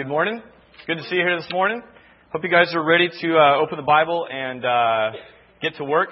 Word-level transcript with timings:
Good 0.00 0.08
morning. 0.08 0.42
Good 0.86 0.96
to 0.96 1.02
see 1.02 1.16
you 1.16 1.20
here 1.20 1.36
this 1.38 1.52
morning. 1.52 1.82
Hope 2.32 2.42
you 2.42 2.48
guys 2.48 2.74
are 2.74 2.82
ready 2.82 3.10
to 3.20 3.36
uh, 3.36 3.60
open 3.60 3.76
the 3.76 3.82
Bible 3.82 4.26
and 4.32 4.64
uh, 4.64 5.10
get 5.60 5.74
to 5.74 5.84
work. 5.84 6.08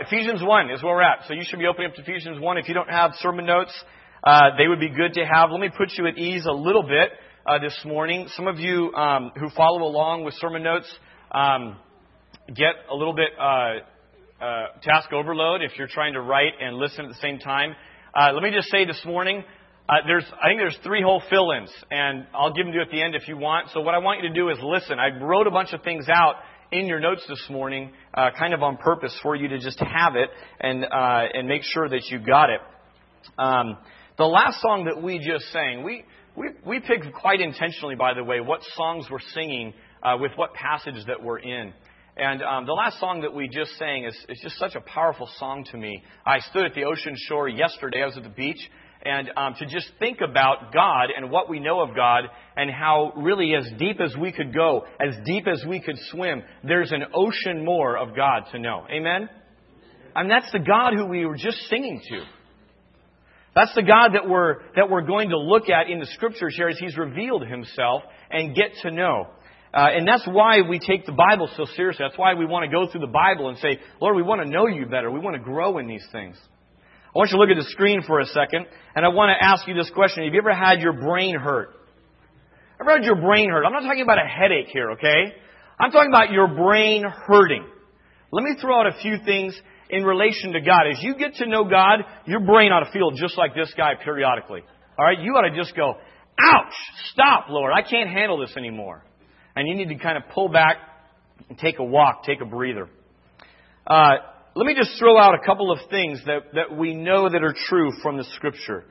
Ephesians 0.00 0.40
1 0.40 0.70
is 0.70 0.80
where 0.84 0.94
we're 0.94 1.02
at. 1.02 1.26
So 1.26 1.34
you 1.34 1.42
should 1.42 1.58
be 1.58 1.66
opening 1.66 1.90
up 1.90 1.96
to 1.96 2.02
Ephesians 2.02 2.38
1. 2.38 2.58
If 2.58 2.68
you 2.68 2.74
don't 2.74 2.88
have 2.88 3.10
sermon 3.18 3.44
notes, 3.44 3.72
uh, 4.22 4.50
they 4.56 4.68
would 4.68 4.78
be 4.78 4.88
good 4.88 5.14
to 5.14 5.24
have. 5.24 5.50
Let 5.50 5.58
me 5.58 5.68
put 5.76 5.88
you 5.98 6.06
at 6.06 6.16
ease 6.16 6.46
a 6.48 6.52
little 6.52 6.84
bit 6.84 7.10
uh, 7.44 7.58
this 7.58 7.76
morning. 7.84 8.28
Some 8.36 8.46
of 8.46 8.60
you 8.60 8.94
um, 8.94 9.32
who 9.34 9.50
follow 9.50 9.82
along 9.82 10.22
with 10.22 10.34
sermon 10.34 10.62
notes 10.62 10.86
um, 11.32 11.76
get 12.46 12.86
a 12.88 12.94
little 12.94 13.14
bit 13.14 13.30
uh, 13.36 14.44
uh, 14.44 14.66
task 14.80 15.12
overload 15.12 15.60
if 15.60 15.72
you're 15.76 15.88
trying 15.88 16.12
to 16.12 16.20
write 16.20 16.52
and 16.60 16.76
listen 16.76 17.06
at 17.06 17.08
the 17.08 17.20
same 17.20 17.40
time. 17.40 17.74
let 18.16 18.44
me 18.44 18.52
just 18.54 18.70
say 18.70 18.84
this 18.84 19.02
morning, 19.04 19.42
uh, 19.88 19.94
there's, 20.06 20.24
I 20.42 20.48
think 20.48 20.60
there's 20.60 20.78
three 20.82 21.02
whole 21.02 21.22
fill-ins, 21.28 21.70
and 21.90 22.26
I'll 22.32 22.52
give 22.52 22.64
them 22.64 22.72
to 22.72 22.78
you 22.78 22.82
at 22.82 22.90
the 22.90 23.02
end 23.02 23.14
if 23.14 23.28
you 23.28 23.36
want. 23.36 23.68
So 23.74 23.80
what 23.80 23.94
I 23.94 23.98
want 23.98 24.22
you 24.22 24.28
to 24.28 24.34
do 24.34 24.48
is 24.48 24.58
listen. 24.62 24.98
I 24.98 25.22
wrote 25.22 25.46
a 25.46 25.50
bunch 25.50 25.72
of 25.72 25.82
things 25.82 26.06
out 26.08 26.36
in 26.72 26.86
your 26.86 27.00
notes 27.00 27.22
this 27.28 27.44
morning, 27.50 27.92
uh, 28.14 28.30
kind 28.38 28.54
of 28.54 28.62
on 28.62 28.78
purpose 28.78 29.14
for 29.22 29.36
you 29.36 29.48
to 29.48 29.58
just 29.58 29.78
have 29.78 30.16
it 30.16 30.30
and 30.60 30.84
uh, 30.84 31.26
and 31.34 31.46
make 31.46 31.62
sure 31.62 31.88
that 31.88 32.02
you 32.10 32.18
got 32.18 32.48
it. 32.48 32.60
Um, 33.38 33.76
the 34.16 34.24
last 34.24 34.60
song 34.60 34.86
that 34.86 35.02
we 35.02 35.18
just 35.18 35.52
sang, 35.52 35.84
we 35.84 36.04
we 36.34 36.48
we 36.66 36.80
picked 36.80 37.12
quite 37.12 37.40
intentionally, 37.40 37.94
by 37.94 38.14
the 38.14 38.24
way, 38.24 38.40
what 38.40 38.60
songs 38.74 39.06
we're 39.10 39.18
singing 39.34 39.74
uh, 40.02 40.16
with 40.18 40.32
what 40.36 40.54
passage 40.54 41.04
that 41.06 41.22
we're 41.22 41.38
in. 41.38 41.74
And 42.16 42.42
um, 42.42 42.64
the 42.64 42.72
last 42.72 43.00
song 43.00 43.22
that 43.22 43.34
we 43.34 43.48
just 43.48 43.76
sang 43.76 44.04
is, 44.04 44.16
is 44.28 44.38
just 44.40 44.56
such 44.56 44.76
a 44.76 44.80
powerful 44.80 45.28
song 45.38 45.64
to 45.72 45.76
me. 45.76 46.02
I 46.24 46.38
stood 46.38 46.64
at 46.64 46.74
the 46.74 46.84
ocean 46.84 47.14
shore 47.28 47.48
yesterday. 47.48 48.02
I 48.02 48.06
was 48.06 48.16
at 48.16 48.22
the 48.22 48.28
beach, 48.28 48.70
and 49.04 49.30
um, 49.36 49.54
to 49.58 49.66
just 49.66 49.90
think 49.98 50.20
about 50.20 50.72
God 50.72 51.08
and 51.14 51.30
what 51.30 51.48
we 51.48 51.60
know 51.60 51.80
of 51.80 51.94
God 51.94 52.24
and 52.56 52.70
how 52.70 53.12
really 53.16 53.54
as 53.54 53.70
deep 53.78 54.00
as 54.00 54.14
we 54.16 54.32
could 54.32 54.54
go, 54.54 54.84
as 55.00 55.14
deep 55.24 55.46
as 55.46 55.64
we 55.68 55.80
could 55.80 55.96
swim, 56.10 56.42
there's 56.62 56.92
an 56.92 57.04
ocean 57.14 57.64
more 57.64 57.96
of 57.96 58.16
God 58.16 58.44
to 58.52 58.58
know. 58.58 58.86
Amen? 58.90 59.28
Mean, 60.16 60.28
that's 60.28 60.50
the 60.52 60.60
God 60.60 60.94
who 60.94 61.06
we 61.06 61.26
were 61.26 61.36
just 61.36 61.58
singing 61.68 62.00
to. 62.08 62.24
That's 63.54 63.74
the 63.74 63.82
God 63.82 64.14
that 64.14 64.28
we're, 64.28 64.62
that 64.74 64.90
we're 64.90 65.02
going 65.02 65.30
to 65.30 65.38
look 65.38 65.68
at 65.68 65.88
in 65.88 66.00
the 66.00 66.06
scriptures 66.06 66.54
here 66.56 66.68
as 66.68 66.78
He's 66.78 66.96
revealed 66.96 67.46
Himself 67.46 68.02
and 68.30 68.54
get 68.54 68.70
to 68.82 68.90
know. 68.90 69.28
Uh, 69.72 69.88
and 69.90 70.06
that's 70.06 70.26
why 70.26 70.62
we 70.62 70.78
take 70.78 71.04
the 71.04 71.12
Bible 71.12 71.48
so 71.56 71.66
seriously. 71.76 72.04
That's 72.08 72.18
why 72.18 72.34
we 72.34 72.46
want 72.46 72.64
to 72.64 72.70
go 72.70 72.90
through 72.90 73.00
the 73.00 73.06
Bible 73.08 73.48
and 73.48 73.58
say, 73.58 73.80
Lord, 74.00 74.16
we 74.16 74.22
want 74.22 74.42
to 74.42 74.48
know 74.48 74.66
you 74.66 74.86
better. 74.86 75.10
We 75.10 75.20
want 75.20 75.36
to 75.36 75.42
grow 75.42 75.78
in 75.78 75.88
these 75.88 76.06
things. 76.12 76.36
I 77.14 77.18
want 77.18 77.30
you 77.30 77.38
to 77.38 77.42
look 77.42 77.50
at 77.50 77.62
the 77.62 77.70
screen 77.70 78.02
for 78.02 78.18
a 78.18 78.26
second, 78.26 78.66
and 78.96 79.06
I 79.06 79.08
want 79.08 79.30
to 79.30 79.38
ask 79.38 79.68
you 79.68 79.74
this 79.74 79.88
question. 79.94 80.24
Have 80.24 80.34
you 80.34 80.40
ever 80.40 80.52
had 80.52 80.80
your 80.80 80.94
brain 80.94 81.38
hurt? 81.38 81.70
Ever 82.80 82.90
had 82.90 83.04
your 83.04 83.14
brain 83.14 83.50
hurt? 83.50 83.64
I'm 83.64 83.72
not 83.72 83.82
talking 83.82 84.02
about 84.02 84.18
a 84.18 84.26
headache 84.26 84.66
here, 84.72 84.90
okay? 84.92 85.32
I'm 85.78 85.92
talking 85.92 86.10
about 86.10 86.32
your 86.32 86.48
brain 86.48 87.04
hurting. 87.04 87.64
Let 88.32 88.42
me 88.42 88.56
throw 88.60 88.80
out 88.80 88.88
a 88.88 88.98
few 89.00 89.18
things 89.24 89.56
in 89.90 90.02
relation 90.02 90.54
to 90.54 90.60
God. 90.60 90.88
As 90.90 90.98
you 91.02 91.14
get 91.14 91.36
to 91.36 91.46
know 91.46 91.62
God, 91.62 92.00
your 92.26 92.40
brain 92.40 92.72
ought 92.72 92.84
to 92.84 92.90
feel 92.90 93.12
just 93.12 93.38
like 93.38 93.54
this 93.54 93.72
guy 93.76 93.92
periodically. 94.02 94.62
All 94.98 95.04
right? 95.04 95.20
You 95.20 95.34
ought 95.34 95.48
to 95.48 95.56
just 95.56 95.76
go, 95.76 95.94
ouch, 95.94 96.72
stop, 97.12 97.46
Lord. 97.48 97.72
I 97.72 97.88
can't 97.88 98.10
handle 98.10 98.40
this 98.40 98.56
anymore. 98.56 99.04
And 99.54 99.68
you 99.68 99.76
need 99.76 99.96
to 99.96 100.02
kind 100.02 100.16
of 100.16 100.24
pull 100.34 100.48
back 100.48 100.78
and 101.48 101.56
take 101.56 101.78
a 101.78 101.84
walk, 101.84 102.24
take 102.24 102.40
a 102.40 102.44
breather. 102.44 102.88
Uh, 103.86 104.14
let 104.54 104.66
me 104.66 104.74
just 104.76 104.98
throw 104.98 105.18
out 105.18 105.34
a 105.34 105.44
couple 105.44 105.72
of 105.72 105.78
things 105.90 106.20
that, 106.26 106.54
that 106.54 106.76
we 106.76 106.94
know 106.94 107.28
that 107.28 107.42
are 107.42 107.54
true 107.66 107.90
from 108.02 108.16
the 108.16 108.24
Scripture. 108.36 108.84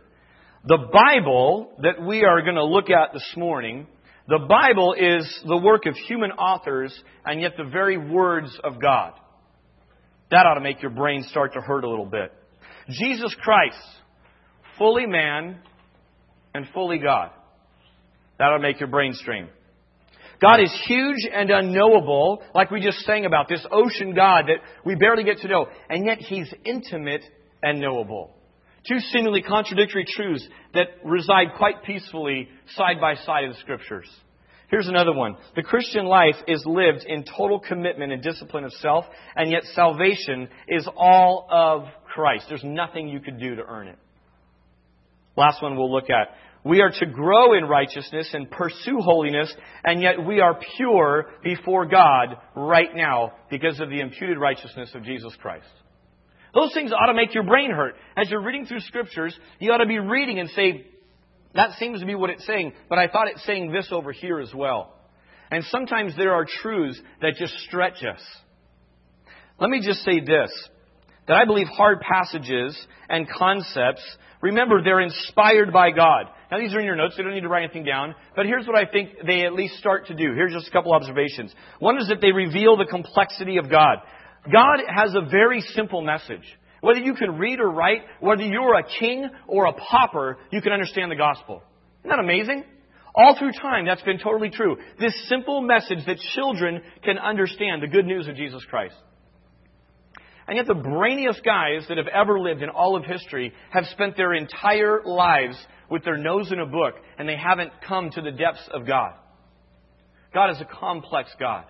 The 0.65 0.77
Bible 0.77 1.71
that 1.81 2.05
we 2.05 2.25
are 2.25 2.41
going 2.41 2.55
to 2.55 2.65
look 2.65 2.89
at 2.89 3.13
this 3.13 3.33
morning, 3.37 3.87
the 4.27 4.39
Bible 4.39 4.93
is 4.93 5.41
the 5.45 5.57
work 5.57 5.85
of 5.85 5.95
human 5.95 6.31
authors 6.31 6.93
and 7.25 7.39
yet 7.41 7.53
the 7.57 7.63
very 7.63 7.97
words 7.97 8.57
of 8.63 8.81
God. 8.81 9.13
That 10.31 10.45
ought 10.45 10.55
to 10.55 10.61
make 10.61 10.81
your 10.81 10.91
brain 10.91 11.23
start 11.29 11.53
to 11.53 11.61
hurt 11.61 11.85
a 11.85 11.89
little 11.89 12.05
bit. 12.05 12.33
Jesus 12.89 13.33
Christ, 13.41 13.77
fully 14.77 15.05
man 15.05 15.59
and 16.53 16.65
fully 16.73 16.97
God. 16.97 17.31
That 18.37 18.45
ought 18.45 18.57
to 18.57 18.63
make 18.63 18.79
your 18.81 18.89
brain 18.89 19.13
strain. 19.13 19.47
God 20.43 20.59
is 20.61 20.77
huge 20.85 21.25
and 21.33 21.49
unknowable, 21.49 22.43
like 22.53 22.69
we 22.69 22.81
just 22.81 22.99
sang 23.05 23.25
about, 23.25 23.47
this 23.47 23.65
ocean 23.71 24.13
God 24.13 24.47
that 24.47 24.57
we 24.83 24.95
barely 24.95 25.23
get 25.23 25.37
to 25.37 25.47
know, 25.47 25.67
and 25.89 26.05
yet 26.05 26.17
He's 26.17 26.53
intimate 26.65 27.23
and 27.61 27.79
knowable. 27.79 28.35
Two 28.85 28.99
seemingly 28.99 29.41
contradictory 29.41 30.05
truths 30.05 30.45
that 30.73 30.87
reside 31.05 31.53
quite 31.57 31.83
peacefully 31.85 32.49
side 32.75 32.99
by 32.99 33.15
side 33.15 33.45
in 33.45 33.51
the 33.51 33.57
Scriptures. 33.59 34.09
Here's 34.69 34.89
another 34.89 35.13
one. 35.13 35.37
The 35.55 35.63
Christian 35.63 36.07
life 36.07 36.35
is 36.45 36.65
lived 36.65 37.05
in 37.07 37.23
total 37.23 37.61
commitment 37.61 38.11
and 38.11 38.21
discipline 38.21 38.65
of 38.65 38.73
self, 38.73 39.05
and 39.37 39.49
yet 39.49 39.63
salvation 39.75 40.49
is 40.67 40.85
all 40.97 41.47
of 41.49 41.85
Christ. 42.13 42.47
There's 42.49 42.65
nothing 42.65 43.07
you 43.07 43.21
could 43.21 43.39
do 43.39 43.55
to 43.55 43.63
earn 43.65 43.87
it. 43.87 43.99
Last 45.37 45.61
one 45.63 45.77
we'll 45.77 45.93
look 45.93 46.09
at. 46.09 46.35
We 46.65 46.81
are 46.81 46.91
to 46.91 47.05
grow 47.05 47.57
in 47.57 47.65
righteousness 47.65 48.29
and 48.33 48.49
pursue 48.49 48.99
holiness, 48.99 49.53
and 49.83 50.01
yet 50.01 50.25
we 50.25 50.39
are 50.39 50.57
pure 50.77 51.25
before 51.43 51.85
God 51.85 52.37
right 52.55 52.95
now 52.95 53.33
because 53.49 53.79
of 53.81 53.89
the 53.89 53.99
imputed 53.99 54.37
righteousness 54.37 54.89
of 54.95 55.03
Jesus 55.03 55.33
Christ. 55.41 55.67
Those 56.53 56.73
things 56.73 56.93
ought 56.93 57.07
to 57.07 57.13
make 57.13 57.33
your 57.33 57.43
brain 57.43 57.71
hurt. 57.71 57.95
As 58.15 58.29
you're 58.29 58.43
reading 58.43 58.65
through 58.65 58.79
scriptures, 58.81 59.37
you 59.59 59.71
ought 59.71 59.79
to 59.79 59.87
be 59.87 59.99
reading 59.99 60.39
and 60.39 60.49
say, 60.51 60.85
that 61.55 61.71
seems 61.79 61.99
to 61.99 62.05
be 62.05 62.15
what 62.15 62.29
it's 62.29 62.45
saying, 62.45 62.73
but 62.89 62.97
I 62.97 63.07
thought 63.07 63.27
it's 63.27 63.45
saying 63.45 63.71
this 63.71 63.89
over 63.91 64.11
here 64.11 64.39
as 64.39 64.53
well. 64.53 64.95
And 65.51 65.63
sometimes 65.65 66.15
there 66.15 66.33
are 66.33 66.45
truths 66.61 66.99
that 67.21 67.35
just 67.37 67.53
stretch 67.67 68.03
us. 68.03 68.21
Let 69.59 69.69
me 69.69 69.81
just 69.85 70.03
say 70.03 70.19
this 70.19 70.51
that 71.27 71.37
I 71.37 71.45
believe 71.45 71.67
hard 71.67 72.01
passages 72.01 72.77
and 73.07 73.29
concepts, 73.29 74.01
remember, 74.41 74.83
they're 74.83 74.99
inspired 74.99 75.71
by 75.71 75.91
God. 75.91 76.25
Now, 76.53 76.59
these 76.59 76.75
are 76.75 76.79
in 76.79 76.85
your 76.85 76.95
notes, 76.95 77.15
you 77.17 77.23
don't 77.23 77.33
need 77.33 77.41
to 77.41 77.49
write 77.49 77.63
anything 77.63 77.83
down. 77.83 78.13
But 78.35 78.45
here's 78.45 78.67
what 78.67 78.77
I 78.77 78.85
think 78.85 79.09
they 79.25 79.43
at 79.43 79.53
least 79.53 79.77
start 79.77 80.05
to 80.07 80.13
do. 80.13 80.35
Here's 80.35 80.53
just 80.53 80.67
a 80.67 80.71
couple 80.71 80.93
observations. 80.93 81.51
One 81.79 81.97
is 81.97 82.09
that 82.09 82.21
they 82.21 82.31
reveal 82.31 82.77
the 82.77 82.85
complexity 82.85 83.57
of 83.57 83.71
God. 83.71 83.97
God 84.51 84.77
has 84.87 85.15
a 85.15 85.27
very 85.27 85.61
simple 85.61 86.03
message. 86.03 86.43
Whether 86.81 86.99
you 86.99 87.15
can 87.15 87.39
read 87.39 87.59
or 87.59 87.71
write, 87.71 88.01
whether 88.19 88.43
you're 88.43 88.77
a 88.77 88.83
king 88.99 89.27
or 89.47 89.65
a 89.65 89.73
pauper, 89.73 90.37
you 90.51 90.61
can 90.61 90.73
understand 90.73 91.09
the 91.09 91.15
gospel. 91.15 91.63
Isn't 92.01 92.11
that 92.11 92.19
amazing? 92.19 92.65
All 93.15 93.35
through 93.35 93.53
time, 93.53 93.87
that's 93.87 94.03
been 94.03 94.19
totally 94.19 94.51
true. 94.51 94.77
This 94.99 95.15
simple 95.27 95.59
message 95.59 96.05
that 96.05 96.17
children 96.35 96.83
can 97.03 97.17
understand 97.17 97.81
the 97.81 97.87
good 97.87 98.05
news 98.05 98.27
of 98.27 98.35
Jesus 98.35 98.63
Christ. 98.69 98.93
And 100.47 100.57
yet, 100.57 100.67
the 100.67 100.73
brainiest 100.73 101.43
guys 101.43 101.85
that 101.87 101.97
have 101.97 102.07
ever 102.07 102.39
lived 102.39 102.61
in 102.61 102.69
all 102.69 102.97
of 102.97 103.05
history 103.05 103.53
have 103.69 103.85
spent 103.85 104.17
their 104.17 104.33
entire 104.33 105.01
lives 105.05 105.55
with 105.89 106.03
their 106.03 106.17
nose 106.17 106.51
in 106.51 106.59
a 106.59 106.65
book 106.65 106.95
and 107.17 107.29
they 107.29 107.37
haven't 107.37 107.71
come 107.87 108.09
to 108.11 108.21
the 108.21 108.31
depths 108.31 108.67
of 108.73 108.85
God. 108.85 109.13
God 110.33 110.49
is 110.49 110.59
a 110.59 110.65
complex 110.65 111.29
God. 111.39 111.65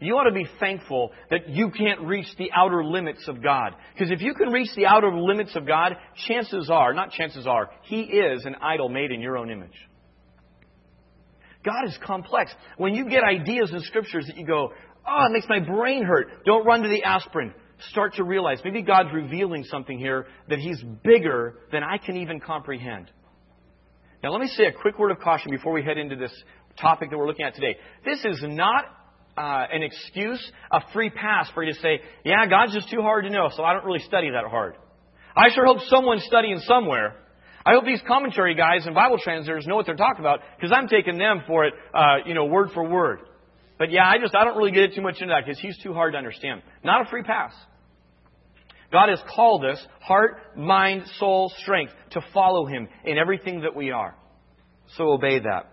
You 0.00 0.14
ought 0.14 0.24
to 0.24 0.32
be 0.32 0.48
thankful 0.58 1.12
that 1.30 1.50
you 1.50 1.70
can't 1.70 2.00
reach 2.00 2.26
the 2.38 2.50
outer 2.52 2.82
limits 2.82 3.28
of 3.28 3.42
God. 3.42 3.74
Because 3.92 4.10
if 4.10 4.22
you 4.22 4.32
can 4.32 4.48
reach 4.48 4.70
the 4.74 4.86
outer 4.86 5.14
limits 5.14 5.54
of 5.54 5.66
God, 5.66 5.96
chances 6.26 6.70
are, 6.70 6.94
not 6.94 7.10
chances 7.10 7.46
are, 7.46 7.70
He 7.82 8.00
is 8.00 8.46
an 8.46 8.56
idol 8.62 8.88
made 8.88 9.12
in 9.12 9.20
your 9.20 9.36
own 9.36 9.50
image. 9.50 9.76
God 11.62 11.86
is 11.86 11.98
complex. 12.02 12.50
When 12.78 12.94
you 12.94 13.10
get 13.10 13.22
ideas 13.22 13.70
in 13.72 13.80
scriptures 13.80 14.26
that 14.26 14.38
you 14.38 14.46
go, 14.46 14.72
oh, 15.06 15.26
it 15.26 15.32
makes 15.32 15.46
my 15.50 15.60
brain 15.60 16.04
hurt, 16.04 16.46
don't 16.46 16.64
run 16.64 16.82
to 16.82 16.88
the 16.88 17.02
aspirin. 17.02 17.52
Start 17.88 18.14
to 18.14 18.24
realize 18.24 18.58
maybe 18.64 18.82
God's 18.82 19.10
revealing 19.12 19.64
something 19.64 19.98
here 19.98 20.26
that 20.48 20.58
He's 20.58 20.82
bigger 21.02 21.54
than 21.72 21.82
I 21.82 21.98
can 21.98 22.16
even 22.16 22.40
comprehend. 22.40 23.10
Now, 24.22 24.30
let 24.30 24.40
me 24.40 24.48
say 24.48 24.66
a 24.66 24.72
quick 24.72 24.98
word 24.98 25.10
of 25.10 25.18
caution 25.20 25.50
before 25.50 25.72
we 25.72 25.82
head 25.82 25.96
into 25.96 26.16
this 26.16 26.32
topic 26.78 27.10
that 27.10 27.16
we're 27.16 27.26
looking 27.26 27.46
at 27.46 27.54
today. 27.54 27.76
This 28.04 28.22
is 28.24 28.42
not 28.42 28.84
uh, 29.36 29.66
an 29.72 29.82
excuse, 29.82 30.52
a 30.70 30.80
free 30.92 31.10
pass 31.10 31.48
for 31.54 31.62
you 31.62 31.72
to 31.72 31.80
say, 31.80 32.00
yeah, 32.24 32.46
God's 32.46 32.74
just 32.74 32.90
too 32.90 33.00
hard 33.00 33.24
to 33.24 33.30
know, 33.30 33.48
so 33.56 33.64
I 33.64 33.72
don't 33.72 33.84
really 33.84 34.00
study 34.00 34.30
that 34.30 34.44
hard. 34.44 34.74
I 35.34 35.48
sure 35.54 35.64
hope 35.64 35.78
someone's 35.88 36.24
studying 36.24 36.58
somewhere. 36.60 37.16
I 37.64 37.72
hope 37.72 37.84
these 37.84 38.02
commentary 38.06 38.54
guys 38.54 38.86
and 38.86 38.94
Bible 38.94 39.18
translators 39.22 39.66
know 39.66 39.76
what 39.76 39.86
they're 39.86 39.96
talking 39.96 40.20
about 40.20 40.40
because 40.56 40.72
I'm 40.74 40.88
taking 40.88 41.18
them 41.18 41.42
for 41.46 41.66
it, 41.66 41.74
uh, 41.94 42.16
you 42.26 42.34
know, 42.34 42.46
word 42.46 42.70
for 42.74 42.86
word. 42.88 43.20
But 43.78 43.90
yeah, 43.90 44.06
I 44.06 44.18
just 44.18 44.34
I 44.34 44.44
don't 44.44 44.56
really 44.56 44.72
get 44.72 44.94
too 44.94 45.02
much 45.02 45.16
into 45.20 45.32
that 45.32 45.46
because 45.46 45.58
he's 45.60 45.78
too 45.82 45.94
hard 45.94 46.12
to 46.12 46.18
understand. 46.18 46.62
Not 46.84 47.06
a 47.06 47.10
free 47.10 47.22
pass. 47.22 47.52
God 48.92 49.08
has 49.08 49.20
called 49.34 49.64
us, 49.64 49.84
heart, 50.00 50.56
mind, 50.56 51.04
soul, 51.18 51.52
strength, 51.58 51.92
to 52.10 52.20
follow 52.34 52.66
Him 52.66 52.88
in 53.04 53.18
everything 53.18 53.60
that 53.60 53.74
we 53.74 53.90
are. 53.90 54.14
So 54.96 55.12
obey 55.12 55.38
that. 55.38 55.70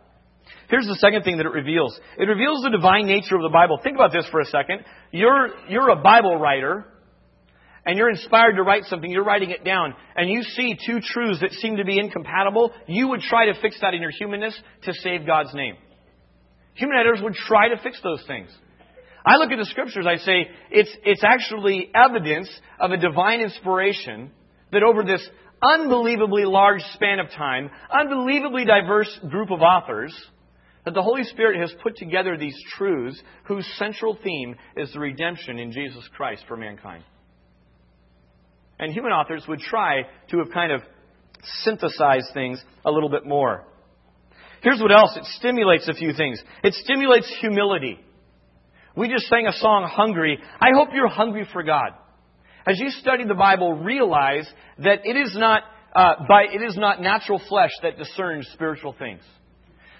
Here's 0.69 0.85
the 0.85 0.95
second 0.95 1.23
thing 1.23 1.37
that 1.37 1.45
it 1.45 1.51
reveals. 1.51 1.99
It 2.17 2.25
reveals 2.25 2.63
the 2.63 2.69
divine 2.69 3.07
nature 3.07 3.35
of 3.35 3.41
the 3.41 3.49
Bible. 3.49 3.79
Think 3.83 3.95
about 3.95 4.13
this 4.13 4.27
for 4.31 4.39
a 4.39 4.45
second. 4.45 4.85
You're, 5.11 5.49
you're 5.69 5.89
a 5.89 6.01
Bible 6.01 6.37
writer, 6.37 6.85
and 7.85 7.97
you're 7.97 8.09
inspired 8.09 8.55
to 8.57 8.63
write 8.63 8.83
something, 8.85 9.09
you're 9.09 9.23
writing 9.23 9.49
it 9.49 9.63
down, 9.63 9.93
and 10.15 10.29
you 10.29 10.43
see 10.43 10.77
two 10.85 10.99
truths 11.01 11.39
that 11.41 11.51
seem 11.53 11.77
to 11.77 11.85
be 11.85 11.97
incompatible, 11.97 12.71
you 12.87 13.07
would 13.07 13.21
try 13.21 13.45
to 13.45 13.59
fix 13.61 13.79
that 13.81 13.93
in 13.93 14.01
your 14.01 14.11
humanness 14.11 14.59
to 14.83 14.93
save 14.93 15.25
God's 15.25 15.53
name. 15.53 15.75
Human 16.73 16.97
editors 16.97 17.21
would 17.23 17.33
try 17.33 17.69
to 17.69 17.81
fix 17.81 17.99
those 18.03 18.23
things. 18.27 18.49
I 19.27 19.35
look 19.35 19.51
at 19.51 19.59
the 19.59 19.65
scriptures, 19.65 20.05
I 20.07 20.17
say 20.17 20.49
it's, 20.71 20.89
it's 21.03 21.23
actually 21.23 21.91
evidence 21.93 22.49
of 22.79 22.91
a 22.91 22.97
divine 22.97 23.41
inspiration 23.41 24.31
that 24.71 24.83
over 24.83 25.03
this 25.03 25.27
unbelievably 25.61 26.45
large 26.45 26.81
span 26.93 27.19
of 27.19 27.29
time, 27.31 27.69
unbelievably 27.91 28.63
diverse 28.63 29.19
group 29.29 29.51
of 29.51 29.59
authors, 29.61 30.15
that 30.85 30.93
the 30.93 31.01
Holy 31.01 31.25
Spirit 31.25 31.59
has 31.59 31.73
put 31.83 31.97
together 31.97 32.37
these 32.37 32.57
truths 32.77 33.21
whose 33.43 33.67
central 33.77 34.17
theme 34.23 34.55
is 34.77 34.93
the 34.93 34.99
redemption 34.99 35.59
in 35.59 35.73
Jesus 35.73 36.07
Christ 36.15 36.45
for 36.47 36.55
mankind. 36.55 37.03
And 38.79 38.93
human 38.93 39.11
authors 39.11 39.43
would 39.49 39.59
try 39.59 40.03
to 40.29 40.37
have 40.37 40.51
kind 40.53 40.71
of 40.71 40.81
synthesized 41.63 42.33
things 42.33 42.63
a 42.85 42.91
little 42.91 43.09
bit 43.09 43.25
more. 43.25 43.65
Here's 44.61 44.79
what 44.79 44.93
else 44.93 45.17
it 45.17 45.25
stimulates 45.37 45.89
a 45.89 45.93
few 45.93 46.13
things. 46.13 46.41
It 46.63 46.73
stimulates 46.75 47.29
humility. 47.41 47.99
We 48.97 49.09
just 49.09 49.27
sang 49.27 49.45
a 49.45 49.53
song, 49.53 49.87
Hungry. 49.87 50.39
I 50.59 50.69
hope 50.73 50.89
you're 50.91 51.07
hungry 51.07 51.47
for 51.53 51.61
God. 51.61 51.91
As 52.65 52.79
you 52.79 52.89
study 52.89 53.25
the 53.25 53.35
Bible, 53.35 53.73
realize 53.73 54.49
that 54.79 55.05
it 55.05 55.15
is 55.15 55.35
not, 55.37 55.61
uh, 55.95 56.15
by, 56.27 56.45
it 56.51 56.63
is 56.67 56.75
not 56.75 56.99
natural 56.99 57.39
flesh 57.47 57.69
that 57.83 57.99
discerns 57.99 58.49
spiritual 58.53 58.95
things. 58.97 59.21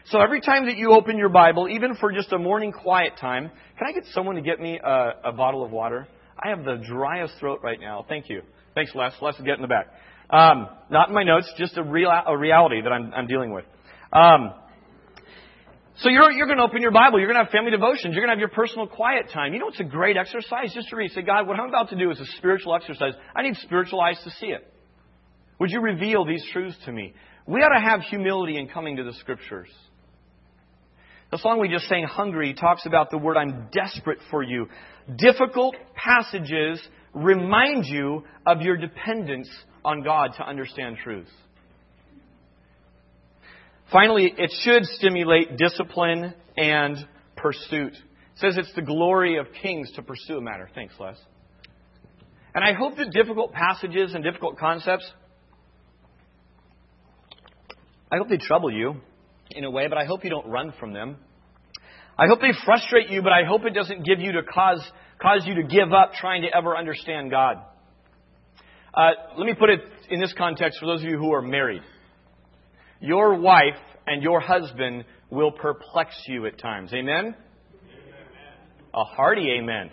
So 0.08 0.20
every 0.20 0.42
time 0.42 0.66
that 0.66 0.78
you 0.78 0.94
open 0.94 1.16
your 1.20 1.30
Bible, 1.30 1.70
even 1.70 1.94
for 1.96 2.12
just 2.12 2.32
a 2.34 2.40
morning 2.40 2.72
quiet 2.72 3.14
time, 3.22 3.52
can 3.78 3.88
I 3.88 3.92
get 3.92 4.06
someone 4.14 4.36
to 4.36 4.42
get 4.42 4.60
me 4.60 4.80
a, 4.84 5.12
a 5.26 5.32
bottle 5.32 5.64
of 5.64 5.70
water? 5.70 6.08
I 6.44 6.50
have 6.50 6.66
the 6.66 6.84
driest 6.84 7.36
throat 7.40 7.60
right 7.62 7.80
now. 7.80 8.04
Thank 8.10 8.30
you. 8.30 8.42
Thanks, 8.74 8.96
Les. 8.96 9.12
Les, 9.22 9.36
get 9.46 9.58
in 9.58 9.62
the 9.62 9.68
back. 9.68 9.94
Um, 10.32 10.70
not 10.90 11.10
in 11.10 11.14
my 11.14 11.24
notes, 11.24 11.54
just 11.60 11.78
a, 11.78 11.84
real, 11.84 12.10
a 12.10 12.36
reality 12.36 12.82
that 12.82 12.92
I'm, 12.92 13.14
I'm 13.14 13.28
dealing 13.28 13.54
with. 13.54 13.66
Um, 14.12 14.54
so 16.00 16.10
you're, 16.10 16.32
you're 16.32 16.46
going 16.46 16.60
to 16.60 16.64
open 16.64 16.82
your 16.82 16.92
Bible. 16.92 17.20
You're 17.20 17.28
going 17.28 17.40
to 17.40 17.44
have 17.44 17.52
family 17.52 17.72
devotions. 17.72 18.14
You're 18.14 18.26
going 18.26 18.38
to 18.38 18.40
have 18.40 18.40
your 18.40 18.50
personal 18.50 18.88
quiet 18.88 19.30
time. 19.34 19.54
You 19.54 19.60
know, 19.60 19.70
it's 19.70 19.80
a 19.80 19.84
great 19.84 20.16
exercise 20.16 20.74
just 20.74 20.90
to 20.90 20.96
read. 20.96 21.12
Say, 21.12 21.24
God, 21.24 21.48
what 21.48 21.60
I'm 21.60 21.70
about 21.70 21.90
to 21.90 21.96
do 21.96 22.12
is 22.12 22.20
a 22.20 22.26
spiritual 22.38 22.76
exercise. 22.76 23.14
I 23.36 23.42
need 23.42 23.56
spiritual 23.58 24.00
eyes 24.00 24.20
to 24.24 24.30
see 24.32 24.48
it. 24.48 24.72
Would 25.60 25.72
you 25.72 25.82
reveal 25.82 26.24
these 26.24 26.46
truths 26.54 26.78
to 26.86 26.92
me? 26.92 27.14
We 27.48 27.62
ought 27.62 27.74
to 27.74 27.82
have 27.82 28.02
humility 28.02 28.58
in 28.58 28.68
coming 28.68 28.98
to 28.98 29.04
the 29.04 29.14
Scriptures. 29.14 29.70
The 31.32 31.40
song 31.40 31.60
we 31.60 31.68
just 31.68 31.88
sang, 31.88 32.06
Hungry, 32.06 32.54
talks 32.54 32.86
about 32.86 33.10
the 33.10 33.18
word 33.18 33.36
I'm 33.36 33.68
desperate 33.72 34.20
for 34.30 34.44
you. 34.44 34.68
Difficult 35.18 35.76
passages 35.96 36.80
remind 37.14 37.86
you 37.86 38.24
of 38.46 38.62
your 38.62 38.78
dependence 38.78 39.50
on 39.84 40.04
God 40.04 40.32
to 40.38 40.48
understand 40.48 40.98
truths. 41.04 41.32
Finally, 43.92 44.34
it 44.38 44.52
should 44.62 44.86
stimulate 44.86 45.58
discipline 45.58 46.34
and 46.58 46.98
pursuit. 47.38 47.94
It 47.94 48.40
says 48.40 48.58
it's 48.58 48.74
the 48.74 48.82
glory 48.82 49.38
of 49.38 49.48
kings 49.62 49.92
to 49.96 50.02
pursue 50.02 50.38
a 50.38 50.42
matter. 50.42 50.70
Thanks, 50.76 50.94
Les. 51.00 51.16
And 52.54 52.66
I 52.66 52.74
hope 52.74 52.98
that 52.98 53.12
difficult 53.12 53.54
passages 53.54 54.14
and 54.14 54.24
difficult 54.24 54.58
concepts, 54.58 55.10
I 58.12 58.18
hope 58.18 58.30
they 58.30 58.38
trouble 58.38 58.72
you 58.72 58.96
in 59.52 59.64
a 59.64 59.72
way, 59.72 59.88
but 59.88 59.98
I 59.98 60.06
hope 60.06 60.24
you 60.24 60.30
don't 60.30 60.48
run 60.48 60.74
from 60.80 60.92
them. 60.92 61.18
I 62.18 62.26
hope 62.28 62.42
they 62.42 62.52
frustrate 62.66 63.10
you, 63.10 63.22
but 63.22 63.32
I 63.32 63.46
hope 63.48 63.66
it 63.66 63.74
doesn't 63.74 64.06
give 64.06 64.20
you 64.20 64.34
to 64.34 64.44
cause, 64.44 64.84
cause 65.22 65.44
you 65.46 65.56
to 65.56 65.64
give 65.64 65.94
up 65.94 66.14
trying 66.14 66.42
to 66.42 66.48
ever 66.56 66.76
understand 66.76 67.30
God. 67.30 67.58
Uh, 68.94 69.12
let 69.38 69.46
me 69.46 69.54
put 69.54 69.70
it 69.70 69.82
in 70.10 70.20
this 70.20 70.34
context 70.36 70.80
for 70.80 70.88
those 70.88 71.04
of 71.04 71.08
you 71.08 71.18
who 71.18 71.32
are 71.34 71.42
married. 71.42 71.84
Your 73.00 73.40
wife 73.40 73.80
and 74.06 74.24
your 74.24 74.40
husband 74.40 75.06
will 75.30 75.52
perplex 75.52 76.16
you 76.28 76.46
at 76.46 76.58
times. 76.58 76.92
Amen? 76.94 77.36
A 78.94 79.04
hearty 79.04 79.48
amen. 79.60 79.92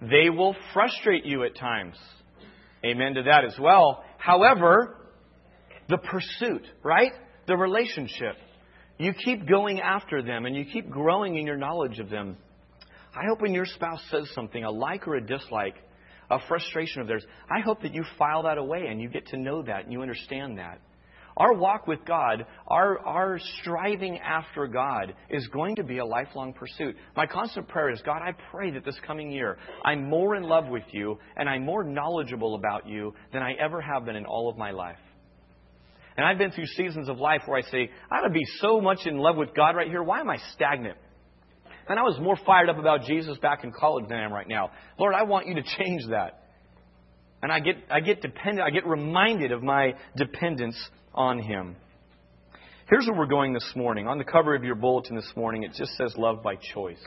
They 0.00 0.30
will 0.30 0.54
frustrate 0.72 1.24
you 1.24 1.44
at 1.44 1.56
times. 1.56 1.96
Amen 2.84 3.14
to 3.14 3.22
that 3.22 3.44
as 3.44 3.58
well. 3.58 4.04
However, 4.18 4.96
the 5.88 5.98
pursuit, 5.98 6.66
right? 6.82 7.12
The 7.46 7.56
relationship. 7.56 8.36
You 8.98 9.12
keep 9.12 9.48
going 9.48 9.80
after 9.80 10.22
them 10.22 10.46
and 10.46 10.54
you 10.54 10.64
keep 10.64 10.88
growing 10.88 11.36
in 11.36 11.46
your 11.46 11.56
knowledge 11.56 11.98
of 11.98 12.10
them. 12.10 12.36
I 13.14 13.26
hope 13.28 13.40
when 13.40 13.54
your 13.54 13.66
spouse 13.66 14.02
says 14.10 14.28
something, 14.34 14.62
a 14.62 14.70
like 14.70 15.08
or 15.08 15.14
a 15.16 15.26
dislike, 15.26 15.76
a 16.30 16.38
frustration 16.48 17.00
of 17.00 17.08
theirs, 17.08 17.24
I 17.50 17.60
hope 17.60 17.82
that 17.82 17.94
you 17.94 18.04
file 18.18 18.44
that 18.44 18.58
away 18.58 18.86
and 18.88 19.00
you 19.00 19.08
get 19.08 19.26
to 19.28 19.36
know 19.36 19.62
that 19.62 19.84
and 19.84 19.92
you 19.92 20.02
understand 20.02 20.58
that. 20.58 20.80
Our 21.36 21.52
walk 21.52 21.88
with 21.88 22.04
God, 22.04 22.46
our, 22.68 22.98
our 23.00 23.40
striving 23.60 24.18
after 24.18 24.68
God, 24.68 25.14
is 25.30 25.46
going 25.48 25.76
to 25.76 25.82
be 25.82 25.98
a 25.98 26.04
lifelong 26.04 26.52
pursuit. 26.52 26.96
My 27.16 27.26
constant 27.26 27.66
prayer 27.66 27.90
is 27.90 28.00
God, 28.02 28.22
I 28.22 28.32
pray 28.52 28.70
that 28.70 28.84
this 28.84 28.96
coming 29.04 29.32
year 29.32 29.58
I'm 29.84 30.08
more 30.08 30.36
in 30.36 30.44
love 30.44 30.68
with 30.68 30.84
you 30.92 31.18
and 31.36 31.48
I'm 31.48 31.64
more 31.64 31.82
knowledgeable 31.82 32.54
about 32.54 32.86
you 32.86 33.14
than 33.32 33.42
I 33.42 33.54
ever 33.54 33.80
have 33.80 34.04
been 34.04 34.14
in 34.14 34.26
all 34.26 34.48
of 34.48 34.56
my 34.56 34.70
life. 34.70 34.98
And 36.16 36.24
I've 36.24 36.38
been 36.38 36.52
through 36.52 36.66
seasons 36.66 37.08
of 37.08 37.18
life 37.18 37.42
where 37.46 37.58
I 37.58 37.62
say, 37.62 37.90
I 38.08 38.18
ought 38.18 38.28
to 38.28 38.32
be 38.32 38.44
so 38.60 38.80
much 38.80 39.00
in 39.04 39.18
love 39.18 39.36
with 39.36 39.54
God 39.56 39.74
right 39.74 39.88
here. 39.88 40.04
Why 40.04 40.20
am 40.20 40.30
I 40.30 40.36
stagnant? 40.52 40.96
And 41.88 41.98
I 41.98 42.02
was 42.02 42.18
more 42.20 42.36
fired 42.46 42.68
up 42.68 42.78
about 42.78 43.02
Jesus 43.02 43.36
back 43.38 43.64
in 43.64 43.72
college 43.72 44.08
than 44.08 44.18
I 44.18 44.24
am 44.24 44.32
right 44.32 44.48
now. 44.48 44.70
Lord, 44.98 45.14
I 45.14 45.24
want 45.24 45.48
you 45.48 45.54
to 45.56 45.62
change 45.62 46.02
that. 46.10 46.43
And 47.44 47.52
I 47.52 47.60
get, 47.60 47.76
I 47.90 48.00
get 48.00 48.22
dependent, 48.22 48.66
I 48.66 48.70
get 48.70 48.86
reminded 48.86 49.52
of 49.52 49.62
my 49.62 49.96
dependence 50.16 50.78
on 51.12 51.38
Him. 51.38 51.76
Here's 52.88 53.06
where 53.06 53.18
we're 53.18 53.26
going 53.26 53.52
this 53.52 53.70
morning. 53.76 54.08
On 54.08 54.16
the 54.16 54.24
cover 54.24 54.54
of 54.54 54.64
your 54.64 54.76
bulletin 54.76 55.14
this 55.14 55.30
morning, 55.36 55.62
it 55.62 55.72
just 55.76 55.92
says 55.98 56.14
love 56.16 56.42
by 56.42 56.54
choice. 56.56 57.04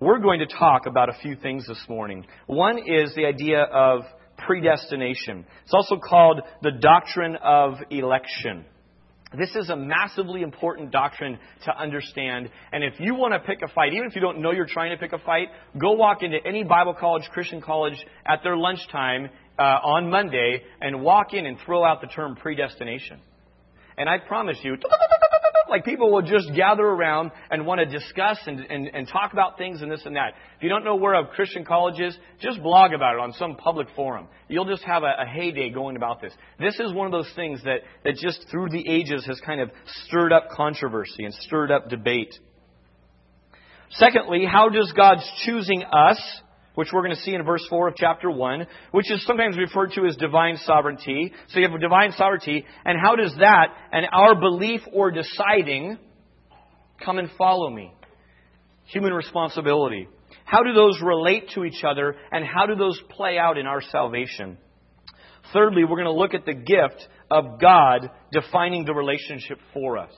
We're 0.00 0.18
going 0.18 0.40
to 0.40 0.46
talk 0.46 0.86
about 0.86 1.10
a 1.10 1.12
few 1.22 1.36
things 1.36 1.64
this 1.68 1.78
morning. 1.88 2.26
One 2.48 2.76
is 2.76 3.14
the 3.14 3.26
idea 3.26 3.62
of 3.62 4.00
predestination. 4.36 5.46
It's 5.62 5.74
also 5.74 5.96
called 5.96 6.40
the 6.62 6.72
doctrine 6.72 7.36
of 7.36 7.74
election. 7.90 8.64
This 9.38 9.54
is 9.56 9.70
a 9.70 9.76
massively 9.76 10.42
important 10.42 10.90
doctrine 10.90 11.38
to 11.64 11.76
understand. 11.76 12.50
And 12.72 12.84
if 12.84 12.94
you 12.98 13.14
want 13.14 13.34
to 13.34 13.40
pick 13.40 13.62
a 13.62 13.72
fight, 13.72 13.92
even 13.92 14.06
if 14.06 14.14
you 14.14 14.20
don't 14.20 14.40
know 14.40 14.52
you're 14.52 14.66
trying 14.66 14.90
to 14.90 14.98
pick 14.98 15.12
a 15.12 15.18
fight, 15.24 15.48
go 15.78 15.92
walk 15.92 16.22
into 16.22 16.38
any 16.44 16.64
Bible 16.64 16.94
college, 16.94 17.24
Christian 17.32 17.60
college 17.60 17.96
at 18.26 18.42
their 18.42 18.56
lunchtime 18.56 19.30
uh, 19.58 19.62
on 19.62 20.10
Monday 20.10 20.62
and 20.80 21.02
walk 21.02 21.32
in 21.32 21.46
and 21.46 21.58
throw 21.64 21.84
out 21.84 22.00
the 22.00 22.08
term 22.08 22.36
predestination. 22.36 23.20
And 23.96 24.08
I 24.08 24.18
promise 24.18 24.58
you, 24.62 24.76
like 25.68 25.84
people 25.84 26.12
will 26.12 26.22
just 26.22 26.52
gather 26.54 26.84
around 26.84 27.30
and 27.50 27.66
want 27.66 27.80
to 27.80 27.86
discuss 27.86 28.38
and, 28.46 28.60
and, 28.60 28.88
and 28.88 29.08
talk 29.08 29.32
about 29.32 29.58
things 29.58 29.82
and 29.82 29.90
this 29.90 30.02
and 30.04 30.16
that. 30.16 30.34
If 30.56 30.62
you 30.62 30.68
don't 30.68 30.84
know 30.84 30.96
where 30.96 31.14
a 31.14 31.26
Christian 31.26 31.64
college 31.64 32.00
is, 32.00 32.16
just 32.40 32.62
blog 32.62 32.92
about 32.92 33.14
it 33.14 33.20
on 33.20 33.32
some 33.34 33.56
public 33.56 33.88
forum. 33.96 34.28
You'll 34.48 34.64
just 34.64 34.84
have 34.84 35.02
a, 35.02 35.22
a 35.22 35.26
heyday 35.26 35.70
going 35.70 35.96
about 35.96 36.20
this. 36.20 36.32
This 36.58 36.78
is 36.80 36.92
one 36.92 37.06
of 37.06 37.12
those 37.12 37.30
things 37.34 37.62
that, 37.64 37.80
that 38.04 38.16
just 38.16 38.46
through 38.50 38.70
the 38.70 38.88
ages 38.88 39.24
has 39.26 39.40
kind 39.40 39.60
of 39.60 39.70
stirred 40.06 40.32
up 40.32 40.48
controversy 40.50 41.24
and 41.24 41.34
stirred 41.34 41.70
up 41.70 41.88
debate. 41.88 42.34
Secondly, 43.90 44.44
how 44.50 44.68
does 44.68 44.92
God's 44.96 45.28
choosing 45.44 45.84
us 45.84 46.20
which 46.74 46.88
we're 46.92 47.02
going 47.02 47.14
to 47.14 47.22
see 47.22 47.34
in 47.34 47.44
verse 47.44 47.64
4 47.70 47.88
of 47.88 47.94
chapter 47.96 48.30
1, 48.30 48.66
which 48.90 49.10
is 49.10 49.24
sometimes 49.26 49.56
referred 49.56 49.92
to 49.92 50.06
as 50.06 50.16
divine 50.16 50.56
sovereignty. 50.64 51.32
So 51.48 51.60
you 51.60 51.66
have 51.66 51.74
a 51.74 51.80
divine 51.80 52.12
sovereignty, 52.12 52.64
and 52.84 52.98
how 53.00 53.16
does 53.16 53.34
that 53.38 53.68
and 53.92 54.06
our 54.12 54.34
belief 54.34 54.80
or 54.92 55.10
deciding 55.10 55.98
come 57.04 57.18
and 57.18 57.30
follow 57.38 57.70
me? 57.70 57.92
Human 58.86 59.12
responsibility. 59.12 60.08
How 60.44 60.62
do 60.62 60.74
those 60.74 61.00
relate 61.00 61.50
to 61.54 61.64
each 61.64 61.84
other, 61.84 62.16
and 62.30 62.44
how 62.44 62.66
do 62.66 62.74
those 62.74 63.00
play 63.10 63.38
out 63.38 63.56
in 63.56 63.66
our 63.66 63.80
salvation? 63.80 64.58
Thirdly, 65.52 65.84
we're 65.84 65.96
going 65.96 66.04
to 66.04 66.12
look 66.12 66.34
at 66.34 66.44
the 66.44 66.54
gift 66.54 67.06
of 67.30 67.60
God 67.60 68.10
defining 68.32 68.84
the 68.84 68.94
relationship 68.94 69.58
for 69.72 69.98
us. 69.98 70.12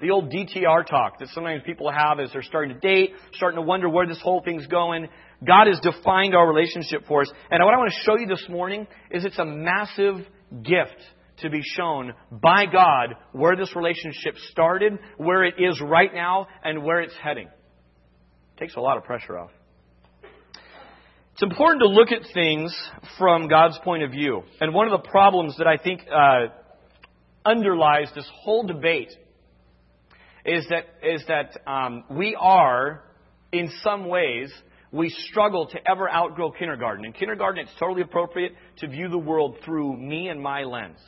The 0.00 0.10
old 0.10 0.32
DTR 0.32 0.86
talk 0.86 1.18
that 1.18 1.28
sometimes 1.28 1.62
people 1.64 1.90
have 1.92 2.20
as 2.20 2.32
they're 2.32 2.42
starting 2.42 2.74
to 2.74 2.80
date, 2.80 3.12
starting 3.34 3.56
to 3.56 3.62
wonder 3.62 3.88
where 3.88 4.06
this 4.06 4.20
whole 4.22 4.40
thing's 4.42 4.66
going. 4.66 5.08
God 5.46 5.66
has 5.68 5.80
defined 5.80 6.34
our 6.34 6.46
relationship 6.46 7.06
for 7.06 7.22
us. 7.22 7.32
And 7.50 7.64
what 7.64 7.74
I 7.74 7.78
want 7.78 7.92
to 7.92 8.00
show 8.04 8.16
you 8.18 8.26
this 8.26 8.46
morning 8.48 8.86
is 9.10 9.24
it's 9.24 9.38
a 9.38 9.44
massive 9.44 10.16
gift 10.62 10.96
to 11.38 11.50
be 11.50 11.62
shown 11.62 12.12
by 12.30 12.66
God 12.66 13.16
where 13.32 13.56
this 13.56 13.74
relationship 13.74 14.36
started, 14.50 14.98
where 15.16 15.44
it 15.44 15.54
is 15.58 15.80
right 15.80 16.12
now, 16.12 16.46
and 16.62 16.82
where 16.82 17.00
it's 17.00 17.14
heading. 17.22 17.46
It 17.46 18.60
takes 18.60 18.76
a 18.76 18.80
lot 18.80 18.98
of 18.98 19.04
pressure 19.04 19.38
off. 19.38 19.50
It's 21.32 21.42
important 21.42 21.80
to 21.80 21.88
look 21.88 22.12
at 22.12 22.20
things 22.34 22.76
from 23.18 23.48
God's 23.48 23.78
point 23.82 24.02
of 24.02 24.10
view. 24.10 24.42
And 24.60 24.74
one 24.74 24.92
of 24.92 25.02
the 25.02 25.08
problems 25.08 25.56
that 25.56 25.66
I 25.66 25.78
think 25.78 26.02
uh, 26.12 26.48
underlies 27.46 28.10
this 28.14 28.28
whole 28.42 28.64
debate 28.64 29.10
is 30.44 30.66
that, 30.68 30.84
is 31.02 31.24
that 31.28 31.56
um, 31.66 32.04
we 32.10 32.36
are, 32.38 33.04
in 33.52 33.70
some 33.82 34.06
ways, 34.06 34.52
we 34.92 35.08
struggle 35.30 35.66
to 35.66 35.78
ever 35.88 36.10
outgrow 36.10 36.50
kindergarten. 36.50 37.04
In 37.04 37.12
kindergarten, 37.12 37.62
it's 37.62 37.78
totally 37.78 38.02
appropriate 38.02 38.52
to 38.78 38.88
view 38.88 39.08
the 39.08 39.18
world 39.18 39.58
through 39.64 39.96
me 39.96 40.28
and 40.28 40.40
my 40.40 40.64
lens. 40.64 40.98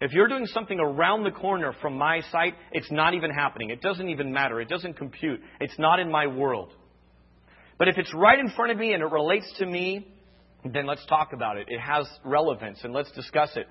If 0.00 0.12
you're 0.12 0.28
doing 0.28 0.46
something 0.46 0.78
around 0.80 1.22
the 1.22 1.30
corner 1.30 1.72
from 1.80 1.96
my 1.96 2.22
sight, 2.32 2.54
it's 2.72 2.90
not 2.90 3.14
even 3.14 3.30
happening. 3.30 3.70
It 3.70 3.80
doesn't 3.80 4.08
even 4.08 4.32
matter. 4.32 4.60
It 4.60 4.68
doesn't 4.68 4.94
compute. 4.94 5.40
It's 5.60 5.78
not 5.78 6.00
in 6.00 6.10
my 6.10 6.26
world. 6.26 6.72
But 7.78 7.88
if 7.88 7.96
it's 7.96 8.12
right 8.12 8.38
in 8.38 8.50
front 8.50 8.72
of 8.72 8.78
me 8.78 8.94
and 8.94 9.02
it 9.02 9.10
relates 9.10 9.50
to 9.58 9.66
me, 9.66 10.08
then 10.64 10.86
let's 10.86 11.04
talk 11.06 11.32
about 11.32 11.56
it. 11.56 11.68
It 11.68 11.80
has 11.80 12.06
relevance 12.24 12.80
and 12.82 12.92
let's 12.92 13.10
discuss 13.12 13.50
it. 13.56 13.66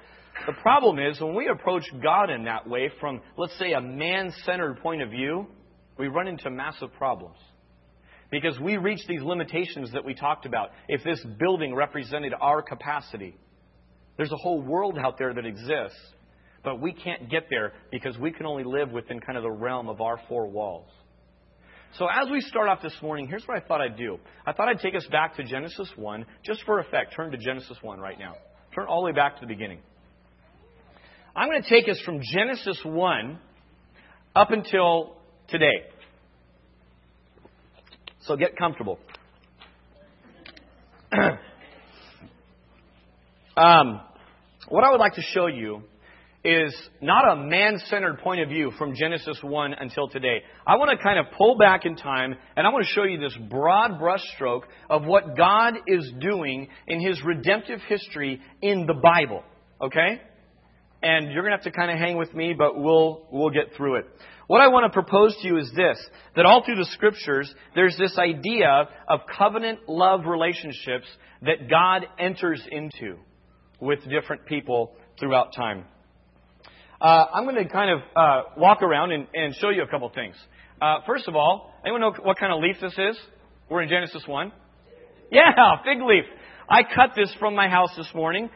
The 0.47 0.53
problem 0.61 0.99
is 0.99 1.19
when 1.19 1.35
we 1.35 1.47
approach 1.47 1.83
God 2.01 2.29
in 2.29 2.45
that 2.45 2.67
way 2.67 2.89
from, 2.99 3.21
let's 3.37 3.57
say, 3.59 3.73
a 3.73 3.81
man 3.81 4.33
centered 4.45 4.79
point 4.81 5.01
of 5.01 5.09
view, 5.09 5.47
we 5.97 6.07
run 6.07 6.27
into 6.27 6.49
massive 6.49 6.93
problems. 6.93 7.37
Because 8.31 8.57
we 8.59 8.77
reach 8.77 9.05
these 9.07 9.21
limitations 9.21 9.91
that 9.91 10.05
we 10.05 10.13
talked 10.13 10.45
about. 10.45 10.69
If 10.87 11.03
this 11.03 11.23
building 11.37 11.75
represented 11.75 12.33
our 12.39 12.61
capacity, 12.61 13.35
there's 14.17 14.31
a 14.31 14.37
whole 14.37 14.61
world 14.61 14.97
out 14.97 15.17
there 15.17 15.33
that 15.33 15.45
exists, 15.45 15.99
but 16.63 16.79
we 16.79 16.93
can't 16.93 17.29
get 17.29 17.47
there 17.49 17.73
because 17.91 18.17
we 18.17 18.31
can 18.31 18.45
only 18.45 18.63
live 18.63 18.91
within 18.91 19.19
kind 19.19 19.37
of 19.37 19.43
the 19.43 19.51
realm 19.51 19.89
of 19.89 19.99
our 19.99 20.19
four 20.29 20.47
walls. 20.47 20.87
So 21.97 22.07
as 22.07 22.29
we 22.29 22.39
start 22.39 22.69
off 22.69 22.81
this 22.81 22.95
morning, 23.01 23.27
here's 23.27 23.43
what 23.45 23.61
I 23.61 23.67
thought 23.67 23.81
I'd 23.81 23.97
do. 23.97 24.17
I 24.45 24.53
thought 24.53 24.69
I'd 24.69 24.79
take 24.79 24.95
us 24.95 25.05
back 25.11 25.35
to 25.35 25.43
Genesis 25.43 25.91
1, 25.97 26.25
just 26.45 26.63
for 26.65 26.79
effect. 26.79 27.13
Turn 27.15 27.31
to 27.31 27.37
Genesis 27.37 27.77
1 27.81 27.99
right 27.99 28.17
now. 28.17 28.35
Turn 28.73 28.85
all 28.87 29.01
the 29.01 29.07
way 29.07 29.11
back 29.11 29.35
to 29.35 29.41
the 29.41 29.47
beginning. 29.47 29.79
I'm 31.35 31.49
going 31.49 31.61
to 31.61 31.69
take 31.69 31.89
us 31.89 31.99
from 32.05 32.21
Genesis 32.33 32.79
1 32.85 33.39
up 34.35 34.51
until 34.51 35.17
today. 35.49 35.83
So 38.21 38.35
get 38.35 38.55
comfortable. 38.55 38.99
um, 43.57 44.01
what 44.69 44.83
I 44.83 44.91
would 44.91 44.99
like 44.99 45.15
to 45.15 45.21
show 45.21 45.47
you 45.47 45.81
is 46.43 46.75
not 47.01 47.33
a 47.33 47.35
man 47.35 47.79
centered 47.85 48.19
point 48.19 48.41
of 48.41 48.49
view 48.49 48.71
from 48.77 48.95
Genesis 48.95 49.37
1 49.43 49.73
until 49.73 50.07
today. 50.07 50.41
I 50.65 50.77
want 50.77 50.89
to 50.97 51.03
kind 51.03 51.19
of 51.19 51.27
pull 51.37 51.57
back 51.57 51.85
in 51.85 51.95
time 51.95 52.35
and 52.55 52.65
I 52.65 52.69
want 52.71 52.85
to 52.85 52.91
show 52.91 53.03
you 53.03 53.19
this 53.19 53.37
broad 53.49 53.99
brushstroke 53.99 54.61
of 54.89 55.05
what 55.05 55.37
God 55.37 55.75
is 55.87 56.11
doing 56.19 56.67
in 56.87 56.99
His 56.99 57.21
redemptive 57.23 57.79
history 57.87 58.41
in 58.61 58.87
the 58.87 58.95
Bible. 58.95 59.43
Okay? 59.81 60.21
And 61.03 61.31
you're 61.31 61.41
going 61.41 61.51
to 61.51 61.57
have 61.57 61.63
to 61.63 61.71
kind 61.71 61.91
of 61.91 61.97
hang 61.97 62.17
with 62.17 62.33
me, 62.33 62.53
but 62.53 62.77
we'll, 62.77 63.25
we'll 63.31 63.49
get 63.49 63.75
through 63.75 63.95
it. 63.95 64.05
What 64.47 64.61
I 64.61 64.67
want 64.67 64.85
to 64.85 64.93
propose 64.93 65.35
to 65.41 65.47
you 65.47 65.57
is 65.57 65.71
this 65.75 65.97
that 66.35 66.45
all 66.45 66.63
through 66.63 66.75
the 66.75 66.85
scriptures, 66.91 67.53
there's 67.73 67.97
this 67.97 68.17
idea 68.17 68.89
of 69.07 69.21
covenant 69.37 69.87
love 69.87 70.25
relationships 70.25 71.05
that 71.41 71.69
God 71.69 72.05
enters 72.19 72.61
into 72.69 73.17
with 73.79 73.99
different 74.09 74.45
people 74.45 74.93
throughout 75.19 75.53
time. 75.55 75.85
Uh, 76.99 77.25
I'm 77.33 77.45
going 77.45 77.63
to 77.63 77.67
kind 77.67 77.91
of 77.91 77.99
uh, 78.15 78.41
walk 78.57 78.83
around 78.83 79.11
and, 79.11 79.27
and, 79.33 79.55
show 79.55 79.69
you 79.69 79.81
a 79.81 79.87
couple 79.87 80.09
things. 80.09 80.35
Uh, 80.81 80.97
first 81.07 81.27
of 81.27 81.35
all, 81.35 81.73
anyone 81.83 82.01
know 82.01 82.13
what 82.21 82.37
kind 82.37 82.53
of 82.53 82.61
leaf 82.61 82.75
this 82.79 82.93
is? 82.93 83.17
We're 83.69 83.81
in 83.81 83.89
Genesis 83.89 84.23
1. 84.27 84.51
Yeah, 85.31 85.41
fig 85.85 85.99
leaf. 86.05 86.25
I 86.69 86.83
cut 86.83 87.11
this 87.15 87.33
from 87.39 87.55
my 87.55 87.69
house 87.69 87.89
this 87.97 88.09
morning. 88.13 88.49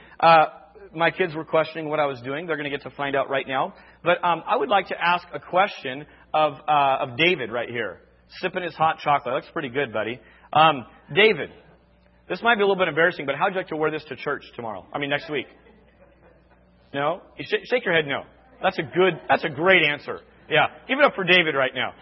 My 0.95 1.11
kids 1.11 1.35
were 1.35 1.45
questioning 1.45 1.89
what 1.89 1.99
I 1.99 2.05
was 2.05 2.21
doing. 2.21 2.47
They're 2.47 2.55
going 2.55 2.69
to 2.69 2.75
get 2.75 2.83
to 2.83 2.95
find 2.95 3.15
out 3.15 3.29
right 3.29 3.47
now. 3.47 3.73
But 4.03 4.23
um, 4.23 4.43
I 4.47 4.55
would 4.55 4.69
like 4.69 4.87
to 4.87 4.95
ask 4.99 5.27
a 5.33 5.39
question 5.39 6.05
of, 6.33 6.53
uh, 6.67 6.97
of 7.01 7.17
David 7.17 7.51
right 7.51 7.69
here. 7.69 7.99
Sipping 8.39 8.63
his 8.63 8.73
hot 8.73 8.99
chocolate. 8.99 9.35
Looks 9.35 9.47
pretty 9.53 9.69
good, 9.69 9.93
buddy. 9.93 10.19
Um, 10.53 10.85
David, 11.13 11.49
this 12.29 12.41
might 12.41 12.55
be 12.55 12.61
a 12.61 12.65
little 12.65 12.77
bit 12.77 12.87
embarrassing, 12.87 13.25
but 13.25 13.35
how'd 13.35 13.51
you 13.51 13.57
like 13.57 13.67
to 13.67 13.75
wear 13.75 13.91
this 13.91 14.03
to 14.05 14.15
church 14.15 14.43
tomorrow? 14.55 14.85
I 14.93 14.99
mean, 14.99 15.09
next 15.09 15.29
week? 15.29 15.47
No? 16.93 17.21
You 17.37 17.45
sh- 17.45 17.67
shake 17.69 17.85
your 17.85 17.93
head 17.93 18.07
no. 18.07 18.23
That's 18.63 18.79
a 18.79 18.83
good, 18.83 19.19
that's 19.27 19.43
a 19.43 19.49
great 19.49 19.83
answer. 19.83 20.21
Yeah. 20.49 20.67
Give 20.87 20.97
it 20.97 21.05
up 21.05 21.15
for 21.15 21.23
David 21.23 21.55
right 21.55 21.73
now. 21.75 21.93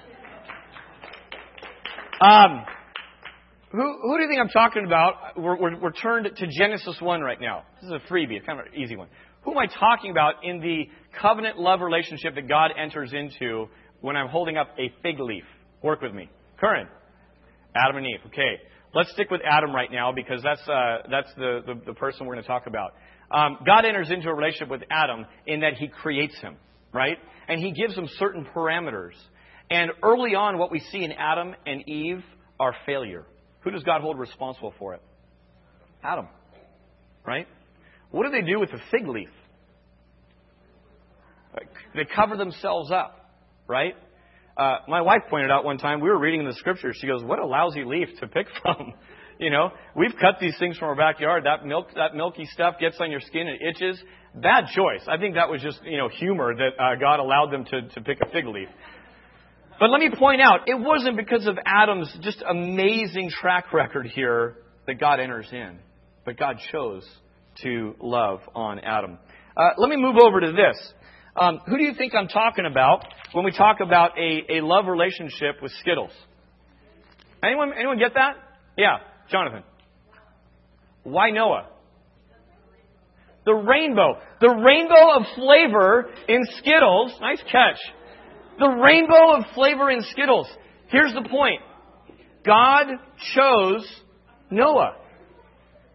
Um, 2.21 2.65
who, 3.73 3.97
who 4.03 4.17
do 4.17 4.23
you 4.23 4.29
think 4.29 4.39
I'm 4.39 4.49
talking 4.49 4.85
about? 4.85 5.35
We're, 5.35 5.59
we're, 5.59 5.79
we're 5.79 5.91
turned 5.91 6.29
to 6.35 6.47
Genesis 6.47 6.95
1 6.99 7.21
right 7.21 7.41
now. 7.41 7.63
This 7.81 7.89
is 7.89 7.95
a 7.95 8.13
freebie, 8.13 8.45
kind 8.45 8.59
of 8.59 8.67
an 8.67 8.79
easy 8.79 8.95
one. 8.95 9.07
Who 9.41 9.51
am 9.51 9.57
I 9.57 9.65
talking 9.65 10.11
about 10.11 10.35
in 10.43 10.59
the 10.59 10.83
covenant 11.19 11.57
love 11.57 11.81
relationship 11.81 12.35
that 12.35 12.47
God 12.47 12.69
enters 12.77 13.13
into 13.13 13.67
when 14.01 14.15
I'm 14.15 14.27
holding 14.27 14.57
up 14.57 14.69
a 14.77 14.93
fig 15.01 15.19
leaf? 15.19 15.43
Work 15.81 16.03
with 16.03 16.13
me. 16.13 16.29
Current. 16.59 16.87
Adam 17.75 17.97
and 17.97 18.05
Eve. 18.05 18.19
Okay. 18.27 18.61
Let's 18.93 19.11
stick 19.13 19.31
with 19.31 19.41
Adam 19.43 19.73
right 19.73 19.91
now 19.91 20.11
because 20.11 20.43
that's, 20.43 20.61
uh, 20.69 20.97
that's 21.09 21.33
the, 21.35 21.61
the, 21.65 21.81
the, 21.87 21.93
person 21.95 22.27
we're 22.27 22.35
going 22.35 22.43
to 22.43 22.47
talk 22.47 22.67
about. 22.67 22.93
Um, 23.31 23.57
God 23.65 23.85
enters 23.85 24.11
into 24.11 24.29
a 24.29 24.35
relationship 24.35 24.69
with 24.69 24.83
Adam 24.91 25.25
in 25.47 25.61
that 25.61 25.73
he 25.79 25.87
creates 25.87 26.39
him, 26.39 26.57
right? 26.93 27.17
And 27.47 27.59
he 27.59 27.71
gives 27.71 27.97
him 27.97 28.07
certain 28.19 28.45
parameters. 28.55 29.13
And 29.71 29.89
early 30.03 30.35
on, 30.35 30.59
what 30.59 30.71
we 30.71 30.77
see 30.77 31.03
in 31.03 31.11
Adam 31.11 31.55
and 31.65 31.89
Eve 31.89 32.23
are 32.59 32.75
failure. 32.85 33.25
Who 33.63 33.71
does 33.71 33.83
God 33.83 34.01
hold 34.01 34.19
responsible 34.19 34.73
for 34.77 34.93
it? 34.93 35.01
Adam, 36.03 36.27
right? 37.25 37.47
What 38.11 38.25
do 38.25 38.31
they 38.31 38.45
do 38.45 38.59
with 38.59 38.71
the 38.71 38.79
fig 38.91 39.07
leaf? 39.07 39.29
They 41.95 42.05
cover 42.15 42.35
themselves 42.35 42.91
up, 42.91 43.31
right? 43.67 43.95
Uh, 44.57 44.77
my 44.87 45.01
wife 45.01 45.23
pointed 45.29 45.51
out 45.51 45.63
one 45.63 45.77
time, 45.77 46.01
we 46.01 46.09
were 46.09 46.19
reading 46.19 46.41
in 46.41 46.47
the 46.47 46.53
scriptures, 46.53 46.97
she 46.99 47.07
goes, 47.07 47.23
what 47.23 47.39
a 47.39 47.45
lousy 47.45 47.83
leaf 47.83 48.09
to 48.19 48.27
pick 48.27 48.47
from. 48.61 48.93
you 49.39 49.49
know, 49.49 49.71
we've 49.95 50.13
cut 50.19 50.35
these 50.39 50.55
things 50.59 50.77
from 50.77 50.89
our 50.89 50.95
backyard. 50.95 51.45
That 51.45 51.65
milk, 51.65 51.87
that 51.95 52.15
milky 52.15 52.45
stuff 52.45 52.75
gets 52.79 52.97
on 52.99 53.11
your 53.11 53.21
skin 53.21 53.47
and 53.47 53.59
itches. 53.61 54.01
Bad 54.35 54.65
choice. 54.75 55.01
I 55.07 55.17
think 55.17 55.35
that 55.35 55.49
was 55.49 55.61
just, 55.61 55.79
you 55.83 55.97
know, 55.97 56.09
humor 56.09 56.53
that 56.55 56.81
uh, 56.81 56.95
God 56.99 57.19
allowed 57.19 57.51
them 57.51 57.65
to, 57.65 57.81
to 57.89 58.01
pick 58.01 58.19
a 58.21 58.29
fig 58.31 58.45
leaf. 58.47 58.67
But 59.79 59.89
let 59.89 59.99
me 59.99 60.09
point 60.17 60.41
out, 60.41 60.67
it 60.67 60.79
wasn't 60.79 61.17
because 61.17 61.45
of 61.47 61.57
Adam's 61.65 62.15
just 62.21 62.43
amazing 62.47 63.29
track 63.29 63.73
record 63.73 64.07
here 64.07 64.57
that 64.87 64.99
God 64.99 65.19
enters 65.19 65.47
in. 65.51 65.79
But 66.25 66.37
God 66.37 66.57
chose 66.71 67.05
to 67.63 67.95
love 67.99 68.39
on 68.55 68.79
Adam. 68.79 69.17
Uh, 69.55 69.69
let 69.77 69.89
me 69.89 69.97
move 69.97 70.15
over 70.21 70.39
to 70.39 70.51
this. 70.51 70.93
Um, 71.35 71.59
who 71.67 71.77
do 71.77 71.83
you 71.83 71.93
think 71.95 72.13
I'm 72.15 72.27
talking 72.27 72.65
about 72.65 73.05
when 73.33 73.43
we 73.43 73.51
talk 73.51 73.79
about 73.81 74.17
a, 74.17 74.57
a 74.57 74.61
love 74.61 74.85
relationship 74.85 75.61
with 75.61 75.71
Skittles? 75.81 76.11
Anyone, 77.43 77.73
anyone 77.77 77.97
get 77.97 78.13
that? 78.13 78.35
Yeah, 78.77 78.97
Jonathan. 79.29 79.63
Why 81.03 81.31
Noah? 81.31 81.67
The 83.45 83.53
rainbow. 83.53 84.19
The 84.39 84.49
rainbow 84.49 85.17
of 85.17 85.23
flavor 85.35 86.09
in 86.29 86.41
Skittles. 86.59 87.13
Nice 87.19 87.41
catch. 87.51 87.79
The 88.59 88.67
rainbow 88.67 89.37
of 89.37 89.45
flavor 89.55 89.89
in 89.89 90.01
Skittles. 90.11 90.47
Here's 90.87 91.13
the 91.13 91.27
point. 91.29 91.61
God 92.45 92.87
chose 93.35 94.01
Noah. 94.49 94.95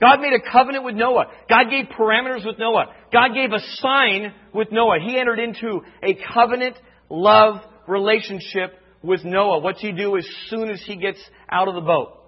God 0.01 0.21
made 0.21 0.33
a 0.33 0.51
covenant 0.51 0.85
with 0.85 0.95
Noah. 0.95 1.27
God 1.49 1.71
gave 1.71 1.87
parameters 1.87 2.47
with 2.47 2.59
Noah. 2.59 2.87
God 3.13 3.35
gave 3.35 3.53
a 3.53 3.61
sign 3.77 4.33
with 4.55 4.71
Noah. 4.71 4.99
He 5.05 5.19
entered 5.19 5.41
into 5.41 5.81
a 6.03 6.17
covenant 6.33 6.77
love 7.11 7.61
relationship 7.87 8.75
with 9.03 9.25
Noah. 9.25 9.59
What's 9.61 9.81
he 9.81 9.93
do 9.93 10.17
as 10.17 10.27
soon 10.49 10.71
as 10.71 10.83
he 10.87 10.97
gets 10.97 11.19
out 11.51 11.69
of 11.69 11.75
the 11.75 11.81
boat? 11.81 12.19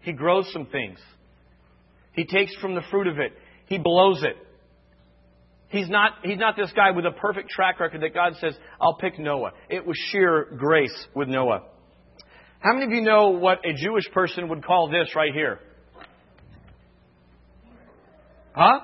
He 0.00 0.12
grows 0.12 0.50
some 0.52 0.66
things. 0.66 0.98
He 2.12 2.24
takes 2.24 2.54
from 2.56 2.74
the 2.74 2.82
fruit 2.90 3.06
of 3.06 3.18
it. 3.18 3.32
He 3.66 3.78
blows 3.78 4.22
it. 4.22 4.36
He's 5.70 5.88
not, 5.88 6.12
he's 6.22 6.38
not 6.38 6.56
this 6.56 6.72
guy 6.74 6.92
with 6.92 7.04
a 7.04 7.10
perfect 7.10 7.50
track 7.50 7.78
record 7.78 8.00
that 8.00 8.14
God 8.14 8.34
says, 8.40 8.54
I'll 8.80 8.96
pick 8.96 9.18
Noah. 9.18 9.50
It 9.68 9.86
was 9.86 9.98
sheer 10.10 10.46
grace 10.56 11.06
with 11.14 11.28
Noah. 11.28 11.64
How 12.60 12.72
many 12.72 12.86
of 12.86 12.90
you 12.92 13.02
know 13.02 13.30
what 13.30 13.58
a 13.64 13.74
Jewish 13.74 14.10
person 14.12 14.48
would 14.48 14.64
call 14.64 14.88
this 14.88 15.14
right 15.14 15.32
here? 15.32 15.60
Huh? 18.52 18.80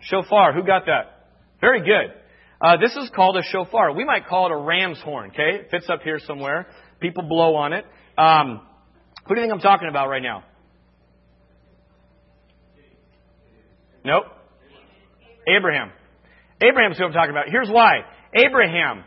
Shofar. 0.00 0.52
Who 0.52 0.62
got 0.62 0.86
that? 0.86 1.28
Very 1.60 1.80
good. 1.80 2.14
Uh, 2.60 2.76
this 2.76 2.94
is 2.96 3.10
called 3.14 3.36
a 3.36 3.42
shofar. 3.42 3.92
We 3.92 4.04
might 4.04 4.26
call 4.26 4.46
it 4.46 4.52
a 4.52 4.56
ram's 4.56 5.00
horn, 5.00 5.30
okay? 5.30 5.62
It 5.62 5.70
fits 5.70 5.90
up 5.90 6.02
here 6.02 6.18
somewhere. 6.18 6.66
People 7.00 7.24
blow 7.24 7.56
on 7.56 7.72
it. 7.72 7.84
Um, 8.16 8.60
who 9.26 9.34
do 9.34 9.40
you 9.40 9.46
think 9.46 9.52
I'm 9.52 9.60
talking 9.60 9.88
about 9.88 10.08
right 10.08 10.22
now? 10.22 10.44
Nope. 14.04 14.24
Abraham. 15.48 15.90
Abraham's 16.60 16.98
who 16.98 17.04
I'm 17.04 17.12
talking 17.12 17.30
about. 17.30 17.48
Here's 17.48 17.68
why. 17.68 18.04
Abraham. 18.34 19.04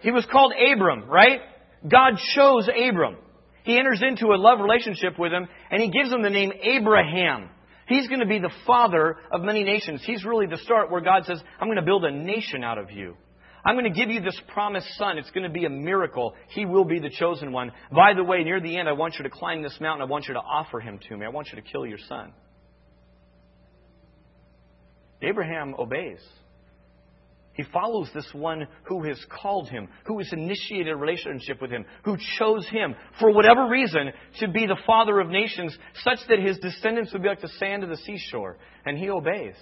He 0.00 0.10
was 0.10 0.26
called 0.30 0.52
Abram, 0.52 1.08
right? 1.08 1.40
God 1.86 2.14
chose 2.34 2.68
Abram. 2.68 3.16
He 3.64 3.78
enters 3.78 4.02
into 4.02 4.28
a 4.28 4.36
love 4.36 4.60
relationship 4.60 5.18
with 5.18 5.32
him, 5.32 5.46
and 5.70 5.82
he 5.82 5.90
gives 5.90 6.12
him 6.12 6.22
the 6.22 6.30
name 6.30 6.52
Abraham. 6.62 7.50
He's 7.86 8.08
going 8.08 8.20
to 8.20 8.26
be 8.26 8.38
the 8.38 8.52
father 8.66 9.16
of 9.30 9.42
many 9.42 9.64
nations. 9.64 10.02
He's 10.04 10.24
really 10.24 10.46
the 10.46 10.58
start 10.58 10.90
where 10.90 11.00
God 11.00 11.24
says, 11.24 11.42
I'm 11.60 11.66
going 11.66 11.76
to 11.76 11.84
build 11.84 12.04
a 12.04 12.10
nation 12.10 12.64
out 12.64 12.78
of 12.78 12.90
you. 12.90 13.16
I'm 13.64 13.74
going 13.74 13.92
to 13.92 13.98
give 13.98 14.08
you 14.08 14.20
this 14.20 14.40
promised 14.54 14.86
son. 14.96 15.18
It's 15.18 15.30
going 15.32 15.44
to 15.44 15.50
be 15.52 15.66
a 15.66 15.70
miracle. 15.70 16.34
He 16.48 16.64
will 16.64 16.84
be 16.84 16.98
the 16.98 17.10
chosen 17.10 17.52
one. 17.52 17.72
By 17.92 18.14
the 18.14 18.24
way, 18.24 18.42
near 18.42 18.60
the 18.60 18.78
end, 18.78 18.88
I 18.88 18.92
want 18.92 19.16
you 19.18 19.24
to 19.24 19.30
climb 19.30 19.62
this 19.62 19.76
mountain. 19.80 20.06
I 20.06 20.10
want 20.10 20.28
you 20.28 20.34
to 20.34 20.40
offer 20.40 20.80
him 20.80 20.98
to 21.08 21.16
me. 21.16 21.26
I 21.26 21.28
want 21.28 21.48
you 21.52 21.60
to 21.60 21.62
kill 21.62 21.84
your 21.84 21.98
son. 22.08 22.32
Abraham 25.22 25.74
obeys. 25.78 26.20
He 27.54 27.64
follows 27.72 28.08
this 28.14 28.28
one 28.32 28.66
who 28.84 29.02
has 29.04 29.18
called 29.28 29.68
him, 29.68 29.88
who 30.04 30.18
has 30.18 30.32
initiated 30.32 30.88
a 30.88 30.96
relationship 30.96 31.60
with 31.60 31.70
him, 31.70 31.84
who 32.04 32.16
chose 32.38 32.66
him, 32.68 32.94
for 33.18 33.32
whatever 33.32 33.68
reason, 33.68 34.12
to 34.38 34.48
be 34.48 34.66
the 34.66 34.78
father 34.86 35.20
of 35.20 35.28
nations, 35.28 35.76
such 36.02 36.20
that 36.28 36.38
his 36.38 36.58
descendants 36.58 37.12
would 37.12 37.22
be 37.22 37.28
like 37.28 37.42
the 37.42 37.48
sand 37.58 37.82
of 37.82 37.90
the 37.90 37.96
seashore. 37.98 38.56
And 38.86 38.96
he 38.96 39.10
obeys. 39.10 39.56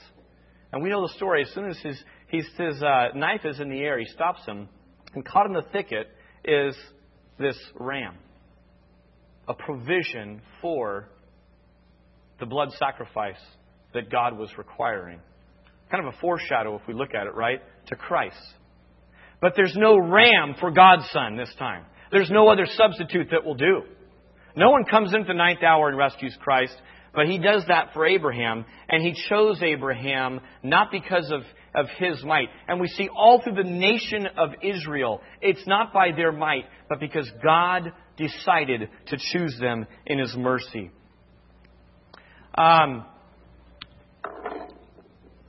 And 0.73 0.83
we 0.83 0.91
know 0.91 1.03
the 1.03 1.15
story. 1.15 1.43
As 1.43 1.53
soon 1.55 1.71
as 1.71 1.79
his, 1.79 2.05
his, 2.29 2.47
his 2.57 2.83
uh, 2.83 3.17
knife 3.17 3.45
is 3.45 3.59
in 3.59 3.71
the 3.71 3.81
air, 3.81 3.99
he 3.99 4.07
stops 4.07 4.45
him, 4.45 4.69
and 5.15 5.25
caught 5.25 5.47
in 5.47 5.55
the 5.55 5.65
thicket 5.73 6.09
is 6.45 6.77
this 7.39 7.57
ram 7.75 8.15
a 9.49 9.55
provision 9.55 10.43
for 10.61 11.09
the 12.39 12.47
blood 12.47 12.69
sacrifice 12.79 13.41
that 13.95 14.11
God 14.11 14.39
was 14.39 14.51
requiring. 14.59 15.21
Kind 15.91 16.07
of 16.07 16.15
a 16.15 16.19
foreshadow, 16.19 16.77
if 16.77 16.87
we 16.87 16.95
look 16.95 17.15
at 17.15 17.27
it, 17.27 17.35
right, 17.35 17.61
to 17.87 17.97
Christ. 17.97 18.37
But 19.41 19.55
there's 19.57 19.77
no 19.77 19.97
ram 19.97 20.55
for 20.59 20.71
God's 20.71 21.09
Son 21.11 21.37
this 21.37 21.53
time. 21.59 21.85
There's 22.11 22.31
no 22.31 22.49
other 22.49 22.67
substitute 22.67 23.29
that 23.31 23.45
will 23.45 23.55
do. 23.55 23.83
No 24.57 24.71
one 24.71 24.85
comes 24.85 25.15
into 25.15 25.27
the 25.29 25.35
ninth 25.35 25.63
hour 25.63 25.89
and 25.89 25.97
rescues 25.97 26.37
Christ, 26.41 26.75
but 27.15 27.27
he 27.27 27.39
does 27.39 27.65
that 27.69 27.93
for 27.95 28.07
Abraham, 28.07 28.65
and 28.89 29.03
he 29.03 29.15
chose 29.29 29.63
Abraham 29.63 30.41
not 30.63 30.91
because 30.91 31.31
of, 31.31 31.43
of 31.75 31.87
his 31.99 32.23
might. 32.25 32.49
And 32.67 32.81
we 32.81 32.89
see 32.89 33.09
all 33.09 33.41
through 33.41 33.55
the 33.55 33.69
nation 33.69 34.27
of 34.37 34.51
Israel, 34.63 35.21
it's 35.41 35.67
not 35.67 35.93
by 35.93 36.13
their 36.13 36.33
might, 36.33 36.65
but 36.89 37.01
because 37.01 37.31
God 37.43 37.93
decided 38.17 38.89
to 39.09 39.17
choose 39.17 39.57
them 39.61 39.87
in 40.07 40.19
his 40.19 40.35
mercy. 40.37 40.91
Um, 42.57 43.05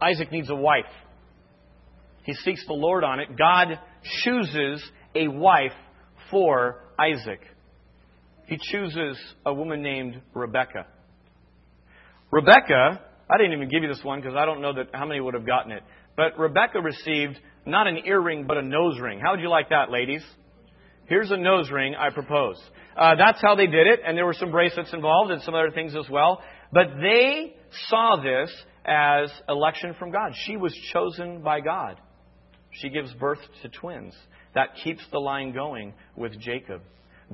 Isaac 0.01 0.31
needs 0.31 0.49
a 0.49 0.55
wife. 0.55 0.85
He 2.23 2.33
seeks 2.33 2.65
the 2.67 2.73
Lord 2.73 3.03
on 3.03 3.19
it. 3.19 3.29
God 3.37 3.79
chooses 4.23 4.83
a 5.15 5.27
wife 5.27 5.73
for 6.29 6.83
Isaac. 6.99 7.41
He 8.45 8.57
chooses 8.71 9.17
a 9.45 9.53
woman 9.53 9.81
named 9.81 10.21
Rebecca. 10.33 10.87
Rebecca, 12.31 13.01
I 13.29 13.37
didn't 13.37 13.53
even 13.53 13.69
give 13.69 13.83
you 13.83 13.89
this 13.89 14.03
one 14.03 14.21
because 14.21 14.35
I 14.35 14.45
don't 14.45 14.61
know 14.61 14.73
that 14.73 14.89
how 14.93 15.05
many 15.05 15.19
would 15.19 15.33
have 15.33 15.45
gotten 15.45 15.71
it. 15.71 15.83
But 16.15 16.37
Rebecca 16.37 16.81
received 16.81 17.39
not 17.65 17.87
an 17.87 17.99
earring 18.05 18.45
but 18.45 18.57
a 18.57 18.61
nose 18.61 18.99
ring. 18.99 19.19
How 19.19 19.31
would 19.31 19.39
you 19.39 19.49
like 19.49 19.69
that, 19.69 19.91
ladies? 19.91 20.23
Here's 21.05 21.31
a 21.31 21.37
nose 21.37 21.71
ring 21.71 21.95
I 21.95 22.11
propose. 22.11 22.61
Uh, 22.95 23.15
that's 23.15 23.41
how 23.41 23.55
they 23.55 23.65
did 23.65 23.87
it, 23.87 24.01
and 24.05 24.17
there 24.17 24.25
were 24.25 24.33
some 24.33 24.51
bracelets 24.51 24.93
involved 24.93 25.31
and 25.31 25.41
some 25.41 25.55
other 25.55 25.71
things 25.71 25.95
as 25.95 26.09
well. 26.09 26.41
But 26.71 26.87
they 27.01 27.55
saw 27.87 28.21
this 28.21 28.51
as 28.85 29.31
election 29.47 29.95
from 29.97 30.11
God. 30.11 30.33
She 30.45 30.57
was 30.57 30.73
chosen 30.93 31.41
by 31.41 31.61
God. 31.61 31.99
She 32.71 32.89
gives 32.89 33.13
birth 33.13 33.39
to 33.61 33.69
twins. 33.69 34.13
That 34.55 34.75
keeps 34.83 35.01
the 35.11 35.19
line 35.19 35.53
going 35.53 35.93
with 36.15 36.39
Jacob. 36.39 36.81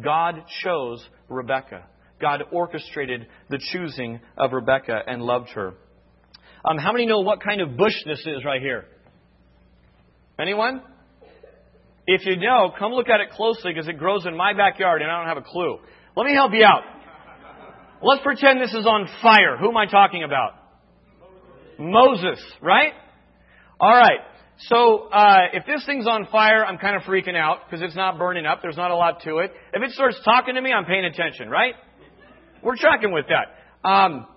God 0.01 0.43
chose 0.63 1.05
Rebekah. 1.29 1.85
God 2.21 2.43
orchestrated 2.51 3.27
the 3.49 3.59
choosing 3.71 4.19
of 4.37 4.53
Rebekah 4.53 5.01
and 5.07 5.21
loved 5.21 5.49
her. 5.49 5.73
Um, 6.63 6.77
how 6.77 6.91
many 6.91 7.05
know 7.05 7.19
what 7.19 7.41
kind 7.41 7.61
of 7.61 7.77
bush 7.77 7.93
this 8.05 8.19
is 8.19 8.43
right 8.45 8.61
here? 8.61 8.85
Anyone? 10.39 10.81
If 12.07 12.25
you 12.25 12.37
know, 12.37 12.71
come 12.77 12.91
look 12.91 13.09
at 13.09 13.19
it 13.19 13.31
closely 13.31 13.73
because 13.73 13.87
it 13.87 13.97
grows 13.97 14.25
in 14.25 14.35
my 14.35 14.53
backyard 14.53 15.01
and 15.01 15.11
I 15.11 15.19
don't 15.19 15.27
have 15.27 15.43
a 15.43 15.47
clue. 15.47 15.79
Let 16.15 16.25
me 16.25 16.33
help 16.33 16.51
you 16.53 16.63
out. 16.63 16.83
Let's 18.01 18.23
pretend 18.23 18.61
this 18.61 18.73
is 18.73 18.85
on 18.85 19.07
fire. 19.21 19.57
Who 19.57 19.69
am 19.69 19.77
I 19.77 19.85
talking 19.87 20.23
about? 20.23 20.53
Moses, 21.79 22.43
right? 22.61 22.93
All 23.79 23.89
right. 23.89 24.19
So 24.57 25.09
uh, 25.09 25.47
if 25.53 25.65
this 25.65 25.85
thing's 25.85 26.07
on 26.07 26.27
fire, 26.31 26.65
I'm 26.65 26.77
kind 26.77 26.95
of 26.95 27.01
freaking 27.01 27.35
out 27.35 27.59
because 27.65 27.83
it's 27.83 27.95
not 27.95 28.17
burning 28.17 28.45
up. 28.45 28.61
There's 28.61 28.77
not 28.77 28.91
a 28.91 28.95
lot 28.95 29.21
to 29.23 29.39
it. 29.39 29.51
If 29.73 29.83
it 29.83 29.91
starts 29.91 30.17
talking 30.23 30.55
to 30.55 30.61
me, 30.61 30.71
I'm 30.71 30.85
paying 30.85 31.05
attention, 31.05 31.49
right? 31.49 31.73
We're 32.63 32.77
tracking 32.77 33.11
with 33.11 33.25
that. 33.27 33.87
Um, 33.87 34.27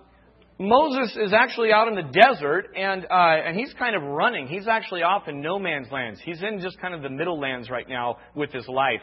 Moses 0.59 1.15
is 1.15 1.31
actually 1.31 1.71
out 1.71 1.87
in 1.87 1.95
the 1.95 2.11
desert, 2.11 2.71
and 2.75 3.05
uh, 3.05 3.47
and 3.47 3.57
he's 3.57 3.73
kind 3.79 3.95
of 3.95 4.03
running. 4.03 4.47
He's 4.47 4.67
actually 4.67 5.03
off 5.03 5.29
in 5.29 5.41
no 5.41 5.57
man's 5.57 5.89
lands. 5.89 6.19
He's 6.23 6.43
in 6.43 6.59
just 6.59 6.79
kind 6.81 6.93
of 6.93 7.01
the 7.01 7.09
middle 7.09 7.39
lands 7.39 7.69
right 7.69 7.87
now 7.87 8.17
with 8.35 8.51
his 8.51 8.67
life. 8.67 9.01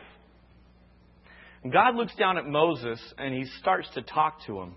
God 1.72 1.96
looks 1.96 2.14
down 2.14 2.38
at 2.38 2.46
Moses 2.46 3.00
and 3.18 3.34
he 3.34 3.44
starts 3.60 3.88
to 3.94 4.02
talk 4.02 4.44
to 4.46 4.60
him. 4.60 4.76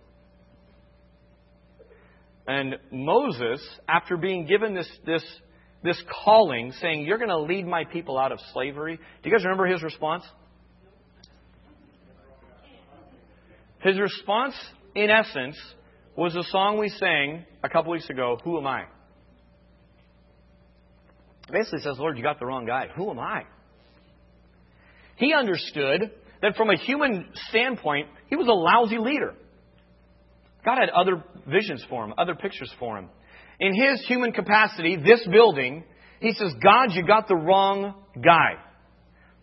And 2.50 2.78
Moses, 2.92 3.62
after 3.88 4.18
being 4.18 4.48
given 4.48 4.74
this, 4.74 4.90
this, 5.06 5.24
this 5.84 6.02
calling, 6.26 6.72
saying, 6.82 7.06
You're 7.06 7.20
going 7.20 7.30
to 7.30 7.42
lead 7.42 7.68
my 7.68 7.84
people 7.84 8.18
out 8.18 8.32
of 8.32 8.40
slavery, 8.54 8.98
do 8.98 9.30
you 9.30 9.36
guys 9.36 9.46
remember 9.46 9.68
his 9.68 9.84
response? 9.84 10.24
His 13.82 14.00
response, 14.00 14.56
in 14.96 15.12
essence, 15.12 15.58
was 16.16 16.36
a 16.36 16.42
song 16.46 16.80
we 16.80 16.90
sang 16.90 17.46
a 17.64 17.70
couple 17.70 17.92
weeks 17.92 18.10
ago, 18.10 18.40
Who 18.44 18.58
Am 18.58 18.66
I? 18.66 18.86
Basically 21.52 21.82
says, 21.82 22.00
Lord, 22.00 22.18
you 22.18 22.24
got 22.24 22.40
the 22.40 22.48
wrong 22.48 22.66
guy. 22.66 22.88
Who 22.96 23.12
am 23.12 23.20
I? 23.20 23.44
He 25.18 25.36
understood 25.36 26.12
that 26.42 26.56
from 26.56 26.72
a 26.72 26.78
human 26.78 27.28
standpoint, 27.50 28.08
he 28.28 28.36
was 28.36 28.48
a 28.48 28.52
lousy 28.52 28.98
leader. 28.98 29.36
God 30.66 30.78
had 30.80 30.90
other 30.90 31.24
visions 31.48 31.86
for 31.90 32.06
him, 32.06 32.14
other 32.18 32.36
pictures 32.36 32.72
for 32.80 32.98
him. 32.98 33.10
In 33.60 33.74
his 33.74 34.06
human 34.08 34.32
capacity, 34.32 34.96
this 34.96 35.26
building, 35.32 35.84
he 36.20 36.34
says, 36.34 36.54
God, 36.64 36.94
you 36.94 37.06
got 37.06 37.28
the 37.28 37.36
wrong 37.36 37.96
guy. 38.16 38.54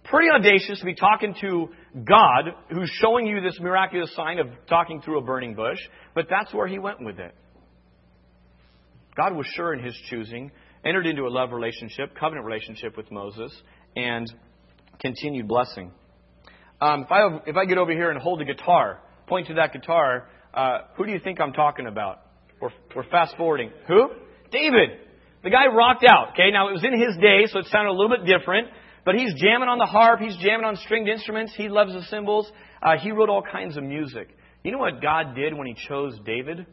Pretty 0.05 0.29
audacious 0.31 0.79
to 0.79 0.85
be 0.85 0.95
talking 0.95 1.35
to 1.41 1.69
God, 2.05 2.45
who's 2.71 2.91
showing 3.01 3.27
you 3.27 3.41
this 3.41 3.59
miraculous 3.61 4.15
sign 4.15 4.39
of 4.39 4.47
talking 4.69 5.01
through 5.01 5.19
a 5.19 5.23
burning 5.23 5.55
bush, 5.55 5.79
but 6.15 6.27
that's 6.31 6.53
where 6.55 6.67
he 6.67 6.79
went 6.79 7.03
with 7.05 7.19
it. 7.19 7.35
God 9.17 9.35
was 9.35 9.47
sure 9.55 9.73
in 9.73 9.83
his 9.83 9.97
choosing, 10.09 10.53
entered 10.85 11.07
into 11.07 11.23
a 11.23 11.31
love 11.31 11.53
relationship, 11.53 12.15
covenant 12.19 12.47
relationship 12.47 12.97
with 12.97 13.11
Moses, 13.11 13.51
and 13.97 14.31
continued 15.01 15.49
blessing. 15.49 15.91
Um, 16.81 17.03
if, 17.05 17.11
I, 17.11 17.39
if 17.47 17.57
I 17.57 17.65
get 17.65 17.79
over 17.79 17.93
here 17.93 18.11
and 18.11 18.21
hold 18.21 18.41
a 18.43 18.45
guitar, 18.45 19.01
point 19.27 19.49
to 19.49 19.55
that 19.55 19.73
guitar, 19.73 20.29
uh, 20.57 20.79
who 20.97 21.05
do 21.05 21.12
you 21.12 21.21
think 21.21 21.40
I'm 21.40 21.53
talking 21.53 21.87
about? 21.87 22.21
We're, 22.61 22.71
we're 22.95 23.09
fast 23.09 23.37
forwarding. 23.37 23.71
Who? 23.87 24.09
David. 24.51 24.99
The 25.45 25.51
guy 25.51 25.66
rocked 25.66 26.05
out. 26.05 26.31
Okay, 26.33 26.51
now 26.51 26.69
it 26.69 26.73
was 26.73 26.85
in 26.85 26.99
his 26.99 27.16
day, 27.19 27.45
so 27.47 27.61
it 27.61 27.66
sounded 27.66 27.90
a 27.90 27.92
little 27.92 28.16
bit 28.16 28.27
different. 28.27 28.69
But 29.05 29.14
he's 29.14 29.33
jamming 29.35 29.69
on 29.69 29.79
the 29.79 29.87
harp. 29.87 30.19
He's 30.21 30.37
jamming 30.38 30.64
on 30.64 30.77
stringed 30.77 31.09
instruments. 31.09 31.53
He 31.57 31.69
loves 31.69 31.92
the 31.92 32.03
cymbals. 32.11 32.51
Uh, 32.83 32.97
he 33.01 33.12
wrote 33.12 33.29
all 33.29 33.42
kinds 33.42 33.77
of 33.77 33.85
music. 33.85 34.29
You 34.64 34.73
know 34.73 34.79
what 34.79 35.01
God 35.01 35.37
did 35.37 35.55
when 35.55 35.69
He 35.69 35.77
chose 35.88 36.19
David? 36.25 36.66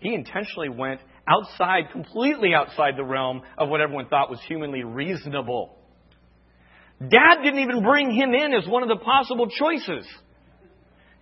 He 0.00 0.12
intentionally 0.12 0.68
went 0.68 1.00
outside, 1.28 1.92
completely 1.92 2.52
outside 2.54 2.94
the 2.96 3.04
realm 3.04 3.42
of 3.56 3.68
what 3.68 3.80
everyone 3.80 4.08
thought 4.08 4.28
was 4.28 4.40
humanly 4.48 4.82
reasonable. 4.82 5.78
Dad 6.98 7.42
didn't 7.44 7.60
even 7.60 7.84
bring 7.84 8.10
him 8.10 8.34
in 8.34 8.52
as 8.52 8.66
one 8.66 8.82
of 8.82 8.88
the 8.88 9.04
possible 9.04 9.46
choices. 9.48 10.06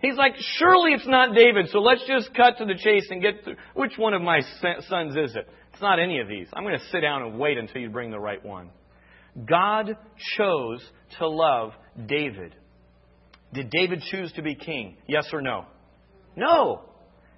He's 0.01 0.15
like, 0.15 0.33
surely 0.57 0.93
it's 0.93 1.07
not 1.07 1.35
David, 1.35 1.69
so 1.69 1.79
let's 1.79 2.03
just 2.07 2.33
cut 2.33 2.57
to 2.57 2.65
the 2.65 2.75
chase 2.75 3.07
and 3.11 3.21
get 3.21 3.45
to 3.45 3.55
which 3.75 3.97
one 3.97 4.13
of 4.13 4.21
my 4.21 4.41
sons 4.87 5.15
is 5.15 5.35
it? 5.35 5.47
It's 5.73 5.81
not 5.81 5.99
any 5.99 6.19
of 6.19 6.27
these. 6.27 6.47
I'm 6.53 6.63
going 6.63 6.77
to 6.77 6.85
sit 6.91 7.01
down 7.01 7.21
and 7.21 7.37
wait 7.37 7.57
until 7.57 7.81
you 7.81 7.89
bring 7.89 8.09
the 8.09 8.19
right 8.19 8.43
one. 8.43 8.71
God 9.45 9.95
chose 10.37 10.83
to 11.19 11.27
love 11.29 11.71
David. 12.07 12.55
Did 13.53 13.69
David 13.69 14.01
choose 14.09 14.31
to 14.33 14.41
be 14.41 14.55
king? 14.55 14.97
Yes 15.07 15.27
or 15.31 15.41
no? 15.41 15.65
No. 16.35 16.81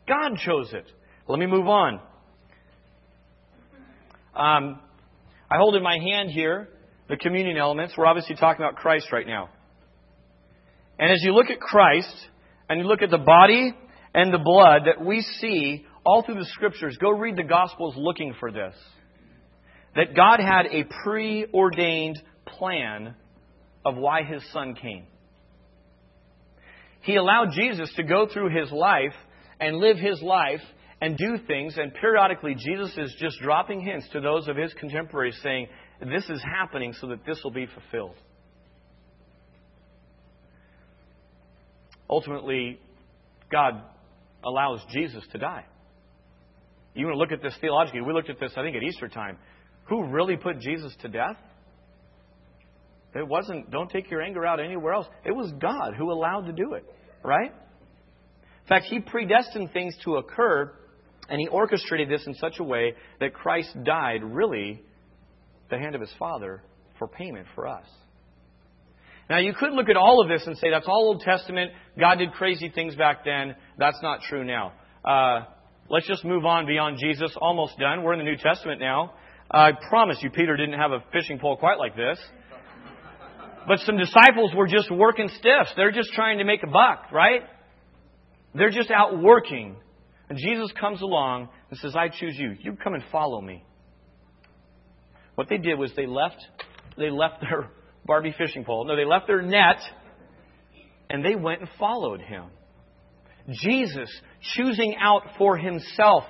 God 0.08 0.38
chose 0.38 0.72
it. 0.74 0.86
Let 1.28 1.40
me 1.40 1.48
move 1.48 1.68
on. 1.68 2.00
Um, 4.36 4.80
I 5.52 5.58
hold 5.58 5.76
in 5.76 5.84
my 5.84 5.98
hand 5.98 6.32
here 6.32 6.70
the 7.10 7.18
communion 7.18 7.58
elements. 7.58 7.94
We're 7.98 8.06
obviously 8.06 8.36
talking 8.36 8.64
about 8.64 8.78
Christ 8.78 9.12
right 9.12 9.28
now. 9.28 9.50
And 10.98 11.12
as 11.12 11.22
you 11.24 11.34
look 11.34 11.50
at 11.50 11.60
Christ 11.60 12.16
and 12.70 12.80
you 12.80 12.86
look 12.86 13.02
at 13.02 13.10
the 13.10 13.18
body 13.18 13.74
and 14.14 14.34
the 14.34 14.40
blood 14.40 14.84
that 14.86 15.04
we 15.04 15.22
see 15.22 15.86
all 16.06 16.24
through 16.24 16.36
the 16.36 16.46
scriptures, 16.46 16.98
go 17.00 17.12
read 17.12 17.36
the 17.36 17.44
Gospels 17.44 17.96
looking 17.98 18.34
for 18.40 18.52
this. 18.52 18.76
That 19.96 20.16
God 20.16 20.40
had 20.40 20.66
a 20.68 20.86
preordained 21.04 22.22
plan 22.46 23.16
of 23.86 23.96
why 23.96 24.24
his 24.24 24.44
son 24.52 24.76
came. 24.76 25.06
He 27.02 27.16
allowed 27.16 27.52
Jesus 27.52 27.92
to 27.96 28.04
go 28.04 28.28
through 28.28 28.50
his 28.50 28.72
life 28.72 29.14
and 29.60 29.78
live 29.78 29.98
his 29.98 30.22
life 30.22 30.62
and 31.02 31.18
do 31.18 31.38
things, 31.46 31.78
and 31.78 31.94
periodically 31.94 32.56
Jesus 32.56 32.98
is 32.98 33.14
just 33.20 33.38
dropping 33.42 33.82
hints 33.82 34.08
to 34.14 34.22
those 34.22 34.48
of 34.48 34.56
his 34.56 34.74
contemporaries 34.74 35.38
saying, 35.44 35.68
this 36.00 36.30
is 36.30 36.42
happening 36.42 36.94
so 37.00 37.08
that 37.08 37.26
this 37.26 37.40
will 37.44 37.52
be 37.52 37.68
fulfilled. 37.68 38.16
Ultimately, 42.10 42.80
God 43.52 43.82
allows 44.44 44.82
Jesus 44.92 45.24
to 45.32 45.38
die. 45.38 45.66
You 46.94 47.06
want 47.06 47.16
to 47.16 47.20
look 47.20 47.32
at 47.32 47.42
this 47.42 47.58
theologically. 47.60 48.02
We 48.02 48.14
looked 48.14 48.30
at 48.30 48.40
this, 48.40 48.52
I 48.56 48.62
think, 48.62 48.76
at 48.76 48.84
Easter 48.84 49.08
time. 49.08 49.38
Who 49.86 50.06
really 50.08 50.38
put 50.38 50.60
Jesus 50.60 50.96
to 51.02 51.08
death? 51.08 51.38
It 53.16 53.28
wasn't, 53.28 53.70
don't 53.70 53.90
take 53.90 54.10
your 54.10 54.22
anger 54.22 54.46
out 54.46 54.60
anywhere 54.60 54.94
else. 54.94 55.08
It 55.26 55.32
was 55.32 55.52
God 55.60 55.94
who 55.98 56.12
allowed 56.12 56.48
to 56.48 56.52
do 56.52 56.74
it, 56.74 56.84
right? 57.24 57.52
In 57.52 58.68
fact, 58.68 58.86
He 58.86 59.00
predestined 59.00 59.72
things 59.72 59.96
to 60.04 60.16
occur, 60.16 60.72
and 61.30 61.40
He 61.40 61.48
orchestrated 61.48 62.10
this 62.10 62.26
in 62.26 62.34
such 62.36 62.60
a 62.60 62.64
way 62.64 62.94
that 63.20 63.34
Christ 63.34 63.70
died, 63.84 64.24
really, 64.24 64.82
the 65.70 65.78
hand 65.78 65.96
of 65.96 66.02
His 66.02 66.14
Father, 66.18 66.64
for 66.98 67.08
payment 67.08 67.48
for 67.54 67.68
us. 67.68 67.86
Now, 69.30 69.40
you 69.40 69.54
could 69.54 69.72
look 69.72 69.90
at 69.90 69.96
all 69.96 70.22
of 70.22 70.28
this 70.28 70.46
and 70.46 70.58
say 70.58 70.70
that's 70.70 70.88
all 70.88 71.08
Old 71.08 71.22
Testament. 71.22 71.72
God 72.00 72.16
did 72.16 72.34
crazy 72.34 72.70
things 72.74 72.96
back 72.96 73.24
then. 73.24 73.56
That's 73.78 74.00
not 74.02 74.22
true 74.30 74.44
now. 74.44 74.74
Uh, 75.04 75.46
let's 75.90 76.08
just 76.08 76.26
move 76.26 76.46
on 76.46 76.66
beyond 76.66 76.98
Jesus. 77.02 77.32
Almost 77.40 77.78
done. 77.80 78.04
We're 78.04 78.14
in 78.14 78.20
the 78.20 78.26
New 78.26 78.38
Testament 78.38 78.82
now. 78.82 79.14
I 79.50 79.72
promise 79.90 80.18
you, 80.22 80.30
Peter 80.30 80.58
didn't 80.58 80.80
have 80.80 80.92
a 80.92 81.04
fishing 81.12 81.40
pole 81.40 81.58
quite 81.58 81.78
like 81.78 81.96
this. 81.96 82.20
But 83.68 83.80
some 83.80 83.98
disciples 83.98 84.52
were 84.56 84.68
just 84.68 84.92
working 84.92 85.30
stiffs. 85.30 85.72
They're 85.78 85.92
just 85.92 86.12
trying 86.14 86.40
to 86.40 86.44
make 86.44 86.64
a 86.64 86.68
buck, 86.68 87.12
right? 87.12 87.42
They're 88.54 88.72
just 88.72 88.92
out 88.92 89.22
working. 89.22 89.78
And 90.30 90.38
Jesus 90.38 90.72
comes 90.80 91.02
along 91.02 91.50
and 91.70 91.80
says, 91.80 91.96
I 91.96 92.10
choose 92.10 92.36
you. 92.38 92.56
You 92.60 92.76
come 92.76 92.94
and 92.94 93.04
follow 93.12 93.40
me. 93.40 93.64
What 95.36 95.50
they 95.50 95.58
did 95.58 95.80
was 95.80 95.92
they 95.96 96.06
left, 96.06 96.46
they 96.98 97.10
left 97.10 97.42
their 97.42 97.70
Barbie 98.06 98.36
fishing 98.38 98.66
pole. 98.66 98.86
No, 98.86 98.96
they 98.96 99.06
left 99.06 99.28
their 99.28 99.42
net 99.42 99.78
and 101.10 101.24
they 101.24 101.36
went 101.36 101.62
and 101.62 101.70
followed 101.80 102.22
him. 102.22 102.46
Jesus 103.50 104.10
choosing 104.56 104.96
out 105.00 105.24
for 105.38 105.58
himself 105.58 106.24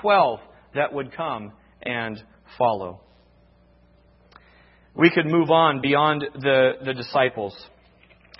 12 0.00 0.40
that 0.74 0.92
would 0.92 1.14
come 1.16 1.52
and 1.82 2.22
follow. 2.56 3.00
We 4.94 5.10
could 5.10 5.26
move 5.26 5.50
on 5.50 5.80
beyond 5.80 6.24
the, 6.34 6.72
the 6.84 6.94
disciples. 6.94 7.54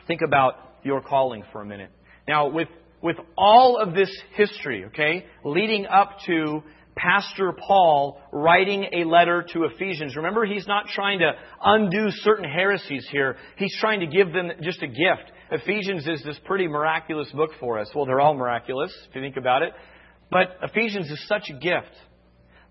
Think 0.07 0.21
about 0.27 0.55
your 0.83 1.01
calling 1.01 1.45
for 1.53 1.63
a 1.63 1.67
minute. 1.67 1.91
Now, 2.27 2.49
with, 2.49 2.69
with 3.03 3.17
all 3.37 3.79
of 3.79 3.95
this 3.95 4.11
history, 4.35 4.85
okay, 4.87 5.27
leading 5.45 5.87
up 5.87 6.19
to 6.27 6.63
Pastor 6.97 7.53
Paul 7.53 8.21
writing 8.33 8.87
a 8.93 9.05
letter 9.05 9.47
to 9.53 9.65
Ephesians. 9.65 10.17
Remember, 10.17 10.45
he's 10.45 10.67
not 10.67 10.87
trying 10.87 11.21
to 11.21 11.33
undo 11.63 12.11
certain 12.11 12.45
heresies 12.45 13.07
here. 13.11 13.37
He's 13.57 13.75
trying 13.81 14.01
to 14.01 14.07
give 14.07 14.33
them 14.33 14.51
just 14.63 14.83
a 14.83 14.87
gift. 14.87 15.33
Ephesians 15.51 16.07
is 16.07 16.23
this 16.25 16.39
pretty 16.45 16.69
miraculous 16.69 17.31
book 17.33 17.51
for 17.59 17.79
us. 17.79 17.89
Well, 17.95 18.07
they're 18.07 18.21
all 18.21 18.35
miraculous, 18.35 18.93
if 19.09 19.15
you 19.15 19.23
think 19.23 19.37
about 19.37 19.63
it. 19.63 19.73
But 20.31 20.57
Ephesians 20.63 21.11
is 21.11 21.27
such 21.27 21.51
a 21.51 21.55
gift. 21.55 21.95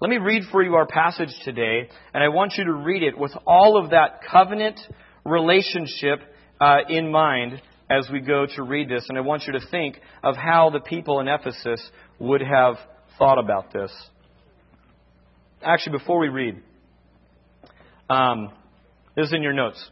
Let 0.02 0.10
me 0.10 0.18
read 0.18 0.44
for 0.52 0.64
you 0.64 0.76
our 0.76 0.88
passage 0.88 1.34
today, 1.44 1.90
and 2.14 2.24
I 2.24 2.30
want 2.30 2.54
you 2.58 2.64
to 2.66 2.74
read 2.74 3.04
it 3.04 3.18
with 3.18 3.34
all 3.46 3.84
of 3.84 3.90
that 3.90 4.22
covenant 4.32 4.80
relationship 5.26 6.20
uh, 6.62 6.78
in 6.88 7.12
mind 7.12 7.62
as 7.90 8.10
we 8.12 8.22
go 8.22 8.46
to 8.56 8.64
read 8.64 8.88
this. 8.88 9.06
And 9.10 9.18
I 9.18 9.22
want 9.22 9.44
you 9.46 9.54
to 9.54 9.60
think 9.72 10.00
of 10.24 10.36
how 10.38 10.70
the 10.70 10.80
people 10.80 11.20
in 11.20 11.28
Ephesus 11.28 11.82
would 12.18 12.42
have 12.42 12.76
thought 13.20 13.38
about 13.38 13.72
this. 13.72 13.92
Actually, 15.62 16.00
before 16.00 16.20
we 16.20 16.30
read, 16.30 16.56
um, 18.10 18.50
this 19.16 19.28
is 19.28 19.34
in 19.34 19.44
your 19.44 19.54
notes. 19.54 19.92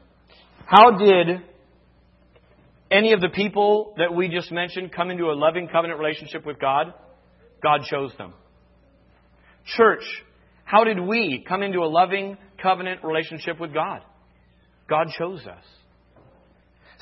How 0.66 0.92
did 0.98 1.42
any 2.90 3.12
of 3.12 3.22
the 3.22 3.30
people 3.30 3.94
that 3.98 4.16
we 4.16 4.30
just 4.30 4.52
mentioned 4.52 4.94
come 4.94 5.12
into 5.12 5.26
a 5.26 5.36
loving 5.36 5.68
covenant 5.68 6.00
relationship 6.00 6.46
with 6.46 6.60
God? 6.60 6.94
God 7.62 7.82
chose 7.84 8.12
them. 8.18 8.34
Church, 9.66 10.04
how 10.64 10.86
did 10.86 11.00
we 11.00 11.44
come 11.48 11.64
into 11.64 11.80
a 11.80 11.90
loving 11.90 12.38
covenant 12.62 13.04
relationship 13.04 13.60
with 13.60 13.74
God? 13.74 14.02
God 14.90 15.08
chose 15.18 15.46
us. 15.46 15.64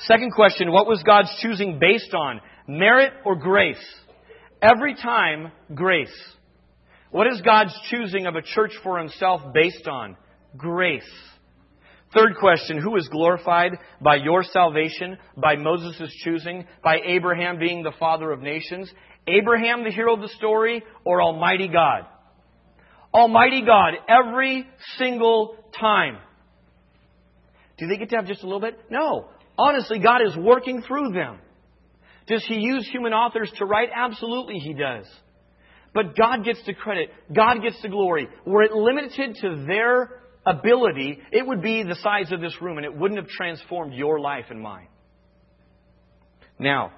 Second 0.00 0.32
question, 0.32 0.72
what 0.72 0.86
was 0.86 1.02
God's 1.04 1.30
choosing 1.40 1.78
based 1.78 2.12
on? 2.12 2.40
Merit 2.66 3.12
or 3.24 3.36
grace? 3.36 3.76
Every 4.68 4.94
time, 4.94 5.52
grace. 5.74 6.08
What 7.12 7.28
is 7.28 7.40
God's 7.42 7.72
choosing 7.88 8.26
of 8.26 8.34
a 8.34 8.42
church 8.42 8.72
for 8.82 8.98
himself 8.98 9.40
based 9.54 9.86
on? 9.86 10.16
Grace. 10.56 11.08
Third 12.12 12.36
question, 12.40 12.80
who 12.80 12.96
is 12.96 13.06
glorified 13.08 13.72
by 14.00 14.16
your 14.16 14.42
salvation, 14.42 15.18
by 15.36 15.54
Moses' 15.54 16.12
choosing, 16.24 16.64
by 16.82 16.98
Abraham 17.06 17.58
being 17.58 17.84
the 17.84 17.92
father 18.00 18.32
of 18.32 18.40
nations? 18.40 18.90
Abraham, 19.28 19.84
the 19.84 19.92
hero 19.92 20.14
of 20.14 20.20
the 20.20 20.34
story, 20.36 20.82
or 21.04 21.22
Almighty 21.22 21.68
God? 21.68 22.06
Almighty 23.14 23.62
God 23.62 23.94
every 24.08 24.66
single 24.98 25.56
time. 25.78 26.18
Do 27.78 27.86
they 27.86 27.98
get 27.98 28.10
to 28.10 28.16
have 28.16 28.26
just 28.26 28.42
a 28.42 28.46
little 28.46 28.60
bit? 28.60 28.80
No. 28.90 29.28
Honestly, 29.56 30.00
God 30.00 30.22
is 30.26 30.36
working 30.36 30.82
through 30.82 31.12
them. 31.12 31.38
Does 32.26 32.44
He 32.46 32.56
use 32.56 32.88
human 32.90 33.12
authors 33.12 33.52
to 33.58 33.64
write? 33.64 33.88
Absolutely, 33.94 34.56
He 34.56 34.74
does. 34.74 35.06
But 35.94 36.16
God 36.16 36.44
gets 36.44 36.60
the 36.66 36.74
credit. 36.74 37.10
God 37.34 37.62
gets 37.62 37.80
the 37.82 37.88
glory. 37.88 38.28
Were 38.44 38.62
it 38.62 38.72
limited 38.72 39.36
to 39.42 39.64
their 39.66 40.20
ability, 40.46 41.18
it 41.32 41.46
would 41.46 41.60
be 41.60 41.82
the 41.82 41.96
size 41.96 42.30
of 42.32 42.40
this 42.40 42.54
room 42.62 42.78
and 42.78 42.86
it 42.86 42.96
wouldn't 42.96 43.20
have 43.20 43.28
transformed 43.28 43.92
your 43.92 44.20
life 44.20 44.46
and 44.50 44.60
mine. 44.60 44.86
Now, 46.58 46.92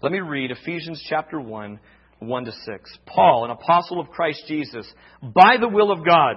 let 0.00 0.12
me 0.12 0.20
read 0.20 0.52
Ephesians 0.52 1.04
chapter 1.08 1.40
1, 1.40 1.80
1 2.20 2.44
to 2.44 2.52
6. 2.52 2.98
Paul, 3.06 3.44
an 3.44 3.50
apostle 3.50 4.00
of 4.00 4.08
Christ 4.08 4.44
Jesus, 4.46 4.86
by 5.20 5.56
the 5.60 5.68
will 5.68 5.90
of 5.90 6.06
God, 6.06 6.36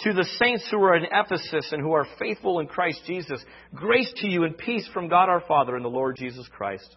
to 0.00 0.14
the 0.14 0.26
saints 0.38 0.66
who 0.70 0.82
are 0.82 0.96
in 0.96 1.04
Ephesus 1.04 1.70
and 1.72 1.82
who 1.82 1.92
are 1.92 2.06
faithful 2.18 2.58
in 2.60 2.66
Christ 2.66 3.02
Jesus, 3.06 3.44
grace 3.74 4.10
to 4.16 4.26
you 4.26 4.44
and 4.44 4.56
peace 4.56 4.88
from 4.94 5.08
God 5.08 5.28
our 5.28 5.42
Father 5.46 5.76
and 5.76 5.84
the 5.84 5.90
Lord 5.90 6.16
Jesus 6.16 6.48
Christ. 6.56 6.96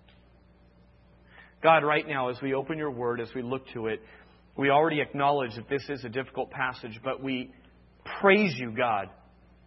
God, 1.63 1.83
right 1.83 2.07
now, 2.07 2.29
as 2.29 2.41
we 2.41 2.53
open 2.53 2.77
your 2.77 2.91
word, 2.91 3.21
as 3.21 3.29
we 3.35 3.41
look 3.41 3.67
to 3.73 3.87
it, 3.87 4.01
we 4.57 4.69
already 4.69 4.99
acknowledge 4.99 5.55
that 5.55 5.69
this 5.69 5.83
is 5.89 6.03
a 6.03 6.09
difficult 6.09 6.51
passage, 6.51 6.99
but 7.03 7.23
we 7.23 7.53
praise 8.19 8.53
you, 8.57 8.71
God, 8.71 9.09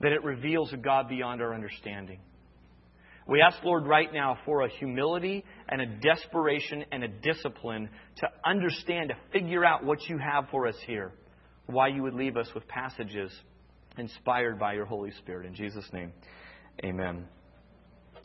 that 0.01 0.13
it 0.13 0.23
reveals 0.25 0.73
a 0.73 0.77
God 0.77 1.09
beyond 1.09 1.41
our 1.41 1.55
understanding. 1.55 2.21
We 3.27 3.41
ask, 3.41 3.57
Lord, 3.65 3.87
right 3.87 4.13
now 4.13 4.39
for 4.45 4.63
a 4.63 4.69
humility 4.69 5.45
and 5.69 5.81
a 5.81 5.87
desperation 5.87 6.85
and 6.93 7.05
a 7.05 7.09
discipline 7.09 7.89
to 8.17 8.29
understand, 8.45 9.11
to 9.11 9.17
figure 9.33 9.65
out 9.65 9.85
what 9.85 10.03
you 10.09 10.19
have 10.19 10.49
for 10.51 10.67
us 10.67 10.77
here. 10.87 11.13
Why 11.67 11.89
you 11.89 12.03
would 12.03 12.13
leave 12.13 12.37
us 12.37 12.49
with 12.55 12.69
passages 12.69 13.33
inspired 13.97 14.59
by 14.59 14.75
your 14.75 14.85
Holy 14.85 15.13
Spirit. 15.13 15.47
In 15.47 15.55
Jesus' 15.55 15.89
name, 15.93 16.13
amen. 16.85 17.27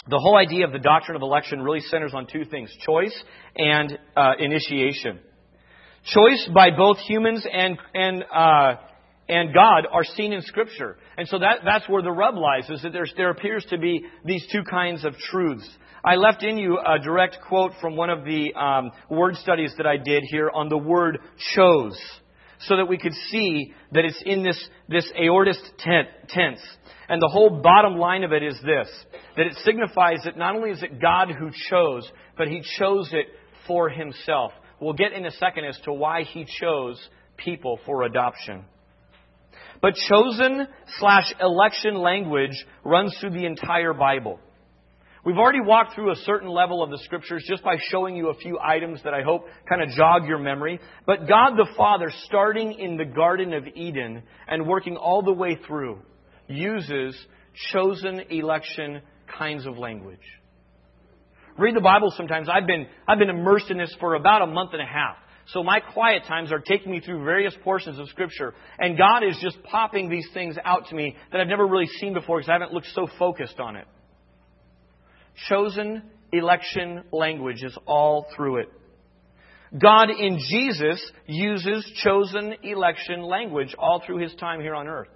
The 0.07 0.17
whole 0.17 0.37
idea 0.37 0.65
of 0.65 0.71
the 0.71 0.79
doctrine 0.79 1.15
of 1.15 1.21
election 1.21 1.61
really 1.61 1.81
centers 1.81 2.13
on 2.13 2.25
two 2.25 2.45
things 2.45 2.75
choice 2.85 3.13
and 3.55 3.97
uh, 4.15 4.33
initiation. 4.39 5.19
Choice 6.05 6.49
by 6.53 6.69
both 6.75 6.97
humans 6.99 7.45
and, 7.51 7.77
and, 7.93 8.23
uh, 8.33 8.75
and 9.27 9.53
God 9.53 9.85
are 9.91 10.05
seen 10.05 10.33
in 10.33 10.41
Scripture. 10.41 10.97
And 11.17 11.27
so 11.27 11.39
that, 11.39 11.59
that's 11.65 11.87
where 11.89 12.01
the 12.01 12.11
rub 12.11 12.35
lies, 12.35 12.69
is 12.69 12.81
that 12.81 12.93
there 13.17 13.29
appears 13.29 13.65
to 13.69 13.77
be 13.77 14.05
these 14.23 14.47
two 14.51 14.63
kinds 14.63 15.03
of 15.03 15.15
truths. 15.17 15.69
I 16.03 16.15
left 16.15 16.43
in 16.43 16.57
you 16.57 16.79
a 16.79 16.97
direct 16.97 17.39
quote 17.47 17.73
from 17.81 17.97
one 17.97 18.09
of 18.09 18.23
the 18.23 18.53
um, 18.53 18.91
word 19.09 19.35
studies 19.35 19.73
that 19.77 19.85
I 19.85 19.97
did 19.97 20.23
here 20.31 20.49
on 20.49 20.69
the 20.69 20.77
word 20.77 21.19
chose, 21.55 21.99
so 22.59 22.77
that 22.77 22.87
we 22.87 22.97
could 22.97 23.13
see 23.29 23.73
that 23.91 24.05
it's 24.05 24.21
in 24.25 24.43
this, 24.43 24.61
this 24.87 25.09
aorist 25.15 25.61
tense. 25.77 26.59
And 27.07 27.21
the 27.21 27.29
whole 27.31 27.61
bottom 27.61 27.97
line 27.97 28.23
of 28.23 28.31
it 28.31 28.43
is 28.43 28.55
this 28.63 28.89
that 29.37 29.47
it 29.47 29.55
signifies 29.63 30.19
that 30.25 30.37
not 30.37 30.55
only 30.55 30.71
is 30.71 30.83
it 30.83 31.01
God 31.01 31.29
who 31.29 31.49
chose, 31.69 32.09
but 32.37 32.47
He 32.47 32.61
chose 32.77 33.09
it 33.13 33.27
for 33.67 33.89
Himself. 33.89 34.51
We'll 34.81 34.93
get 34.93 35.13
in 35.13 35.25
a 35.25 35.31
second 35.31 35.65
as 35.65 35.79
to 35.85 35.93
why 35.93 36.23
He 36.23 36.45
chose 36.59 36.99
people 37.37 37.79
for 37.85 38.03
adoption. 38.03 38.65
But 39.81 39.95
chosen 40.09 40.67
slash 40.99 41.33
election 41.39 41.95
language 41.95 42.65
runs 42.83 43.15
through 43.19 43.31
the 43.31 43.45
entire 43.45 43.93
Bible. 43.93 44.39
We've 45.29 45.37
already 45.37 45.61
walked 45.61 45.93
through 45.93 46.11
a 46.11 46.15
certain 46.25 46.49
level 46.49 46.81
of 46.81 46.89
the 46.89 46.97
scriptures 47.03 47.45
just 47.47 47.63
by 47.63 47.75
showing 47.91 48.15
you 48.15 48.29
a 48.29 48.33
few 48.33 48.57
items 48.57 49.03
that 49.03 49.13
I 49.13 49.21
hope 49.21 49.45
kind 49.69 49.79
of 49.79 49.89
jog 49.89 50.25
your 50.25 50.39
memory. 50.39 50.79
But 51.05 51.27
God 51.27 51.51
the 51.55 51.67
Father, 51.77 52.11
starting 52.23 52.73
in 52.73 52.97
the 52.97 53.05
Garden 53.05 53.53
of 53.53 53.67
Eden 53.67 54.23
and 54.47 54.65
working 54.65 54.97
all 54.97 55.21
the 55.21 55.31
way 55.31 55.55
through, 55.67 55.99
uses 56.47 57.15
chosen 57.71 58.21
election 58.31 59.03
kinds 59.37 59.67
of 59.67 59.77
language. 59.77 60.17
Read 61.59 61.75
the 61.75 61.81
Bible 61.81 62.11
sometimes. 62.17 62.49
I've 62.49 62.65
been, 62.65 62.87
I've 63.07 63.19
been 63.19 63.29
immersed 63.29 63.69
in 63.69 63.77
this 63.77 63.95
for 63.99 64.15
about 64.15 64.41
a 64.41 64.47
month 64.47 64.71
and 64.73 64.81
a 64.81 64.87
half. 64.87 65.17
So 65.49 65.61
my 65.61 65.79
quiet 65.79 66.23
times 66.27 66.51
are 66.51 66.57
taking 66.57 66.91
me 66.91 67.01
through 67.01 67.23
various 67.23 67.53
portions 67.63 67.99
of 67.99 68.09
Scripture. 68.09 68.55
And 68.79 68.97
God 68.97 69.19
is 69.19 69.37
just 69.43 69.61
popping 69.61 70.09
these 70.09 70.27
things 70.33 70.55
out 70.65 70.87
to 70.87 70.95
me 70.95 71.15
that 71.31 71.39
I've 71.39 71.47
never 71.47 71.67
really 71.67 71.85
seen 71.99 72.15
before 72.15 72.39
because 72.39 72.49
I 72.49 72.53
haven't 72.53 72.73
looked 72.73 72.89
so 72.95 73.07
focused 73.19 73.59
on 73.59 73.75
it. 73.75 73.85
Chosen 75.47 76.03
election 76.31 77.03
language 77.11 77.63
is 77.63 77.77
all 77.85 78.27
through 78.35 78.57
it. 78.57 78.69
God 79.77 80.09
in 80.09 80.39
Jesus 80.49 80.99
uses 81.27 81.89
chosen 82.03 82.55
election 82.63 83.21
language 83.21 83.75
all 83.77 84.01
through 84.05 84.17
his 84.17 84.33
time 84.35 84.61
here 84.61 84.73
on 84.73 84.87
earth. 84.87 85.09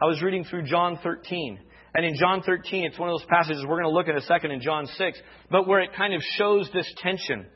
I 0.00 0.06
was 0.06 0.20
reading 0.22 0.44
through 0.44 0.64
John 0.64 0.98
13. 1.02 1.60
And 1.94 2.04
in 2.04 2.14
John 2.16 2.42
13, 2.42 2.84
it's 2.84 2.98
one 2.98 3.08
of 3.08 3.18
those 3.18 3.28
passages 3.28 3.62
we're 3.62 3.80
going 3.80 3.84
to 3.84 3.90
look 3.90 4.08
at 4.08 4.16
a 4.16 4.20
second 4.22 4.50
in 4.50 4.60
John 4.60 4.86
6, 4.86 5.18
but 5.50 5.66
where 5.66 5.80
it 5.80 5.94
kind 5.96 6.12
of 6.12 6.20
shows 6.36 6.68
this 6.74 6.92
tension. 6.98 7.46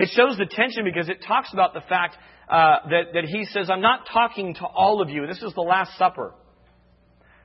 It 0.00 0.08
shows 0.12 0.36
the 0.36 0.46
tension 0.46 0.82
because 0.84 1.08
it 1.08 1.22
talks 1.24 1.52
about 1.52 1.72
the 1.72 1.82
fact 1.82 2.16
uh, 2.48 2.88
that, 2.90 3.12
that 3.14 3.24
he 3.26 3.44
says, 3.44 3.70
I'm 3.70 3.80
not 3.80 4.08
talking 4.12 4.54
to 4.54 4.64
all 4.64 5.00
of 5.00 5.08
you. 5.10 5.26
This 5.26 5.42
is 5.42 5.54
the 5.54 5.60
Last 5.60 5.96
Supper. 5.98 6.34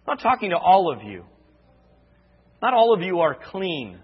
I'm 0.08 0.18
not 0.18 0.22
talking 0.22 0.50
to 0.50 0.58
all 0.58 0.92
of 0.92 1.04
you. 1.04 1.26
Not 2.64 2.74
all 2.74 2.94
of 2.94 3.02
you 3.02 3.20
are 3.20 3.36
clean. 3.52 4.00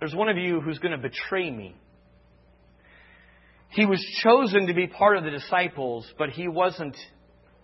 There's 0.00 0.14
one 0.14 0.28
of 0.28 0.36
you 0.36 0.60
who's 0.60 0.78
going 0.80 0.92
to 0.92 0.98
betray 0.98 1.50
me. 1.50 1.74
He 3.70 3.86
was 3.86 4.04
chosen 4.22 4.66
to 4.66 4.74
be 4.74 4.86
part 4.86 5.16
of 5.16 5.24
the 5.24 5.30
disciples, 5.30 6.06
but 6.18 6.28
he 6.28 6.46
wasn't 6.46 6.94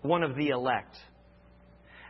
one 0.01 0.23
of 0.23 0.35
the 0.35 0.47
elect. 0.47 0.95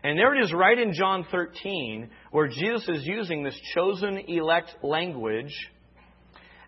And 0.06 0.18
there 0.18 0.34
it 0.36 0.46
is 0.46 0.54
right 0.54 0.80
in 0.80 0.94
John 0.94 1.26
13 1.30 2.10
where 2.32 2.48
Jesus 2.48 2.88
is 2.88 3.06
using 3.06 3.44
this 3.44 3.60
chosen 3.76 4.18
elect 4.30 4.74
language. 4.82 5.54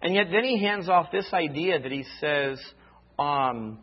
And 0.02 0.14
yet 0.14 0.26
then 0.30 0.44
he 0.44 0.62
hands 0.62 0.90
off 0.90 1.10
this 1.10 1.32
idea 1.32 1.80
that 1.80 1.92
he 1.92 2.04
says 2.20 2.60
um, 3.18 3.80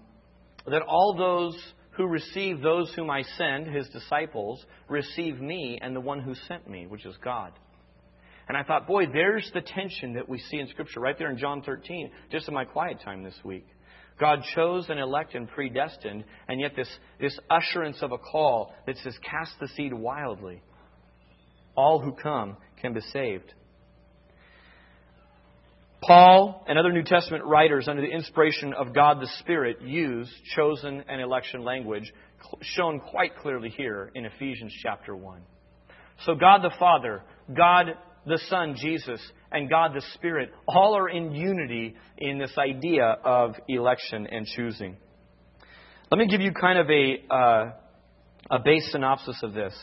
that 0.67 0.83
all 0.83 1.15
those 1.17 1.59
who 1.99 2.07
receive 2.07 2.63
those 2.63 2.91
whom 2.95 3.11
I 3.11 3.23
send, 3.37 3.67
his 3.67 3.89
disciples, 3.89 4.65
receive 4.89 5.41
me 5.41 5.79
and 5.83 5.95
the 5.95 6.01
one 6.01 6.21
who 6.21 6.35
sent 6.47 6.71
me, 6.71 6.87
which 6.87 7.05
is 7.05 7.15
God. 7.23 7.53
And 8.49 8.57
I 8.57 8.63
thought, 8.63 8.87
boy, 8.87 9.07
there's 9.13 9.51
the 9.53 9.61
tension 9.61 10.15
that 10.15 10.29
we 10.29 10.39
see 10.39 10.59
in 10.59 10.69
Scripture 10.69 11.01
right 11.01 11.19
there 11.19 11.31
in 11.31 11.37
John 11.37 11.61
13, 11.61 12.11
just 12.31 12.49
in 12.49 12.55
my 12.55 12.65
quiet 12.65 13.01
time 13.05 13.25
this 13.25 13.39
week. 13.45 13.67
God 14.19 14.43
chose 14.55 14.87
and 14.89 14.99
elected 14.99 15.43
and 15.43 15.51
predestined, 15.51 16.25
and 16.49 16.61
yet 16.61 16.75
this, 16.77 16.89
this 17.21 17.39
usherance 17.51 17.99
of 18.01 18.13
a 18.13 18.19
call 18.19 18.73
that 18.87 18.97
says, 18.99 19.17
cast 19.23 19.53
the 19.61 19.69
seed 19.69 19.93
wildly. 19.93 20.63
All 21.77 22.01
who 22.01 22.13
come 22.13 22.57
can 22.81 22.95
be 22.95 23.01
saved. 23.13 23.53
Paul 26.09 26.65
and 26.67 26.79
other 26.79 26.91
New 26.91 27.03
Testament 27.03 27.45
writers, 27.45 27.87
under 27.87 28.01
the 28.01 28.09
inspiration 28.09 28.73
of 28.73 28.95
God 28.95 29.21
the 29.21 29.29
Spirit, 29.41 29.83
use 29.83 30.27
chosen 30.57 31.05
and 31.07 31.21
election 31.21 31.63
language, 31.63 32.11
shown 32.63 32.99
quite 32.99 33.37
clearly 33.37 33.69
here 33.69 34.11
in 34.15 34.25
Ephesians 34.25 34.73
chapter 34.83 35.15
1. 35.15 35.43
So, 36.25 36.35
God 36.35 36.63
the 36.63 36.73
Father, 36.79 37.23
God 37.55 37.89
the 38.27 38.41
Son, 38.49 38.75
Jesus, 38.79 39.21
and 39.53 39.69
God 39.69 39.93
the 39.95 40.01
Spirit, 40.15 40.51
all 40.67 40.97
are 40.97 41.11
in 41.11 41.33
unity 41.33 41.95
in 42.17 42.39
this 42.39 42.57
idea 42.57 43.05
of 43.23 43.57
election 43.69 44.27
and 44.27 44.47
choosing. 44.47 44.97
Let 46.11 46.19
me 46.19 46.27
give 46.27 46.41
you 46.41 46.53
kind 46.53 46.79
of 46.79 46.89
a, 46.89 47.23
uh, 47.31 47.65
a 48.51 48.59
base 48.65 48.91
synopsis 48.93 49.41
of 49.43 49.53
this. 49.53 49.75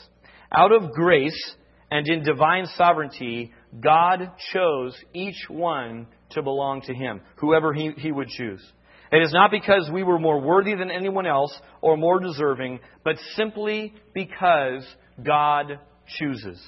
Out 0.52 0.72
of 0.72 0.92
grace 0.92 1.56
and 1.92 2.08
in 2.08 2.24
divine 2.24 2.66
sovereignty, 2.76 3.54
God 3.80 4.32
chose 4.52 4.98
each 5.14 5.46
one 5.50 6.08
to 6.36 6.42
belong 6.42 6.82
to 6.84 6.94
Him, 6.94 7.22
whoever 7.38 7.74
He, 7.74 7.92
he 7.98 8.12
would 8.12 8.30
choose. 8.30 8.64
It 9.12 9.22
is 9.22 9.32
not 9.34 9.52
because 9.52 9.90
we 9.92 10.04
were 10.04 10.20
more 10.20 10.40
worthy 10.40 10.76
than 10.76 10.92
anyone 10.92 11.26
else 11.26 11.56
or 11.82 11.96
more 11.96 12.20
deserving, 12.20 12.80
but 13.04 13.18
simply 13.36 13.94
because 14.14 14.86
God 15.24 15.80
chooses. 16.18 16.62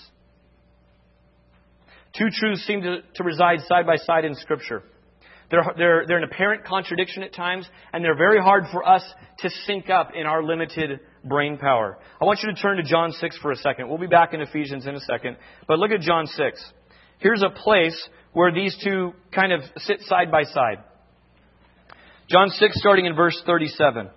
Two 2.17 2.27
truths 2.31 2.65
seem 2.65 2.81
to, 2.81 2.97
to 3.15 3.23
reside 3.23 3.59
side 3.67 3.85
by 3.85 3.97
side 3.97 4.25
in 4.25 4.35
Scripture. 4.35 4.83
They're, 5.49 5.63
they're, 5.77 6.03
they're 6.07 6.17
an 6.17 6.23
apparent 6.23 6.65
contradiction 6.65 7.23
at 7.23 7.33
times, 7.33 7.67
and 7.93 8.03
they're 8.03 8.17
very 8.17 8.39
hard 8.41 8.65
for 8.71 8.87
us 8.87 9.03
to 9.39 9.49
sync 9.65 9.89
up 9.89 10.11
in 10.13 10.25
our 10.25 10.43
limited 10.43 10.99
brain 11.23 11.57
power. 11.57 11.97
I 12.21 12.25
want 12.25 12.39
you 12.43 12.53
to 12.53 12.61
turn 12.61 12.77
to 12.77 12.83
John 12.83 13.11
6 13.11 13.37
for 13.37 13.51
a 13.51 13.55
second. 13.55 13.87
We'll 13.87 13.97
be 13.97 14.07
back 14.07 14.33
in 14.33 14.41
Ephesians 14.41 14.85
in 14.87 14.95
a 14.95 14.99
second. 14.99 15.37
But 15.67 15.79
look 15.79 15.91
at 15.91 16.01
John 16.01 16.27
6. 16.27 16.73
Here's 17.19 17.43
a 17.43 17.49
place 17.49 18.09
where 18.37 18.53
these 18.53 18.77
two 18.83 19.13
kind 19.33 19.51
of 19.51 19.61
sit 19.77 19.99
side 20.01 20.29
by 20.29 20.43
side. 20.43 20.77
John 22.29 22.49
6, 22.49 22.79
starting 22.79 23.07
in 23.07 23.15
verse 23.15 23.41
37. 23.47 24.11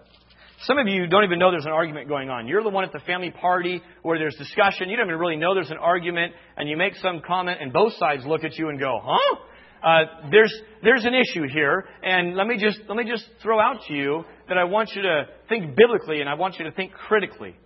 Some 0.65 0.77
of 0.77 0.87
you 0.89 1.07
don't 1.07 1.25
even 1.25 1.39
know 1.39 1.51
there's 1.51 1.65
an 1.65 1.73
argument 1.73 2.07
going 2.07 2.29
on. 2.29 2.47
You're 2.47 2.63
the 2.63 2.69
one 2.69 2.85
at 2.85 2.93
the 2.93 2.99
family 2.99 3.31
party 3.31 3.81
where 4.03 4.19
there's 4.19 4.37
discussion. 4.37 4.91
You 4.91 4.99
don't 4.99 5.07
even 5.07 5.19
really 5.19 5.39
know 5.39 5.55
there's 5.55 5.71
an 5.71 5.79
argument, 5.79 6.35
and 6.59 6.69
you 6.69 6.77
make 6.77 6.97
some 6.97 7.23
comment, 7.27 7.63
and 7.63 7.73
both 7.73 7.95
sides 7.95 8.27
look 8.27 8.45
at 8.45 8.59
you 8.59 8.69
and 8.69 8.79
go, 8.79 9.01
"Huh?" 9.03 9.37
Uh, 9.83 10.29
there's 10.31 10.55
there's 10.83 11.07
an 11.07 11.15
issue 11.15 11.49
here, 11.51 11.87
and 12.03 12.37
let 12.37 12.47
me 12.47 12.59
just 12.59 12.79
let 12.89 12.99
me 12.99 13.11
just 13.11 13.25
throw 13.43 13.59
out 13.59 13.79
to 13.89 13.95
you 13.95 14.27
that 14.49 14.59
I 14.59 14.65
want 14.65 14.91
you 14.95 15.01
to 15.01 15.29
think 15.49 15.75
biblically, 15.77 16.21
and 16.21 16.29
I 16.29 16.35
want 16.35 16.59
you 16.59 16.67
to 16.67 16.73
think 16.73 16.93
critically. 16.93 17.57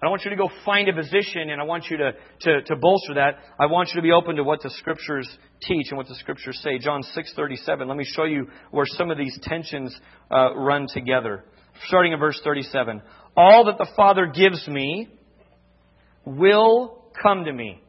I 0.00 0.06
don't 0.06 0.10
want 0.12 0.24
you 0.24 0.30
to 0.30 0.36
go 0.36 0.48
find 0.64 0.88
a 0.88 0.92
position 0.92 1.50
and 1.50 1.60
I 1.60 1.64
want 1.64 1.86
you 1.90 1.96
to, 1.96 2.12
to, 2.42 2.62
to 2.62 2.76
bolster 2.76 3.14
that. 3.14 3.38
I 3.58 3.66
want 3.66 3.88
you 3.88 3.96
to 3.96 4.02
be 4.02 4.12
open 4.12 4.36
to 4.36 4.44
what 4.44 4.62
the 4.62 4.70
scriptures 4.70 5.28
teach 5.60 5.86
and 5.90 5.98
what 5.98 6.06
the 6.06 6.14
scriptures 6.14 6.60
say. 6.62 6.78
John 6.78 7.02
6.37. 7.02 7.88
Let 7.88 7.96
me 7.96 8.04
show 8.04 8.22
you 8.22 8.46
where 8.70 8.86
some 8.86 9.10
of 9.10 9.18
these 9.18 9.36
tensions 9.42 9.96
uh, 10.30 10.54
run 10.54 10.86
together. 10.88 11.44
Starting 11.88 12.12
in 12.12 12.20
verse 12.20 12.40
37. 12.44 13.02
All 13.36 13.64
that 13.64 13.78
the 13.78 13.88
Father 13.96 14.26
gives 14.26 14.68
me 14.68 15.08
will 16.24 17.02
come 17.20 17.44
to 17.44 17.52
me. 17.52 17.82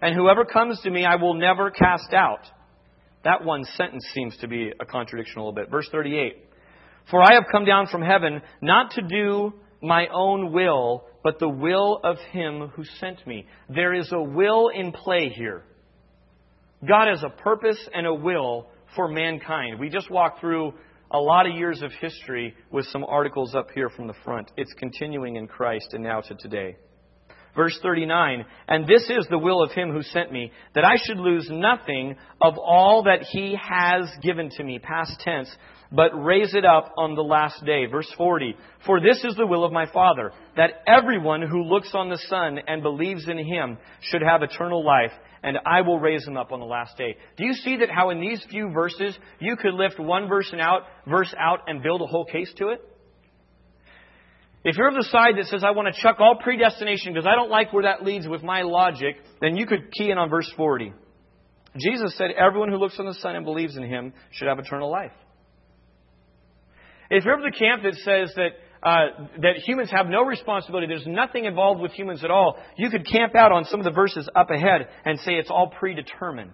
And 0.00 0.14
whoever 0.14 0.44
comes 0.44 0.80
to 0.82 0.90
me, 0.90 1.04
I 1.04 1.16
will 1.16 1.34
never 1.34 1.72
cast 1.72 2.12
out. 2.12 2.46
That 3.24 3.44
one 3.44 3.64
sentence 3.64 4.06
seems 4.14 4.36
to 4.38 4.46
be 4.46 4.70
a 4.78 4.84
contradiction 4.84 5.38
a 5.38 5.40
little 5.40 5.52
bit. 5.52 5.70
Verse 5.70 5.88
38. 5.90 6.44
For 7.10 7.20
I 7.20 7.34
have 7.34 7.44
come 7.50 7.64
down 7.64 7.88
from 7.88 8.02
heaven 8.02 8.42
not 8.60 8.92
to 8.92 9.02
do 9.02 9.54
my 9.82 10.06
own 10.12 10.52
will, 10.52 11.04
but 11.22 11.38
the 11.38 11.48
will 11.48 12.00
of 12.02 12.18
him 12.30 12.68
who 12.74 12.84
sent 12.98 13.26
me. 13.26 13.46
There 13.68 13.94
is 13.94 14.10
a 14.12 14.22
will 14.22 14.68
in 14.68 14.92
play 14.92 15.28
here. 15.28 15.64
God 16.86 17.08
has 17.08 17.22
a 17.22 17.30
purpose 17.30 17.78
and 17.92 18.06
a 18.06 18.14
will 18.14 18.68
for 18.94 19.08
mankind. 19.08 19.78
We 19.80 19.88
just 19.88 20.10
walked 20.10 20.40
through 20.40 20.74
a 21.10 21.18
lot 21.18 21.46
of 21.46 21.56
years 21.56 21.82
of 21.82 21.92
history 22.00 22.54
with 22.70 22.86
some 22.86 23.04
articles 23.04 23.54
up 23.54 23.70
here 23.74 23.88
from 23.88 24.06
the 24.06 24.14
front. 24.24 24.50
It's 24.56 24.72
continuing 24.74 25.36
in 25.36 25.46
Christ 25.46 25.92
and 25.92 26.02
now 26.02 26.20
to 26.22 26.34
today. 26.34 26.76
Verse 27.54 27.78
39, 27.82 28.44
and 28.68 28.86
this 28.86 29.08
is 29.08 29.26
the 29.30 29.38
will 29.38 29.62
of 29.62 29.72
him 29.72 29.90
who 29.90 30.02
sent 30.02 30.30
me, 30.30 30.52
that 30.74 30.84
I 30.84 30.96
should 31.02 31.16
lose 31.16 31.48
nothing 31.50 32.16
of 32.42 32.58
all 32.58 33.04
that 33.04 33.22
he 33.22 33.56
has 33.58 34.10
given 34.20 34.50
to 34.50 34.62
me, 34.62 34.78
past 34.78 35.18
tense, 35.20 35.48
but 35.92 36.10
raise 36.12 36.54
it 36.54 36.64
up 36.64 36.92
on 36.96 37.14
the 37.14 37.22
last 37.22 37.64
day. 37.64 37.86
Verse 37.86 38.10
40, 38.16 38.56
for 38.84 39.00
this 39.00 39.22
is 39.24 39.36
the 39.36 39.46
will 39.46 39.64
of 39.64 39.72
my 39.72 39.86
Father, 39.92 40.32
that 40.56 40.82
everyone 40.86 41.42
who 41.42 41.62
looks 41.62 41.90
on 41.94 42.08
the 42.08 42.20
Son 42.28 42.58
and 42.66 42.82
believes 42.82 43.28
in 43.28 43.38
him 43.38 43.78
should 44.00 44.22
have 44.22 44.42
eternal 44.42 44.84
life, 44.84 45.12
and 45.42 45.58
I 45.64 45.82
will 45.82 46.00
raise 46.00 46.26
him 46.26 46.36
up 46.36 46.52
on 46.52 46.60
the 46.60 46.66
last 46.66 46.96
day. 46.96 47.16
Do 47.36 47.44
you 47.44 47.54
see 47.54 47.78
that 47.78 47.90
how 47.90 48.10
in 48.10 48.20
these 48.20 48.44
few 48.50 48.70
verses 48.70 49.16
you 49.38 49.56
could 49.56 49.74
lift 49.74 49.98
one 49.98 50.28
verse 50.28 50.52
out, 50.58 50.82
verse 51.06 51.32
out 51.38 51.60
and 51.66 51.82
build 51.82 52.02
a 52.02 52.06
whole 52.06 52.24
case 52.24 52.52
to 52.58 52.68
it? 52.68 52.80
If 54.64 54.76
you're 54.76 54.88
of 54.88 54.94
the 54.94 55.04
side 55.04 55.34
that 55.38 55.46
says, 55.46 55.62
I 55.62 55.70
want 55.70 55.94
to 55.94 56.02
chuck 56.02 56.16
all 56.18 56.40
predestination 56.42 57.12
because 57.12 57.24
I 57.24 57.36
don't 57.36 57.50
like 57.50 57.72
where 57.72 57.84
that 57.84 58.02
leads 58.02 58.26
with 58.26 58.42
my 58.42 58.62
logic, 58.62 59.14
then 59.40 59.56
you 59.56 59.64
could 59.64 59.92
key 59.92 60.10
in 60.10 60.18
on 60.18 60.28
verse 60.28 60.52
40. 60.56 60.92
Jesus 61.78 62.16
said, 62.16 62.30
Everyone 62.32 62.70
who 62.70 62.76
looks 62.76 62.98
on 62.98 63.06
the 63.06 63.14
Son 63.14 63.36
and 63.36 63.44
believes 63.44 63.76
in 63.76 63.84
him 63.84 64.12
should 64.32 64.48
have 64.48 64.58
eternal 64.58 64.90
life. 64.90 65.12
If 67.10 67.24
you're 67.24 67.34
of 67.34 67.42
the 67.42 67.56
camp 67.56 67.82
that 67.82 67.94
says 67.94 68.34
that, 68.36 68.50
uh, 68.82 69.26
that 69.42 69.56
humans 69.66 69.90
have 69.92 70.06
no 70.06 70.22
responsibility, 70.24 70.86
there's 70.86 71.06
nothing 71.06 71.44
involved 71.44 71.80
with 71.80 71.92
humans 71.92 72.24
at 72.24 72.30
all, 72.30 72.56
you 72.76 72.90
could 72.90 73.06
camp 73.06 73.34
out 73.34 73.52
on 73.52 73.64
some 73.64 73.80
of 73.80 73.84
the 73.84 73.92
verses 73.92 74.28
up 74.34 74.50
ahead 74.50 74.88
and 75.04 75.18
say 75.20 75.34
it's 75.34 75.50
all 75.50 75.68
predetermined 75.68 76.52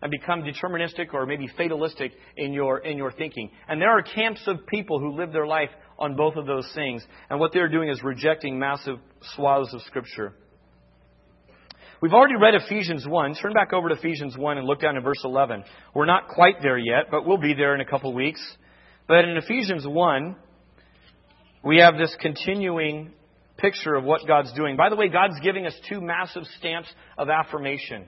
and 0.00 0.10
become 0.10 0.42
deterministic 0.42 1.12
or 1.12 1.26
maybe 1.26 1.48
fatalistic 1.56 2.12
in 2.36 2.52
your, 2.52 2.78
in 2.78 2.96
your 2.96 3.10
thinking. 3.10 3.50
And 3.68 3.80
there 3.80 3.90
are 3.90 4.02
camps 4.02 4.42
of 4.46 4.66
people 4.66 5.00
who 5.00 5.16
live 5.16 5.32
their 5.32 5.46
life 5.46 5.70
on 5.98 6.14
both 6.14 6.36
of 6.36 6.46
those 6.46 6.70
things. 6.74 7.04
And 7.28 7.40
what 7.40 7.52
they're 7.52 7.68
doing 7.68 7.88
is 7.88 8.02
rejecting 8.02 8.58
massive 8.58 8.98
swaths 9.34 9.74
of 9.74 9.82
Scripture. 9.82 10.34
We've 12.00 12.12
already 12.12 12.36
read 12.36 12.54
Ephesians 12.54 13.04
1. 13.08 13.34
Turn 13.34 13.52
back 13.52 13.72
over 13.72 13.88
to 13.88 13.96
Ephesians 13.96 14.36
1 14.36 14.58
and 14.58 14.66
look 14.68 14.80
down 14.80 14.96
in 14.96 15.02
verse 15.02 15.20
11. 15.24 15.64
We're 15.94 16.06
not 16.06 16.28
quite 16.28 16.62
there 16.62 16.78
yet, 16.78 17.06
but 17.10 17.26
we'll 17.26 17.38
be 17.38 17.54
there 17.54 17.74
in 17.74 17.80
a 17.80 17.84
couple 17.84 18.14
weeks. 18.14 18.40
But 19.08 19.24
in 19.24 19.38
Ephesians 19.38 19.86
1, 19.86 20.36
we 21.64 21.78
have 21.78 21.96
this 21.96 22.14
continuing 22.20 23.12
picture 23.56 23.94
of 23.94 24.04
what 24.04 24.26
God's 24.26 24.52
doing. 24.52 24.76
By 24.76 24.90
the 24.90 24.96
way, 24.96 25.08
God's 25.08 25.40
giving 25.42 25.66
us 25.66 25.74
two 25.88 26.00
massive 26.00 26.44
stamps 26.58 26.88
of 27.16 27.30
affirmation. 27.30 28.04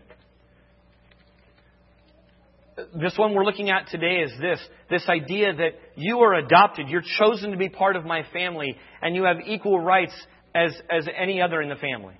This 2.94 3.16
one 3.16 3.34
we're 3.34 3.44
looking 3.44 3.70
at 3.70 3.88
today 3.88 4.20
is 4.22 4.32
this 4.40 4.60
this 4.88 5.06
idea 5.08 5.54
that 5.54 5.70
you 5.96 6.20
are 6.20 6.34
adopted, 6.34 6.88
you're 6.88 7.02
chosen 7.18 7.50
to 7.50 7.56
be 7.56 7.68
part 7.68 7.96
of 7.96 8.04
my 8.04 8.22
family, 8.32 8.76
and 9.02 9.14
you 9.14 9.24
have 9.24 9.36
equal 9.46 9.80
rights 9.80 10.14
as, 10.54 10.72
as 10.90 11.06
any 11.14 11.42
other 11.42 11.60
in 11.60 11.68
the 11.68 11.76
family. 11.76 12.14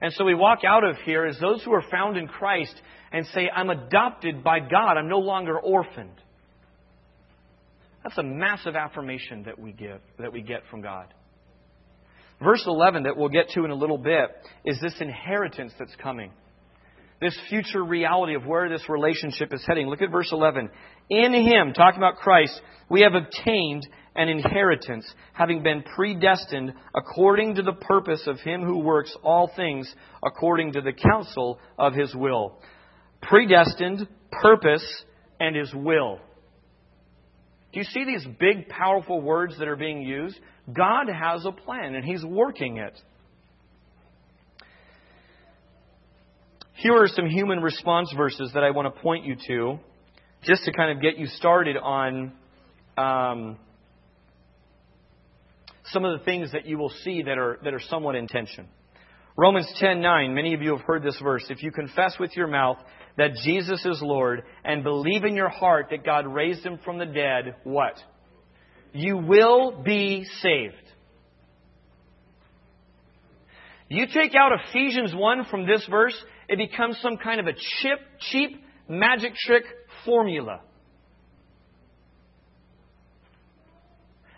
And 0.00 0.12
so 0.12 0.24
we 0.24 0.34
walk 0.34 0.60
out 0.66 0.84
of 0.84 0.96
here 1.04 1.24
as 1.26 1.38
those 1.40 1.62
who 1.62 1.72
are 1.72 1.84
found 1.90 2.16
in 2.16 2.26
Christ 2.26 2.74
and 3.12 3.26
say, 3.26 3.48
I'm 3.54 3.70
adopted 3.70 4.44
by 4.44 4.60
God, 4.60 4.96
I'm 4.96 5.08
no 5.08 5.18
longer 5.18 5.58
orphaned. 5.58 6.20
That's 8.08 8.20
a 8.20 8.22
massive 8.22 8.74
affirmation 8.74 9.42
that 9.42 9.58
we 9.58 9.70
give, 9.70 10.00
that 10.18 10.32
we 10.32 10.40
get 10.40 10.62
from 10.70 10.80
God. 10.80 11.12
Verse 12.42 12.62
11, 12.66 13.02
that 13.02 13.18
we'll 13.18 13.28
get 13.28 13.50
to 13.50 13.66
in 13.66 13.70
a 13.70 13.74
little 13.74 13.98
bit, 13.98 14.30
is 14.64 14.80
this 14.80 14.94
inheritance 14.98 15.74
that's 15.78 15.94
coming. 16.02 16.30
This 17.20 17.38
future 17.50 17.84
reality 17.84 18.34
of 18.34 18.46
where 18.46 18.70
this 18.70 18.88
relationship 18.88 19.52
is 19.52 19.62
heading. 19.66 19.88
Look 19.88 20.00
at 20.00 20.10
verse 20.10 20.30
11. 20.32 20.70
In 21.10 21.34
Him, 21.34 21.74
talking 21.74 21.98
about 21.98 22.16
Christ, 22.16 22.58
we 22.88 23.02
have 23.02 23.12
obtained 23.12 23.86
an 24.16 24.30
inheritance, 24.30 25.04
having 25.34 25.62
been 25.62 25.82
predestined 25.94 26.72
according 26.94 27.56
to 27.56 27.62
the 27.62 27.74
purpose 27.74 28.22
of 28.26 28.40
Him 28.40 28.62
who 28.62 28.78
works 28.78 29.14
all 29.22 29.50
things 29.54 29.94
according 30.24 30.72
to 30.72 30.80
the 30.80 30.94
counsel 30.94 31.58
of 31.78 31.92
His 31.92 32.14
will. 32.14 32.58
Predestined, 33.20 34.08
purpose, 34.32 35.04
and 35.38 35.54
His 35.54 35.74
will. 35.74 36.20
You 37.78 37.84
see 37.84 38.04
these 38.04 38.26
big, 38.40 38.68
powerful 38.68 39.20
words 39.20 39.56
that 39.60 39.68
are 39.68 39.76
being 39.76 40.02
used? 40.02 40.36
God 40.72 41.06
has 41.08 41.46
a 41.46 41.52
plan, 41.52 41.94
and 41.94 42.04
He's 42.04 42.24
working 42.24 42.78
it. 42.78 43.00
Here 46.72 46.92
are 46.92 47.06
some 47.06 47.26
human 47.26 47.60
response 47.60 48.12
verses 48.16 48.50
that 48.54 48.64
I 48.64 48.72
want 48.72 48.92
to 48.92 49.00
point 49.00 49.26
you 49.26 49.36
to, 49.46 49.78
just 50.42 50.64
to 50.64 50.72
kind 50.72 50.90
of 50.90 51.00
get 51.00 51.18
you 51.18 51.26
started 51.26 51.76
on 51.76 52.32
um, 52.96 53.58
some 55.92 56.04
of 56.04 56.18
the 56.18 56.24
things 56.24 56.50
that 56.50 56.66
you 56.66 56.78
will 56.78 56.92
see 57.04 57.22
that 57.22 57.38
are, 57.38 57.60
that 57.62 57.74
are 57.74 57.80
somewhat 57.88 58.16
in 58.16 58.26
tension. 58.26 58.66
Romans 59.36 59.72
10:9, 59.80 60.34
many 60.34 60.52
of 60.52 60.62
you 60.62 60.76
have 60.76 60.84
heard 60.84 61.04
this 61.04 61.16
verse. 61.22 61.44
If 61.48 61.62
you 61.62 61.70
confess 61.70 62.18
with 62.18 62.36
your 62.36 62.48
mouth 62.48 62.78
that 63.18 63.34
Jesus 63.44 63.84
is 63.84 64.00
Lord 64.00 64.44
and 64.64 64.82
believe 64.82 65.24
in 65.24 65.34
your 65.34 65.48
heart 65.48 65.88
that 65.90 66.04
God 66.04 66.26
raised 66.26 66.64
him 66.64 66.78
from 66.84 66.98
the 66.98 67.04
dead, 67.04 67.56
what? 67.64 67.98
You 68.92 69.18
will 69.18 69.82
be 69.82 70.24
saved. 70.40 70.74
You 73.88 74.06
take 74.06 74.34
out 74.34 74.52
Ephesians 74.68 75.14
1 75.14 75.46
from 75.50 75.66
this 75.66 75.84
verse, 75.90 76.14
it 76.48 76.56
becomes 76.56 76.98
some 77.02 77.16
kind 77.16 77.40
of 77.40 77.46
a 77.46 77.52
chip, 77.52 77.98
cheap 78.20 78.62
magic 78.88 79.34
trick 79.34 79.64
formula. 80.04 80.60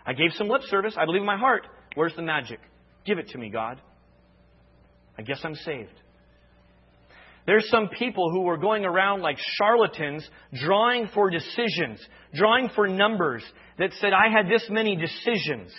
I 0.05 0.13
gave 0.13 0.31
some 0.33 0.47
lip 0.47 0.61
service. 0.69 0.95
I 0.97 1.05
believe 1.05 1.21
in 1.21 1.27
my 1.27 1.37
heart. 1.37 1.67
Where's 1.95 2.15
the 2.15 2.23
magic? 2.23 2.59
Give 3.05 3.19
it 3.19 3.29
to 3.29 3.37
me, 3.37 3.49
God. 3.49 3.79
I 5.17 5.21
guess 5.21 5.39
I'm 5.43 5.55
saved. 5.55 5.93
There's 7.45 7.67
some 7.69 7.89
people 7.89 8.29
who 8.31 8.41
were 8.41 8.57
going 8.57 8.85
around 8.85 9.21
like 9.21 9.37
charlatans, 9.57 10.27
drawing 10.53 11.09
for 11.13 11.29
decisions, 11.29 11.99
drawing 12.33 12.69
for 12.75 12.87
numbers 12.87 13.43
that 13.79 13.91
said, 13.99 14.11
I 14.13 14.31
had 14.31 14.47
this 14.49 14.65
many 14.69 14.95
decisions. 14.95 15.71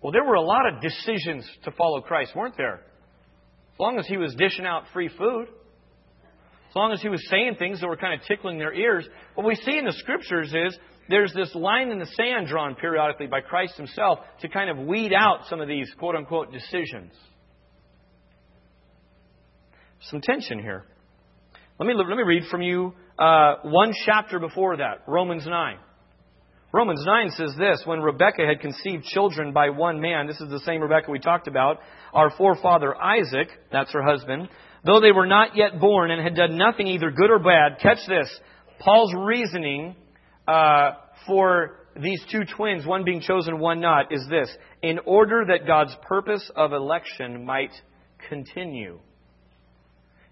Well, 0.00 0.12
there 0.12 0.24
were 0.24 0.34
a 0.34 0.42
lot 0.42 0.72
of 0.72 0.80
decisions 0.80 1.48
to 1.64 1.70
follow 1.72 2.00
Christ, 2.00 2.34
weren't 2.34 2.56
there? 2.56 2.76
As 2.76 3.80
long 3.80 3.98
as 3.98 4.06
he 4.06 4.16
was 4.16 4.34
dishing 4.34 4.66
out 4.66 4.84
free 4.92 5.08
food, 5.08 5.48
as 5.48 6.76
long 6.76 6.92
as 6.92 7.00
he 7.00 7.08
was 7.08 7.24
saying 7.30 7.54
things 7.56 7.80
that 7.80 7.86
were 7.86 7.96
kind 7.96 8.20
of 8.20 8.26
tickling 8.26 8.58
their 8.58 8.74
ears. 8.74 9.06
What 9.34 9.46
we 9.46 9.54
see 9.54 9.78
in 9.78 9.84
the 9.84 9.92
scriptures 9.92 10.52
is 10.52 10.76
there's 11.08 11.32
this 11.32 11.54
line 11.54 11.90
in 11.90 12.00
the 12.00 12.06
sand 12.06 12.48
drawn 12.48 12.74
periodically 12.74 13.28
by 13.28 13.42
Christ 13.42 13.76
himself 13.76 14.18
to 14.40 14.48
kind 14.48 14.68
of 14.68 14.84
weed 14.84 15.12
out 15.12 15.46
some 15.48 15.60
of 15.60 15.68
these 15.68 15.88
quote 15.98 16.16
unquote 16.16 16.50
decisions. 16.50 17.12
Some 20.10 20.20
tension 20.20 20.58
here. 20.58 20.84
Let 21.78 21.86
me, 21.86 21.94
let 21.94 22.06
me 22.06 22.22
read 22.24 22.44
from 22.50 22.62
you 22.62 22.92
uh, 23.18 23.56
one 23.62 23.92
chapter 24.04 24.38
before 24.38 24.76
that, 24.76 25.02
Romans 25.06 25.46
9. 25.46 25.76
Romans 26.72 27.02
9 27.06 27.30
says 27.30 27.54
this 27.58 27.82
When 27.84 28.00
Rebekah 28.00 28.46
had 28.46 28.60
conceived 28.60 29.04
children 29.04 29.52
by 29.52 29.70
one 29.70 30.00
man, 30.00 30.26
this 30.26 30.40
is 30.40 30.50
the 30.50 30.60
same 30.60 30.80
Rebekah 30.82 31.10
we 31.10 31.20
talked 31.20 31.48
about, 31.48 31.78
our 32.12 32.30
forefather 32.36 32.94
Isaac, 32.94 33.48
that's 33.72 33.92
her 33.92 34.02
husband, 34.02 34.48
though 34.84 35.00
they 35.00 35.12
were 35.12 35.26
not 35.26 35.56
yet 35.56 35.80
born 35.80 36.10
and 36.10 36.22
had 36.22 36.34
done 36.34 36.58
nothing 36.58 36.86
either 36.88 37.10
good 37.10 37.30
or 37.30 37.38
bad, 37.38 37.78
catch 37.80 38.06
this, 38.06 38.28
Paul's 38.80 39.14
reasoning 39.16 39.96
uh, 40.46 40.90
for 41.26 41.78
these 41.96 42.22
two 42.30 42.42
twins, 42.56 42.84
one 42.84 43.04
being 43.04 43.20
chosen, 43.20 43.58
one 43.58 43.80
not, 43.80 44.12
is 44.12 44.26
this 44.28 44.54
in 44.82 44.98
order 45.06 45.44
that 45.48 45.66
God's 45.66 45.96
purpose 46.02 46.50
of 46.54 46.72
election 46.72 47.46
might 47.46 47.72
continue. 48.28 48.98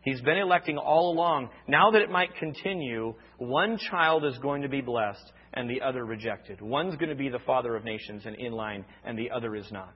He's 0.03 0.21
been 0.21 0.39
electing 0.39 0.79
all 0.79 1.13
along. 1.13 1.51
Now 1.69 1.93
that 1.93 2.03
it 2.03 2.11
might 2.11 2.35
continue, 2.37 3.15
one 3.39 3.79
child 3.79 4.25
is 4.25 4.37
going 4.39 4.63
to 4.63 4.69
be 4.69 4.81
blessed 4.81 5.33
and 5.55 5.71
the 5.71 5.83
other 5.83 6.05
rejected. 6.05 6.61
One's 6.61 6.97
going 6.97 7.11
to 7.11 7.15
be 7.15 7.29
the 7.29 7.39
father 7.41 7.77
of 7.77 7.85
nations 7.85 8.23
and 8.27 8.35
in 8.37 8.53
line, 8.53 8.85
and 9.05 9.17
the 9.19 9.31
other 9.31 9.55
is 9.55 9.71
not. 9.71 9.95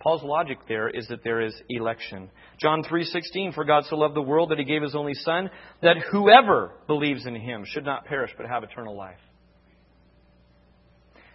Paul's 0.00 0.22
logic 0.22 0.58
there 0.66 0.88
is 0.88 1.06
that 1.08 1.22
there 1.24 1.40
is 1.40 1.54
election. 1.68 2.30
John 2.58 2.82
3:16 2.82 3.54
for 3.54 3.64
God 3.64 3.84
so 3.84 3.96
loved 3.96 4.16
the 4.16 4.22
world 4.22 4.50
that 4.50 4.58
he 4.58 4.64
gave 4.64 4.82
his 4.82 4.94
only 4.94 5.14
son 5.14 5.50
that 5.82 5.98
whoever 6.10 6.72
believes 6.86 7.26
in 7.26 7.34
him 7.34 7.64
should 7.66 7.84
not 7.84 8.06
perish 8.06 8.30
but 8.36 8.46
have 8.46 8.64
eternal 8.64 8.96
life. 8.96 9.20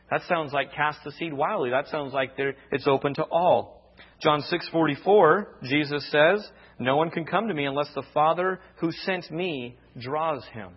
That 0.09 0.21
sounds 0.23 0.51
like 0.51 0.73
cast 0.73 0.99
the 1.03 1.11
seed 1.11 1.33
wildly. 1.33 1.69
That 1.71 1.87
sounds 1.87 2.13
like 2.13 2.31
it's 2.71 2.87
open 2.87 3.15
to 3.15 3.23
all. 3.23 3.74
John 4.21 4.41
6:44 4.41 5.47
Jesus 5.63 6.09
says, 6.11 6.51
"No 6.79 6.95
one 6.97 7.09
can 7.09 7.25
come 7.25 7.47
to 7.47 7.53
me 7.53 7.65
unless 7.65 7.93
the 7.93 8.03
Father 8.13 8.59
who 8.77 8.91
sent 8.91 9.29
me 9.31 9.77
draws 9.97 10.45
him." 10.47 10.75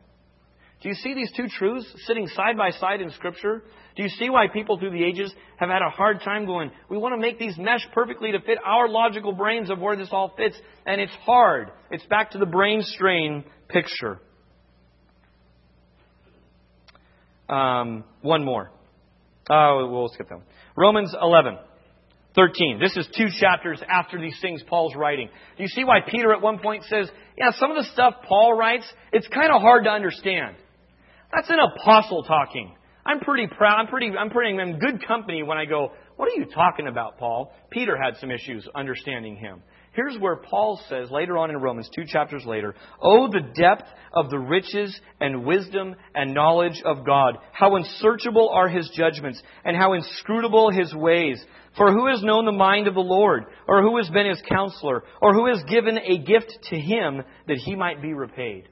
Do 0.80 0.88
you 0.88 0.94
see 0.94 1.12
these 1.14 1.32
two 1.32 1.48
truths 1.48 1.92
sitting 2.06 2.28
side 2.28 2.56
by 2.56 2.70
side 2.70 3.00
in 3.00 3.10
Scripture? 3.10 3.64
Do 3.96 4.04
you 4.04 4.08
see 4.10 4.30
why 4.30 4.46
people 4.46 4.78
through 4.78 4.92
the 4.92 5.04
ages 5.04 5.34
have 5.56 5.68
had 5.68 5.82
a 5.82 5.90
hard 5.90 6.20
time 6.20 6.46
going, 6.46 6.70
we 6.88 6.96
want 6.96 7.14
to 7.14 7.20
make 7.20 7.36
these 7.36 7.58
mesh 7.58 7.84
perfectly 7.92 8.30
to 8.30 8.38
fit 8.40 8.58
our 8.64 8.88
logical 8.88 9.32
brains 9.32 9.70
of 9.70 9.80
where 9.80 9.96
this 9.96 10.10
all 10.12 10.32
fits, 10.36 10.56
and 10.86 11.00
it's 11.00 11.12
hard. 11.24 11.72
It's 11.90 12.06
back 12.06 12.30
to 12.32 12.38
the 12.38 12.46
brain 12.46 12.82
strain 12.82 13.44
picture. 13.68 14.20
Um, 17.48 18.04
one 18.22 18.44
more. 18.44 18.70
Oh, 19.50 19.88
we'll 19.90 20.08
skip 20.10 20.28
them. 20.28 20.42
Romans 20.76 21.12
11. 21.20 21.58
13. 22.38 22.78
This 22.78 22.96
is 22.96 23.08
two 23.16 23.26
chapters 23.40 23.82
after 23.88 24.20
these 24.20 24.38
things 24.40 24.62
Paul's 24.68 24.94
writing. 24.94 25.28
Do 25.56 25.62
you 25.64 25.68
see 25.68 25.82
why 25.82 25.98
Peter 26.08 26.32
at 26.32 26.40
one 26.40 26.60
point 26.60 26.84
says, 26.84 27.10
yeah, 27.36 27.50
some 27.56 27.72
of 27.72 27.76
the 27.76 27.90
stuff 27.92 28.14
Paul 28.28 28.56
writes, 28.56 28.84
it's 29.12 29.26
kind 29.26 29.50
of 29.52 29.60
hard 29.60 29.84
to 29.84 29.90
understand. 29.90 30.54
That's 31.34 31.50
an 31.50 31.58
apostle 31.58 32.22
talking. 32.22 32.76
I'm 33.04 33.18
pretty 33.18 33.48
proud. 33.48 33.80
I'm 33.80 33.88
pretty. 33.88 34.12
I'm 34.16 34.30
pretty 34.30 34.56
in 34.56 34.78
good 34.78 35.04
company 35.04 35.42
when 35.42 35.58
I 35.58 35.64
go. 35.64 35.90
What 36.16 36.28
are 36.28 36.38
you 36.38 36.46
talking 36.46 36.86
about, 36.86 37.18
Paul? 37.18 37.52
Peter 37.70 37.96
had 38.00 38.16
some 38.18 38.30
issues 38.30 38.68
understanding 38.72 39.36
him. 39.36 39.62
Here's 39.98 40.16
where 40.20 40.36
Paul 40.36 40.80
says 40.88 41.10
later 41.10 41.36
on 41.36 41.50
in 41.50 41.56
Romans, 41.56 41.90
two 41.92 42.04
chapters 42.06 42.44
later, 42.46 42.76
Oh, 43.02 43.26
the 43.26 43.40
depth 43.40 43.82
of 44.12 44.30
the 44.30 44.38
riches 44.38 44.96
and 45.20 45.44
wisdom 45.44 45.96
and 46.14 46.32
knowledge 46.34 46.80
of 46.84 47.04
God. 47.04 47.38
How 47.50 47.74
unsearchable 47.74 48.48
are 48.48 48.68
his 48.68 48.88
judgments 48.94 49.42
and 49.64 49.76
how 49.76 49.94
inscrutable 49.94 50.70
his 50.70 50.94
ways. 50.94 51.44
For 51.76 51.90
who 51.90 52.06
has 52.06 52.22
known 52.22 52.44
the 52.44 52.52
mind 52.52 52.86
of 52.86 52.94
the 52.94 53.00
Lord? 53.00 53.46
Or 53.66 53.82
who 53.82 53.96
has 53.96 54.08
been 54.10 54.28
his 54.28 54.40
counselor? 54.48 55.02
Or 55.20 55.34
who 55.34 55.48
has 55.48 55.64
given 55.68 55.98
a 55.98 56.18
gift 56.18 56.56
to 56.70 56.78
him 56.78 57.24
that 57.48 57.56
he 57.56 57.74
might 57.74 58.00
be 58.00 58.14
repaid? 58.14 58.68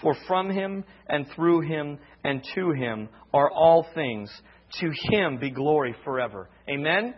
For 0.00 0.14
from 0.28 0.50
him 0.50 0.84
and 1.08 1.26
through 1.34 1.62
him 1.62 1.98
and 2.22 2.40
to 2.54 2.70
him 2.70 3.08
are 3.34 3.50
all 3.50 3.84
things. 3.96 4.30
To 4.78 4.92
him 5.10 5.38
be 5.38 5.50
glory 5.50 5.96
forever. 6.04 6.48
Amen 6.68 7.16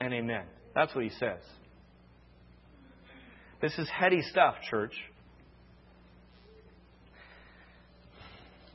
and 0.00 0.12
amen. 0.12 0.46
That's 0.76 0.94
what 0.94 1.02
he 1.02 1.10
says. 1.10 1.40
This 3.62 3.72
is 3.78 3.88
heady 3.88 4.20
stuff, 4.20 4.56
church. 4.70 4.92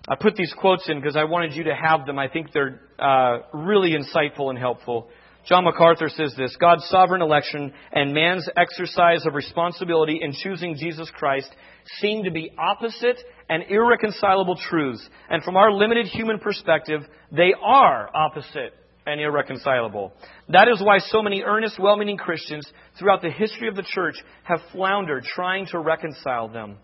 I 0.10 0.16
put 0.20 0.36
these 0.36 0.52
quotes 0.58 0.90
in 0.90 1.00
because 1.00 1.16
I 1.16 1.26
wanted 1.26 1.54
you 1.54 1.66
to 1.66 1.76
have 1.76 2.08
them. 2.08 2.18
I 2.18 2.28
think 2.28 2.48
they're 2.54 2.82
uh, 2.98 3.42
really 3.54 3.92
insightful 3.92 4.50
and 4.50 4.58
helpful. 4.58 5.10
John 5.48 5.64
MacArthur 5.64 6.10
says 6.10 6.34
this 6.36 6.58
God's 6.60 6.86
sovereign 6.86 7.22
election 7.22 7.72
and 7.92 8.16
man's 8.16 8.50
exercise 8.58 9.24
of 9.28 9.36
responsibility 9.36 10.20
in 10.24 10.34
choosing 10.34 10.78
Jesus 10.78 11.10
Christ 11.14 11.56
seem 12.00 12.24
to 12.24 12.32
be 12.32 12.52
opposite 12.58 13.18
and 13.48 13.64
irreconcilable 13.70 14.56
truths. 14.56 15.08
And 15.30 15.44
from 15.44 15.56
our 15.56 15.72
limited 15.72 16.08
human 16.08 16.40
perspective, 16.40 17.02
they 17.32 17.54
are 17.64 18.10
opposite 18.16 18.74
and 19.06 19.20
irreconcilable. 19.20 20.14
That 20.50 20.68
is 20.68 20.82
why 20.82 21.00
so 21.00 21.22
many 21.22 21.44
earnest, 21.44 21.80
well 21.80 21.98
meaning 21.98 22.18
Christians 22.18 22.72
throughout 23.00 23.22
the 23.22 23.32
history 23.32 23.68
of 23.68 23.76
the 23.76 23.84
church 23.84 24.16
have 24.44 24.60
floundered 24.72 25.24
trying 25.24 25.66
to 25.68 25.80
reconcile 25.80 26.48
them. 26.48 26.78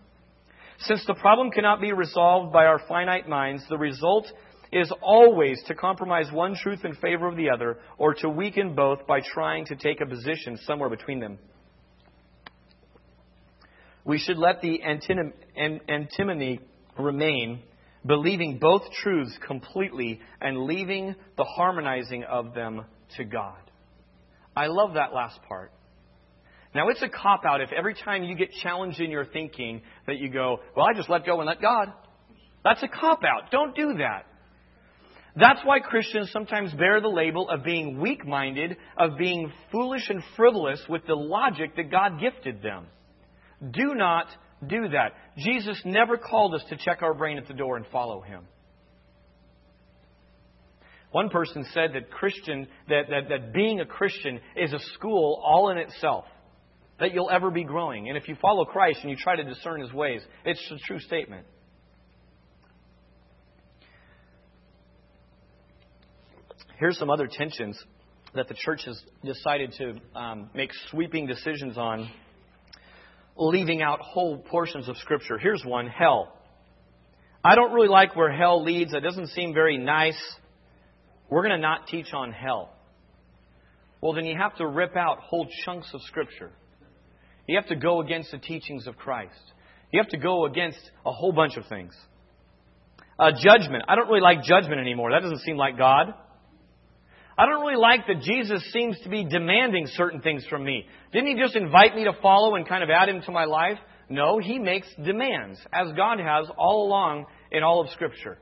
Since 0.80 1.04
the 1.06 1.14
problem 1.14 1.50
cannot 1.50 1.80
be 1.80 1.92
resolved 1.92 2.52
by 2.52 2.66
our 2.66 2.80
finite 2.88 3.28
minds, 3.28 3.64
the 3.68 3.78
result 3.78 4.26
is 4.70 4.92
always 5.00 5.60
to 5.66 5.74
compromise 5.74 6.30
one 6.30 6.54
truth 6.54 6.84
in 6.84 6.94
favor 6.96 7.26
of 7.26 7.36
the 7.36 7.50
other 7.50 7.78
or 7.96 8.14
to 8.14 8.28
weaken 8.28 8.74
both 8.74 9.06
by 9.06 9.20
trying 9.20 9.64
to 9.66 9.76
take 9.76 10.00
a 10.00 10.06
position 10.06 10.56
somewhere 10.58 10.90
between 10.90 11.20
them. 11.20 11.38
We 14.04 14.18
should 14.18 14.38
let 14.38 14.60
the 14.60 14.82
antinomy 14.82 16.60
remain, 16.98 17.62
believing 18.06 18.58
both 18.58 18.82
truths 19.02 19.36
completely 19.46 20.20
and 20.40 20.64
leaving 20.64 21.14
the 21.36 21.44
harmonizing 21.44 22.24
of 22.24 22.54
them 22.54 22.84
to 23.16 23.24
God. 23.24 23.58
I 24.56 24.66
love 24.66 24.94
that 24.94 25.12
last 25.12 25.40
part. 25.48 25.72
Now, 26.74 26.88
it's 26.88 27.02
a 27.02 27.08
cop 27.08 27.44
out 27.44 27.60
if 27.60 27.70
every 27.72 27.94
time 27.94 28.24
you 28.24 28.36
get 28.36 28.50
challenged 28.62 29.00
in 29.00 29.10
your 29.10 29.24
thinking 29.24 29.82
that 30.06 30.18
you 30.18 30.28
go, 30.30 30.60
Well, 30.76 30.86
I 30.86 30.92
just 30.94 31.08
let 31.08 31.24
go 31.24 31.40
and 31.40 31.46
let 31.46 31.62
God. 31.62 31.92
That's 32.64 32.82
a 32.82 32.88
cop 32.88 33.22
out. 33.24 33.50
Don't 33.50 33.74
do 33.74 33.94
that. 33.98 34.26
That's 35.36 35.60
why 35.64 35.78
Christians 35.80 36.30
sometimes 36.32 36.72
bear 36.74 37.00
the 37.00 37.08
label 37.08 37.48
of 37.48 37.62
being 37.62 38.00
weak 38.00 38.26
minded, 38.26 38.76
of 38.96 39.16
being 39.16 39.52
foolish 39.70 40.08
and 40.08 40.22
frivolous 40.36 40.82
with 40.88 41.06
the 41.06 41.14
logic 41.14 41.76
that 41.76 41.90
God 41.90 42.20
gifted 42.20 42.60
them. 42.60 42.86
Do 43.70 43.94
not 43.94 44.26
do 44.66 44.88
that. 44.88 45.12
Jesus 45.36 45.80
never 45.84 46.16
called 46.16 46.54
us 46.54 46.62
to 46.70 46.76
check 46.76 47.02
our 47.02 47.14
brain 47.14 47.38
at 47.38 47.46
the 47.46 47.54
door 47.54 47.76
and 47.76 47.86
follow 47.92 48.20
him. 48.20 48.44
One 51.10 51.30
person 51.30 51.64
said 51.72 51.94
that 51.94 52.10
Christian 52.10 52.66
that, 52.88 53.04
that, 53.08 53.28
that 53.30 53.52
being 53.52 53.80
a 53.80 53.86
Christian 53.86 54.40
is 54.56 54.72
a 54.72 54.78
school 54.94 55.40
all 55.44 55.70
in 55.70 55.78
itself. 55.78 56.24
That 57.00 57.14
you'll 57.14 57.30
ever 57.30 57.50
be 57.50 57.64
growing. 57.64 58.08
And 58.08 58.18
if 58.18 58.28
you 58.28 58.36
follow 58.42 58.64
Christ 58.64 58.98
and 59.02 59.10
you 59.10 59.16
try 59.16 59.36
to 59.36 59.44
discern 59.44 59.80
his 59.80 59.92
ways, 59.92 60.20
it's 60.44 60.60
a 60.70 60.78
true 60.86 60.98
statement. 60.98 61.46
Here's 66.78 66.98
some 66.98 67.10
other 67.10 67.28
tensions 67.28 67.80
that 68.34 68.48
the 68.48 68.54
church 68.54 68.84
has 68.84 69.00
decided 69.24 69.74
to 69.78 70.18
um, 70.18 70.50
make 70.54 70.70
sweeping 70.90 71.26
decisions 71.26 71.78
on, 71.78 72.08
leaving 73.38 73.80
out 73.82 74.00
whole 74.00 74.38
portions 74.38 74.88
of 74.88 74.96
Scripture. 74.98 75.38
Here's 75.38 75.64
one 75.64 75.86
hell. 75.86 76.34
I 77.44 77.54
don't 77.54 77.72
really 77.72 77.88
like 77.88 78.16
where 78.16 78.32
hell 78.32 78.62
leads. 78.64 78.92
It 78.92 79.00
doesn't 79.00 79.28
seem 79.28 79.54
very 79.54 79.78
nice. 79.78 80.18
We're 81.30 81.42
going 81.42 81.54
to 81.54 81.62
not 81.62 81.86
teach 81.86 82.12
on 82.12 82.32
hell. 82.32 82.74
Well, 84.00 84.12
then 84.12 84.24
you 84.24 84.36
have 84.36 84.56
to 84.56 84.66
rip 84.66 84.96
out 84.96 85.20
whole 85.20 85.48
chunks 85.64 85.88
of 85.94 86.02
Scripture. 86.02 86.50
You 87.46 87.56
have 87.56 87.68
to 87.68 87.76
go 87.76 88.00
against 88.00 88.30
the 88.30 88.38
teachings 88.38 88.86
of 88.86 88.96
Christ. 88.96 89.40
You 89.92 90.00
have 90.00 90.10
to 90.10 90.18
go 90.18 90.44
against 90.44 90.78
a 91.06 91.12
whole 91.12 91.32
bunch 91.32 91.56
of 91.56 91.66
things. 91.66 91.94
Uh, 93.18 93.32
judgment. 93.32 93.84
I 93.88 93.96
don't 93.96 94.08
really 94.08 94.20
like 94.20 94.42
judgment 94.42 94.80
anymore. 94.80 95.10
That 95.12 95.22
doesn't 95.22 95.40
seem 95.40 95.56
like 95.56 95.78
God. 95.78 96.14
I 97.38 97.46
don't 97.46 97.60
really 97.60 97.80
like 97.80 98.08
that 98.08 98.20
Jesus 98.20 98.62
seems 98.72 98.98
to 99.04 99.08
be 99.08 99.24
demanding 99.24 99.86
certain 99.86 100.20
things 100.20 100.44
from 100.50 100.64
me. 100.64 100.86
Didn't 101.12 101.36
he 101.36 101.40
just 101.40 101.54
invite 101.54 101.94
me 101.94 102.02
to 102.04 102.12
follow 102.20 102.56
and 102.56 102.68
kind 102.68 102.82
of 102.82 102.90
add 102.90 103.08
him 103.08 103.22
to 103.22 103.30
my 103.30 103.44
life? 103.44 103.78
No, 104.08 104.38
he 104.38 104.58
makes 104.58 104.88
demands, 105.04 105.60
as 105.72 105.92
God 105.96 106.18
has 106.18 106.48
all 106.58 106.88
along 106.88 107.26
in 107.52 107.62
all 107.62 107.80
of 107.80 107.90
Scripture. 107.90 108.38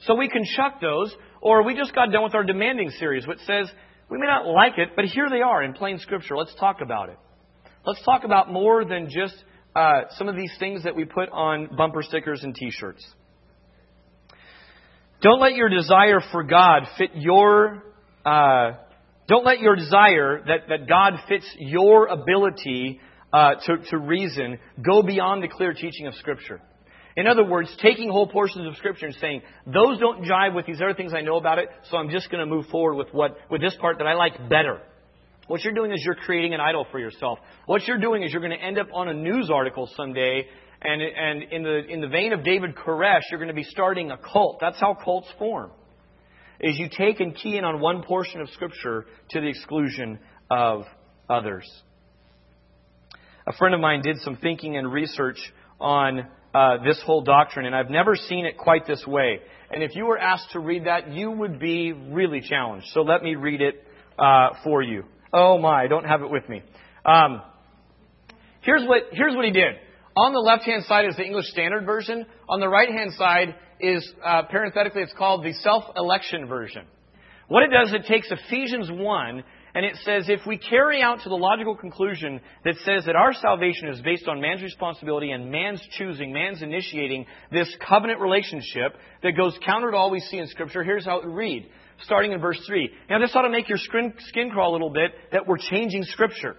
So 0.00 0.16
we 0.16 0.28
can 0.28 0.42
chuck 0.56 0.80
those, 0.80 1.14
or 1.40 1.62
we 1.62 1.76
just 1.76 1.94
got 1.94 2.10
done 2.10 2.24
with 2.24 2.34
our 2.34 2.42
demanding 2.42 2.90
series, 2.98 3.28
which 3.28 3.38
says 3.46 3.70
we 4.10 4.18
may 4.18 4.26
not 4.26 4.44
like 4.44 4.76
it, 4.76 4.90
but 4.96 5.04
here 5.04 5.28
they 5.30 5.42
are 5.42 5.62
in 5.62 5.72
plain 5.72 5.98
Scripture. 6.00 6.36
Let's 6.36 6.54
talk 6.56 6.80
about 6.80 7.10
it. 7.10 7.18
Let's 7.86 8.02
talk 8.04 8.24
about 8.24 8.52
more 8.52 8.84
than 8.84 9.08
just 9.08 9.36
uh, 9.76 10.02
some 10.16 10.28
of 10.28 10.34
these 10.34 10.52
things 10.58 10.82
that 10.82 10.96
we 10.96 11.04
put 11.04 11.28
on 11.30 11.76
bumper 11.76 12.02
stickers 12.02 12.42
and 12.42 12.54
t 12.54 12.70
shirts. 12.70 13.06
Don't 15.24 15.40
let 15.40 15.54
your 15.54 15.70
desire 15.70 16.20
for 16.30 16.42
God 16.42 16.82
fit 16.98 17.12
your. 17.14 17.82
Uh, 18.26 18.72
don't 19.26 19.46
let 19.46 19.58
your 19.58 19.74
desire 19.74 20.44
that, 20.46 20.68
that 20.68 20.86
God 20.86 21.14
fits 21.26 21.46
your 21.58 22.08
ability 22.08 23.00
uh, 23.32 23.54
to, 23.54 23.78
to 23.88 23.96
reason 23.96 24.58
go 24.84 25.02
beyond 25.02 25.42
the 25.42 25.48
clear 25.48 25.72
teaching 25.72 26.06
of 26.06 26.14
Scripture. 26.16 26.60
In 27.16 27.26
other 27.26 27.42
words, 27.42 27.74
taking 27.80 28.10
whole 28.10 28.26
portions 28.26 28.66
of 28.68 28.76
Scripture 28.76 29.06
and 29.06 29.14
saying, 29.14 29.40
those 29.64 29.98
don't 29.98 30.24
jive 30.24 30.54
with 30.54 30.66
these 30.66 30.82
other 30.82 30.92
things 30.92 31.14
I 31.14 31.22
know 31.22 31.38
about 31.38 31.58
it, 31.58 31.70
so 31.90 31.96
I'm 31.96 32.10
just 32.10 32.30
going 32.30 32.46
to 32.46 32.54
move 32.54 32.66
forward 32.66 32.96
with, 32.96 33.08
what, 33.14 33.38
with 33.50 33.62
this 33.62 33.74
part 33.80 33.96
that 33.98 34.06
I 34.06 34.12
like 34.12 34.50
better. 34.50 34.82
What 35.46 35.62
you're 35.62 35.72
doing 35.72 35.90
is 35.90 36.02
you're 36.04 36.16
creating 36.16 36.52
an 36.52 36.60
idol 36.60 36.86
for 36.92 36.98
yourself. 36.98 37.38
What 37.64 37.86
you're 37.86 37.98
doing 37.98 38.24
is 38.24 38.32
you're 38.32 38.42
going 38.42 38.58
to 38.58 38.62
end 38.62 38.78
up 38.78 38.88
on 38.92 39.08
a 39.08 39.14
news 39.14 39.48
article 39.50 39.88
someday 39.96 40.48
and, 40.84 41.02
and 41.02 41.42
in, 41.52 41.62
the, 41.62 41.84
in 41.86 42.00
the 42.00 42.08
vein 42.08 42.32
of 42.32 42.44
David 42.44 42.76
Koresh, 42.76 43.22
you're 43.30 43.40
going 43.40 43.48
to 43.48 43.54
be 43.54 43.64
starting 43.64 44.10
a 44.10 44.18
cult. 44.18 44.58
That's 44.60 44.78
how 44.78 44.94
cults 44.94 45.28
form. 45.38 45.70
Is 46.60 46.78
you 46.78 46.88
take 46.96 47.20
and 47.20 47.34
key 47.34 47.56
in 47.56 47.64
on 47.64 47.80
one 47.80 48.02
portion 48.02 48.40
of 48.40 48.48
Scripture 48.50 49.06
to 49.30 49.40
the 49.40 49.48
exclusion 49.48 50.18
of 50.50 50.84
others. 51.28 51.68
A 53.46 53.52
friend 53.54 53.74
of 53.74 53.80
mine 53.80 54.02
did 54.02 54.18
some 54.20 54.36
thinking 54.36 54.76
and 54.76 54.90
research 54.90 55.38
on 55.80 56.26
uh, 56.54 56.82
this 56.84 57.00
whole 57.04 57.22
doctrine, 57.22 57.66
and 57.66 57.74
I've 57.74 57.90
never 57.90 58.14
seen 58.14 58.46
it 58.46 58.56
quite 58.56 58.86
this 58.86 59.04
way. 59.06 59.40
And 59.70 59.82
if 59.82 59.96
you 59.96 60.06
were 60.06 60.18
asked 60.18 60.52
to 60.52 60.60
read 60.60 60.86
that, 60.86 61.12
you 61.12 61.30
would 61.30 61.58
be 61.58 61.92
really 61.92 62.40
challenged. 62.40 62.86
So 62.94 63.02
let 63.02 63.22
me 63.22 63.34
read 63.34 63.60
it 63.60 63.84
uh, 64.18 64.50
for 64.62 64.82
you. 64.82 65.04
Oh 65.32 65.58
my, 65.58 65.82
I 65.82 65.86
don't 65.88 66.04
have 66.04 66.22
it 66.22 66.30
with 66.30 66.48
me. 66.48 66.62
Um, 67.04 67.42
here's 68.60 68.86
what 68.86 69.08
here's 69.10 69.34
what 69.34 69.44
he 69.44 69.50
did. 69.50 69.74
On 70.16 70.32
the 70.32 70.38
left 70.38 70.64
hand 70.64 70.84
side 70.84 71.06
is 71.06 71.16
the 71.16 71.24
English 71.24 71.46
Standard 71.46 71.84
Version. 71.84 72.24
On 72.48 72.60
the 72.60 72.68
right 72.68 72.88
hand 72.88 73.12
side 73.14 73.56
is, 73.80 74.08
uh, 74.24 74.42
parenthetically, 74.42 75.02
it's 75.02 75.12
called 75.14 75.44
the 75.44 75.52
self 75.54 75.84
election 75.96 76.46
version. 76.46 76.86
What 77.48 77.64
it 77.64 77.70
does, 77.70 77.92
it 77.92 78.06
takes 78.06 78.30
Ephesians 78.30 78.90
1 78.90 79.44
and 79.74 79.84
it 79.84 79.96
says 80.04 80.26
if 80.28 80.46
we 80.46 80.56
carry 80.56 81.02
out 81.02 81.20
to 81.24 81.28
the 81.28 81.34
logical 81.34 81.76
conclusion 81.76 82.40
that 82.64 82.76
says 82.84 83.04
that 83.06 83.16
our 83.16 83.34
salvation 83.34 83.88
is 83.88 84.00
based 84.02 84.28
on 84.28 84.40
man's 84.40 84.62
responsibility 84.62 85.32
and 85.32 85.50
man's 85.50 85.82
choosing, 85.98 86.32
man's 86.32 86.62
initiating 86.62 87.26
this 87.50 87.74
covenant 87.86 88.20
relationship 88.20 88.96
that 89.22 89.32
goes 89.32 89.58
counter 89.66 89.90
to 89.90 89.96
all 89.96 90.10
we 90.10 90.20
see 90.20 90.38
in 90.38 90.46
Scripture, 90.46 90.84
here's 90.84 91.04
how 91.04 91.20
it 91.20 91.26
read, 91.26 91.68
starting 92.02 92.30
in 92.32 92.40
verse 92.40 92.60
3. 92.66 92.88
Now, 93.10 93.18
this 93.18 93.32
ought 93.34 93.42
to 93.42 93.50
make 93.50 93.68
your 93.68 93.78
skin 93.78 94.50
crawl 94.50 94.70
a 94.70 94.74
little 94.74 94.90
bit 94.90 95.10
that 95.32 95.46
we're 95.46 95.58
changing 95.58 96.04
Scripture. 96.04 96.56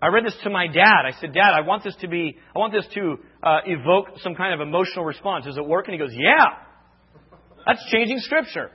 I 0.00 0.08
read 0.08 0.26
this 0.26 0.36
to 0.42 0.50
my 0.50 0.66
dad. 0.66 1.06
I 1.06 1.12
said, 1.20 1.32
Dad, 1.32 1.52
I 1.54 1.62
want 1.62 1.82
this 1.82 1.96
to 2.02 2.08
be, 2.08 2.36
I 2.54 2.58
want 2.58 2.72
this 2.72 2.86
to 2.94 3.16
uh, 3.42 3.58
evoke 3.64 4.18
some 4.18 4.34
kind 4.34 4.52
of 4.52 4.66
emotional 4.66 5.04
response. 5.04 5.46
Does 5.46 5.56
it 5.56 5.66
work? 5.66 5.88
And 5.88 5.94
he 5.94 5.98
goes, 5.98 6.12
Yeah. 6.12 6.66
That's 7.66 7.84
changing 7.90 8.18
Scripture. 8.20 8.70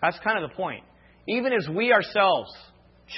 That's 0.00 0.18
kind 0.20 0.42
of 0.42 0.50
the 0.50 0.56
point. 0.56 0.84
Even 1.28 1.52
as 1.52 1.68
we 1.68 1.92
ourselves 1.92 2.50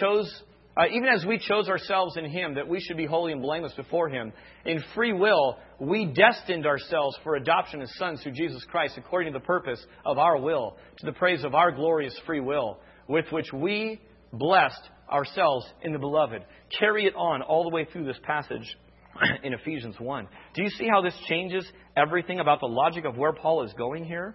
chose, 0.00 0.42
uh, 0.76 0.84
even 0.92 1.08
as 1.08 1.24
we 1.24 1.38
chose 1.38 1.68
ourselves 1.68 2.16
in 2.16 2.24
Him 2.24 2.54
that 2.54 2.68
we 2.68 2.80
should 2.80 2.96
be 2.96 3.06
holy 3.06 3.32
and 3.32 3.42
blameless 3.42 3.72
before 3.74 4.08
Him, 4.08 4.32
in 4.64 4.82
free 4.94 5.12
will, 5.12 5.58
we 5.80 6.06
destined 6.06 6.66
ourselves 6.66 7.16
for 7.22 7.36
adoption 7.36 7.80
as 7.80 7.94
sons 7.96 8.22
through 8.22 8.32
Jesus 8.32 8.64
Christ 8.70 8.94
according 8.96 9.32
to 9.32 9.38
the 9.38 9.44
purpose 9.44 9.84
of 10.04 10.18
our 10.18 10.38
will, 10.40 10.76
to 10.98 11.06
the 11.06 11.12
praise 11.12 11.44
of 11.44 11.54
our 11.54 11.70
glorious 11.70 12.18
free 12.26 12.40
will, 12.40 12.78
with 13.08 13.26
which 13.30 13.52
we 13.52 14.00
blessed 14.32 14.90
ourselves 15.10 15.66
in 15.82 15.92
the 15.92 15.98
beloved. 15.98 16.44
Carry 16.78 17.06
it 17.06 17.14
on 17.14 17.42
all 17.42 17.64
the 17.64 17.70
way 17.70 17.86
through 17.90 18.04
this 18.04 18.18
passage 18.22 18.76
in 19.42 19.52
Ephesians 19.52 19.96
1. 19.98 20.28
Do 20.54 20.62
you 20.62 20.70
see 20.70 20.88
how 20.88 21.02
this 21.02 21.14
changes 21.28 21.66
everything 21.96 22.40
about 22.40 22.60
the 22.60 22.66
logic 22.66 23.04
of 23.04 23.16
where 23.16 23.32
Paul 23.32 23.64
is 23.64 23.72
going 23.74 24.04
here? 24.04 24.34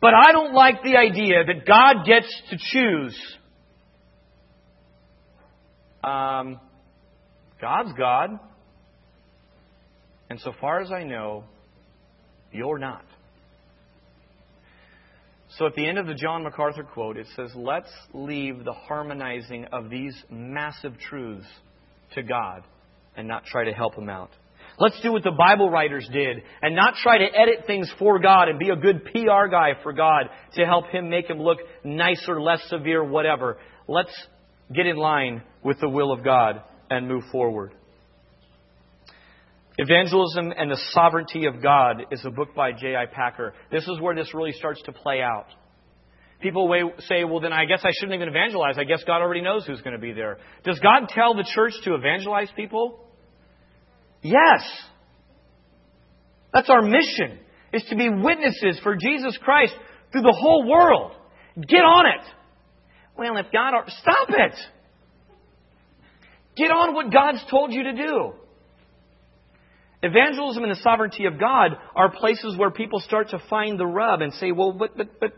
But 0.00 0.12
I 0.14 0.32
don't 0.32 0.52
like 0.52 0.82
the 0.82 0.96
idea 0.96 1.44
that 1.44 1.66
God 1.66 2.06
gets 2.06 2.28
to 2.50 2.56
choose. 2.58 3.36
Um, 6.04 6.60
God's 7.60 7.92
God. 7.96 8.30
And 10.28 10.40
so 10.40 10.52
far 10.60 10.80
as 10.80 10.92
I 10.92 11.04
know, 11.04 11.44
you're 12.52 12.78
not. 12.78 13.04
So 15.58 15.66
at 15.66 15.74
the 15.74 15.86
end 15.86 15.98
of 15.98 16.06
the 16.06 16.14
John 16.14 16.42
MacArthur 16.42 16.84
quote, 16.84 17.16
it 17.16 17.26
says, 17.34 17.50
Let's 17.54 17.90
leave 18.12 18.64
the 18.64 18.74
harmonizing 18.74 19.66
of 19.72 19.88
these 19.88 20.14
massive 20.30 20.98
truths 20.98 21.46
to 22.14 22.22
God 22.22 22.62
and 23.16 23.26
not 23.26 23.46
try 23.46 23.64
to 23.64 23.72
help 23.72 23.96
Him 23.96 24.10
out. 24.10 24.30
Let's 24.78 25.00
do 25.00 25.12
what 25.12 25.24
the 25.24 25.30
Bible 25.30 25.70
writers 25.70 26.06
did 26.12 26.42
and 26.60 26.76
not 26.76 26.96
try 26.96 27.16
to 27.18 27.24
edit 27.24 27.66
things 27.66 27.90
for 27.98 28.18
God 28.18 28.48
and 28.48 28.58
be 28.58 28.68
a 28.68 28.76
good 28.76 29.06
PR 29.06 29.48
guy 29.50 29.70
for 29.82 29.94
God 29.94 30.24
to 30.56 30.66
help 30.66 30.88
Him 30.88 31.08
make 31.08 31.30
Him 31.30 31.38
look 31.38 31.58
nicer, 31.82 32.40
less 32.40 32.62
severe, 32.68 33.02
whatever. 33.02 33.56
Let's 33.88 34.14
get 34.74 34.86
in 34.86 34.96
line 34.96 35.42
with 35.62 35.80
the 35.80 35.88
will 35.88 36.12
of 36.12 36.22
God 36.22 36.60
and 36.90 37.08
move 37.08 37.24
forward. 37.32 37.72
Evangelism 39.78 40.52
and 40.56 40.70
the 40.70 40.80
Sovereignty 40.90 41.44
of 41.46 41.62
God 41.62 42.04
is 42.10 42.24
a 42.24 42.30
book 42.30 42.54
by 42.54 42.72
J.I. 42.72 43.06
Packer. 43.06 43.52
This 43.70 43.82
is 43.82 44.00
where 44.00 44.14
this 44.14 44.32
really 44.32 44.52
starts 44.52 44.80
to 44.82 44.92
play 44.92 45.20
out. 45.20 45.46
People 46.40 46.70
say, 47.00 47.24
well, 47.24 47.40
then 47.40 47.52
I 47.52 47.64
guess 47.66 47.80
I 47.82 47.90
shouldn't 47.98 48.14
even 48.14 48.28
evangelize. 48.28 48.76
I 48.78 48.84
guess 48.84 49.02
God 49.04 49.20
already 49.20 49.42
knows 49.42 49.66
who's 49.66 49.80
going 49.82 49.94
to 49.94 50.00
be 50.00 50.12
there. 50.12 50.38
Does 50.64 50.78
God 50.80 51.08
tell 51.08 51.34
the 51.34 51.46
church 51.54 51.72
to 51.84 51.94
evangelize 51.94 52.48
people? 52.56 53.00
Yes. 54.22 54.62
That's 56.52 56.70
our 56.70 56.82
mission, 56.82 57.38
is 57.72 57.84
to 57.90 57.96
be 57.96 58.08
witnesses 58.08 58.80
for 58.82 58.96
Jesus 58.96 59.38
Christ 59.42 59.74
through 60.12 60.22
the 60.22 60.36
whole 60.38 60.68
world. 60.68 61.12
Get 61.56 61.80
on 61.80 62.06
it. 62.06 62.26
Well, 63.16 63.36
if 63.36 63.46
God... 63.52 63.72
Stop 64.00 64.28
it! 64.30 64.54
Get 66.56 66.70
on 66.70 66.94
what 66.94 67.12
God's 67.12 67.44
told 67.50 67.72
you 67.72 67.82
to 67.84 67.92
do. 67.92 68.32
Evangelism 70.06 70.62
and 70.62 70.72
the 70.72 70.82
sovereignty 70.82 71.26
of 71.26 71.38
God 71.38 71.76
are 71.94 72.10
places 72.10 72.56
where 72.56 72.70
people 72.70 73.00
start 73.00 73.30
to 73.30 73.42
find 73.50 73.78
the 73.78 73.86
rub 73.86 74.20
and 74.20 74.32
say, 74.34 74.52
well, 74.52 74.72
but, 74.72 74.96
but, 74.96 75.18
but, 75.18 75.32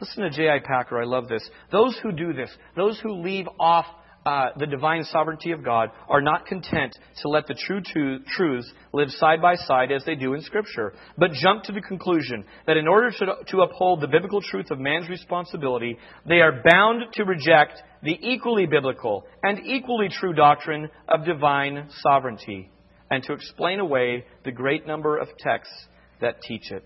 listen 0.00 0.22
to 0.22 0.30
J.I. 0.30 0.60
Packer. 0.60 1.00
I 1.00 1.04
love 1.04 1.28
this. 1.28 1.48
Those 1.70 1.98
who 2.02 2.12
do 2.12 2.32
this, 2.32 2.50
those 2.76 2.98
who 3.00 3.22
leave 3.22 3.46
off 3.58 3.86
uh, 4.24 4.50
the 4.56 4.66
divine 4.66 5.04
sovereignty 5.04 5.50
of 5.50 5.64
God 5.64 5.90
are 6.08 6.20
not 6.20 6.46
content 6.46 6.96
to 7.22 7.28
let 7.28 7.48
the 7.48 7.54
true 7.54 7.80
to, 7.94 8.20
truths 8.36 8.70
live 8.92 9.10
side 9.10 9.42
by 9.42 9.56
side 9.56 9.90
as 9.90 10.04
they 10.04 10.14
do 10.14 10.34
in 10.34 10.42
Scripture, 10.42 10.94
but 11.18 11.32
jump 11.32 11.64
to 11.64 11.72
the 11.72 11.80
conclusion 11.80 12.44
that 12.66 12.76
in 12.76 12.86
order 12.86 13.10
to, 13.10 13.26
to 13.48 13.62
uphold 13.62 14.00
the 14.00 14.06
biblical 14.06 14.40
truth 14.40 14.70
of 14.70 14.78
man's 14.78 15.08
responsibility, 15.08 15.98
they 16.28 16.40
are 16.40 16.62
bound 16.64 17.12
to 17.14 17.24
reject 17.24 17.82
the 18.04 18.16
equally 18.22 18.66
biblical 18.66 19.24
and 19.42 19.58
equally 19.66 20.08
true 20.08 20.32
doctrine 20.32 20.88
of 21.08 21.24
divine 21.24 21.88
sovereignty 22.00 22.71
and 23.12 23.22
to 23.24 23.34
explain 23.34 23.78
away 23.78 24.24
the 24.42 24.50
great 24.50 24.86
number 24.86 25.18
of 25.18 25.28
texts 25.36 25.86
that 26.22 26.40
teach 26.40 26.70
it. 26.70 26.82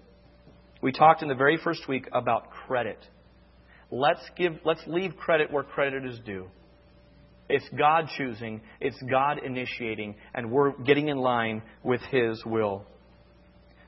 We 0.83 0.91
talked 0.91 1.23
in 1.23 1.29
the 1.29 1.37
very 1.37 1.57
first 1.57 1.89
week 1.89 2.09
about 2.13 2.51
credit. 2.51 2.99
Let's 3.93 4.29
give 4.37 4.55
let's 4.65 4.83
leave 4.89 5.17
credit 5.17 5.53
where 5.53 5.63
credit 5.63 6.05
is 6.05 6.19
due. 6.27 6.49
It's 7.49 7.65
God 7.79 8.09
choosing, 8.19 8.61
it's 8.81 9.01
God 9.09 9.39
initiating, 9.45 10.17
and 10.35 10.51
we're 10.51 10.73
getting 10.73 11.07
in 11.09 11.17
line 11.17 11.63
with 11.85 12.01
His 12.11 12.45
will. 12.45 12.85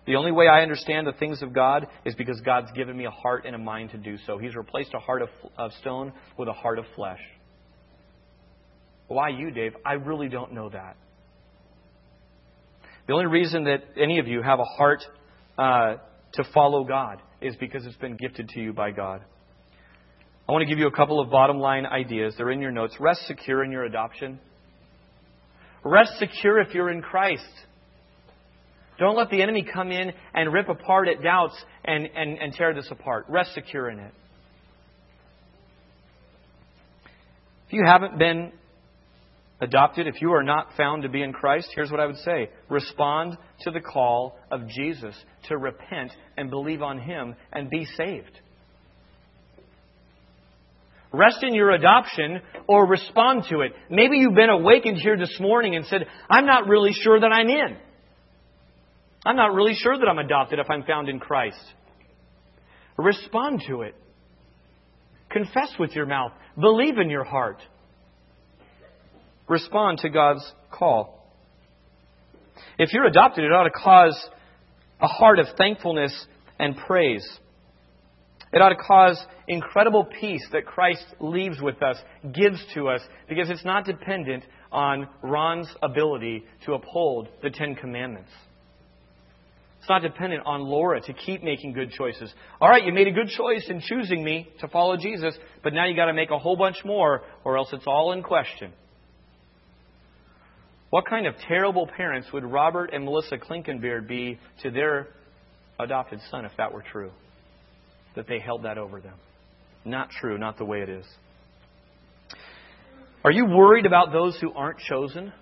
The 0.06 0.14
only 0.14 0.30
way 0.30 0.46
I 0.46 0.62
understand 0.62 1.08
the 1.08 1.12
things 1.18 1.42
of 1.42 1.52
God 1.52 1.88
is 2.04 2.14
because 2.14 2.40
God's 2.42 2.70
given 2.70 2.96
me 2.96 3.04
a 3.04 3.10
heart 3.10 3.46
and 3.46 3.56
a 3.56 3.58
mind 3.58 3.90
to 3.90 3.98
do 3.98 4.16
so. 4.26 4.38
He's 4.38 4.54
replaced 4.54 4.94
a 4.94 5.00
heart 5.00 5.22
of, 5.22 5.28
of 5.58 5.72
stone 5.80 6.12
with 6.38 6.48
a 6.48 6.52
heart 6.52 6.78
of 6.78 6.84
flesh. 6.94 7.20
Why 9.08 9.30
you, 9.30 9.50
Dave? 9.50 9.72
I 9.84 9.94
really 9.94 10.28
don't 10.28 10.52
know 10.52 10.68
that. 10.68 10.96
The 13.08 13.14
only 13.14 13.26
reason 13.26 13.64
that 13.64 13.84
any 13.96 14.18
of 14.18 14.28
you 14.28 14.42
have 14.42 14.60
a 14.60 14.64
heart 14.64 15.02
uh, 15.56 15.94
to 16.34 16.44
follow 16.52 16.84
God 16.84 17.22
is 17.40 17.56
because 17.56 17.86
it's 17.86 17.96
been 17.96 18.18
gifted 18.18 18.50
to 18.50 18.60
you 18.60 18.74
by 18.74 18.90
God. 18.90 19.22
I 20.46 20.52
want 20.52 20.62
to 20.62 20.66
give 20.66 20.78
you 20.78 20.88
a 20.88 20.92
couple 20.92 21.18
of 21.18 21.30
bottom 21.30 21.58
line 21.58 21.86
ideas. 21.86 22.34
They're 22.36 22.50
in 22.50 22.60
your 22.60 22.70
notes. 22.70 22.94
Rest 23.00 23.26
secure 23.26 23.64
in 23.64 23.72
your 23.72 23.84
adoption. 23.84 24.38
Rest 25.82 26.12
secure 26.18 26.60
if 26.60 26.74
you're 26.74 26.90
in 26.90 27.00
Christ. 27.00 27.48
Don't 28.98 29.16
let 29.16 29.30
the 29.30 29.40
enemy 29.40 29.62
come 29.72 29.90
in 29.90 30.12
and 30.34 30.52
rip 30.52 30.68
apart 30.68 31.08
at 31.08 31.22
doubts 31.22 31.54
and, 31.86 32.06
and, 32.14 32.36
and 32.38 32.52
tear 32.52 32.74
this 32.74 32.88
apart. 32.90 33.24
Rest 33.30 33.54
secure 33.54 33.88
in 33.88 34.00
it. 34.00 34.12
If 37.68 37.72
you 37.72 37.84
haven't 37.86 38.18
been 38.18 38.52
adopted, 39.60 40.06
if 40.06 40.20
you 40.20 40.32
are 40.32 40.42
not 40.42 40.68
found 40.76 41.02
to 41.02 41.08
be 41.08 41.22
in 41.22 41.32
Christ, 41.32 41.68
here's 41.74 41.90
what 41.90 42.00
I 42.00 42.06
would 42.06 42.18
say 42.18 42.50
respond 42.68 43.36
to 43.60 43.70
the 43.70 43.80
call 43.80 44.38
of 44.50 44.68
Jesus 44.68 45.14
to 45.48 45.56
repent 45.56 46.12
and 46.36 46.50
believe 46.50 46.82
on 46.82 46.98
Him 46.98 47.34
and 47.52 47.70
be 47.70 47.84
saved. 47.96 48.40
Rest 51.10 51.42
in 51.42 51.54
your 51.54 51.70
adoption 51.70 52.40
or 52.66 52.86
respond 52.86 53.44
to 53.48 53.62
it. 53.62 53.72
Maybe 53.88 54.18
you've 54.18 54.34
been 54.34 54.50
awakened 54.50 54.98
here 54.98 55.16
this 55.16 55.38
morning 55.40 55.74
and 55.74 55.86
said, 55.86 56.06
I'm 56.28 56.44
not 56.44 56.68
really 56.68 56.92
sure 56.92 57.18
that 57.18 57.32
I'm 57.32 57.48
in. 57.48 57.78
I'm 59.24 59.36
not 59.36 59.54
really 59.54 59.74
sure 59.74 59.98
that 59.98 60.06
I'm 60.06 60.18
adopted 60.18 60.58
if 60.58 60.70
I'm 60.70 60.84
found 60.84 61.08
in 61.08 61.18
Christ. 61.18 61.62
Respond 62.98 63.62
to 63.68 63.82
it. 63.82 63.94
Confess 65.30 65.72
with 65.78 65.92
your 65.92 66.06
mouth. 66.06 66.32
Believe 66.60 66.98
in 66.98 67.08
your 67.08 67.24
heart 67.24 67.62
respond 69.48 69.98
to 69.98 70.08
God's 70.08 70.52
call. 70.70 71.32
If 72.78 72.92
you're 72.92 73.06
adopted, 73.06 73.44
it 73.44 73.52
ought 73.52 73.64
to 73.64 73.70
cause 73.70 74.28
a 75.00 75.06
heart 75.06 75.38
of 75.38 75.46
thankfulness 75.56 76.26
and 76.58 76.76
praise. 76.76 77.26
It 78.52 78.62
ought 78.62 78.70
to 78.70 78.76
cause 78.76 79.22
incredible 79.46 80.04
peace 80.04 80.46
that 80.52 80.64
Christ 80.64 81.04
leaves 81.20 81.60
with 81.60 81.82
us, 81.82 81.96
gives 82.32 82.64
to 82.74 82.88
us, 82.88 83.00
because 83.28 83.50
it's 83.50 83.64
not 83.64 83.84
dependent 83.84 84.44
on 84.72 85.08
Ron's 85.22 85.68
ability 85.82 86.44
to 86.64 86.74
uphold 86.74 87.28
the 87.42 87.50
Ten 87.50 87.74
Commandments. 87.74 88.30
It's 89.80 89.88
not 89.88 90.02
dependent 90.02 90.42
on 90.44 90.62
Laura 90.62 91.00
to 91.00 91.12
keep 91.12 91.42
making 91.42 91.72
good 91.72 91.90
choices. 91.90 92.32
All 92.60 92.68
right, 92.68 92.84
you 92.84 92.92
made 92.92 93.06
a 93.06 93.12
good 93.12 93.28
choice 93.28 93.66
in 93.68 93.80
choosing 93.80 94.24
me 94.24 94.48
to 94.60 94.68
follow 94.68 94.96
Jesus, 94.96 95.34
but 95.62 95.72
now 95.72 95.86
you 95.86 95.94
got 95.94 96.06
to 96.06 96.14
make 96.14 96.30
a 96.30 96.38
whole 96.38 96.56
bunch 96.56 96.76
more, 96.84 97.22
or 97.44 97.56
else 97.56 97.68
it's 97.72 97.86
all 97.86 98.12
in 98.12 98.22
question. 98.22 98.72
What 100.90 101.06
kind 101.06 101.26
of 101.26 101.34
terrible 101.46 101.86
parents 101.86 102.28
would 102.32 102.44
Robert 102.44 102.90
and 102.92 103.04
Melissa 103.04 103.36
Klinkenbeard 103.36 104.08
be 104.08 104.38
to 104.62 104.70
their 104.70 105.08
adopted 105.78 106.20
son 106.30 106.44
if 106.46 106.52
that 106.56 106.72
were 106.72 106.82
true? 106.82 107.10
That 108.16 108.26
they 108.26 108.38
held 108.38 108.64
that 108.64 108.78
over 108.78 109.00
them. 109.00 109.14
Not 109.84 110.10
true, 110.10 110.38
not 110.38 110.56
the 110.56 110.64
way 110.64 110.80
it 110.80 110.88
is. 110.88 111.04
Are 113.22 113.30
you 113.30 113.44
worried 113.44 113.84
about 113.84 114.12
those 114.12 114.38
who 114.40 114.52
aren't 114.52 114.78
chosen? 114.78 115.32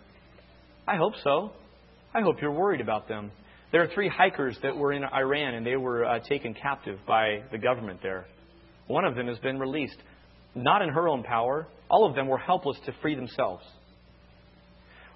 I 0.88 0.97
hope 0.97 1.14
so. 1.22 1.53
I 2.12 2.22
hope 2.22 2.40
you're 2.40 2.53
worried 2.53 2.80
about 2.80 3.07
them. 3.07 3.30
There 3.70 3.82
are 3.82 3.88
three 3.88 4.09
hikers 4.09 4.59
that 4.62 4.76
were 4.76 4.92
in 4.92 5.05
Iran 5.05 5.55
and 5.55 5.64
they 5.64 5.76
were 5.76 6.05
uh, 6.05 6.18
taken 6.20 6.55
captive 6.55 6.99
by 7.07 7.42
the 7.53 7.59
government 7.59 8.01
there. 8.03 8.26
One 8.86 9.05
of 9.05 9.14
them 9.14 9.28
has 9.28 9.38
been 9.38 9.59
released, 9.59 9.97
not 10.55 10.82
in 10.82 10.88
her 10.88 11.09
own 11.09 11.22
power. 11.22 11.68
All 11.88 12.09
of 12.09 12.14
them 12.14 12.26
were 12.26 12.38
helpless 12.38 12.78
to 12.86 12.92
free 13.03 13.14
themselves. 13.14 13.64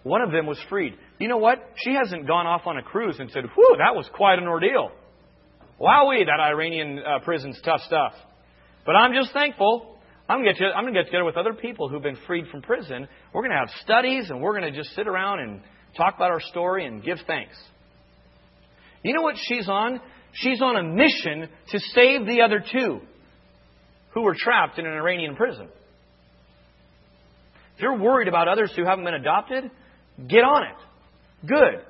One 0.03 0.23
of 0.23 0.33
them 0.33 0.47
was 0.47 0.59
freed. 0.69 0.95
You 1.19 1.29
know 1.29 1.37
what? 1.37 1.59
She 1.77 1.93
hasn't 1.93 2.27
gone 2.27 2.47
off 2.47 2.63
on 2.67 2.79
a 2.79 2.83
cruise 2.83 3.17
and 3.19 3.31
said, 3.31 3.45
whew, 3.55 3.77
that 3.79 3.95
was 3.95 4.09
quite 4.15 4.39
an 4.39 4.49
ordeal. 4.49 4.91
Wowee, 5.81 6.27
that 6.27 6.41
Iranian 6.41 6.99
uh, 6.99 7.19
prison's 7.25 7.61
tough 7.65 7.81
stuff. 7.83 8.13
But 8.87 8.93
I'm 8.93 9.13
just 9.13 9.33
thankful. 9.33 9.99
I'm 10.29 10.43
going, 10.45 10.55
to 10.55 10.93
get, 10.93 11.07
together 11.07 11.25
with 11.25 11.37
other 11.37 11.55
people 11.55 11.89
who've 11.89 12.03
been 12.03 12.19
freed 12.27 12.47
from 12.49 12.63
prison. 12.63 13.09
We're 13.33 13.43
going 13.43 13.51
to 13.51 13.59
have 13.59 13.71
studies 13.83 14.31
and 14.31 14.41
we're 14.41 14.59
going 14.59 14.73
to 14.73 14.79
just 14.79 14.95
sit 14.95 15.09
around 15.09 15.41
and 15.41 15.61
talk 15.97 16.15
about 16.17 16.31
our 16.31 16.41
story 16.41 16.87
and 16.87 17.03
give 17.03 17.19
thanks. 17.27 17.57
You 19.03 19.13
know 19.13 19.23
what 19.23 19.37
she's 19.39 19.69
on? 19.69 20.01
She's 20.33 20.63
on 20.63 20.77
a 20.77 20.83
mission 20.83 21.49
to 21.71 21.81
save 21.95 22.27
the 22.27 22.43
other 22.43 22.63
two 22.73 23.01
who 24.13 24.23
were 24.23 24.37
trapped 24.39 24.79
in 24.79 24.87
an 24.87 24.93
Iranian 24.93 25.35
prison. 25.37 25.69
If 27.75 27.83
you're 27.83 27.99
worried 27.99 28.29
about 28.29 28.47
others 28.47 28.73
who 28.77 28.85
haven't 28.85 29.05
been 29.05 29.15
adopted, 29.15 29.71
Get 30.29 30.45
on 30.45 30.65
it. 30.65 31.47
Good. 31.47 31.85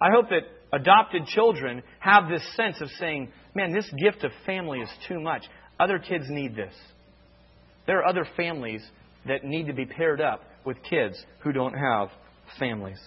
I 0.00 0.10
hope 0.14 0.28
that 0.30 0.42
adopted 0.72 1.26
children 1.26 1.82
have 1.98 2.28
this 2.28 2.42
sense 2.56 2.80
of 2.80 2.88
saying, 2.98 3.32
man, 3.54 3.72
this 3.72 3.90
gift 4.02 4.24
of 4.24 4.30
family 4.46 4.80
is 4.80 4.88
too 5.08 5.20
much. 5.20 5.42
Other 5.78 5.98
kids 5.98 6.24
need 6.28 6.54
this. 6.54 6.74
There 7.86 7.98
are 7.98 8.06
other 8.06 8.26
families 8.36 8.82
that 9.26 9.44
need 9.44 9.66
to 9.66 9.72
be 9.72 9.86
paired 9.86 10.20
up 10.20 10.42
with 10.64 10.76
kids 10.88 11.22
who 11.40 11.52
don't 11.52 11.74
have 11.74 12.08
families. 12.58 12.98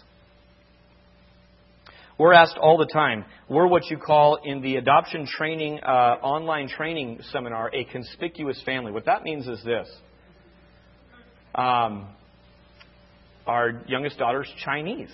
We're 2.18 2.34
asked 2.34 2.58
all 2.58 2.78
the 2.78 2.88
time, 2.94 3.26
we're 3.50 3.68
what 3.68 3.90
you 3.90 3.98
call 3.98 4.38
in 4.44 4.62
the 4.62 4.76
adoption 4.76 5.26
training, 5.26 5.80
uh, 5.82 6.18
online 6.22 6.68
training 6.68 7.20
seminar, 7.32 7.72
a 7.74 7.86
conspicuous 7.86 8.62
family. 8.64 8.92
What 8.92 9.06
that 9.06 9.24
means 9.24 9.48
is 9.48 9.64
this. 9.64 9.90
Um, 11.56 12.08
our 13.46 13.84
youngest 13.88 14.18
daughter's 14.18 14.50
Chinese. 14.64 15.12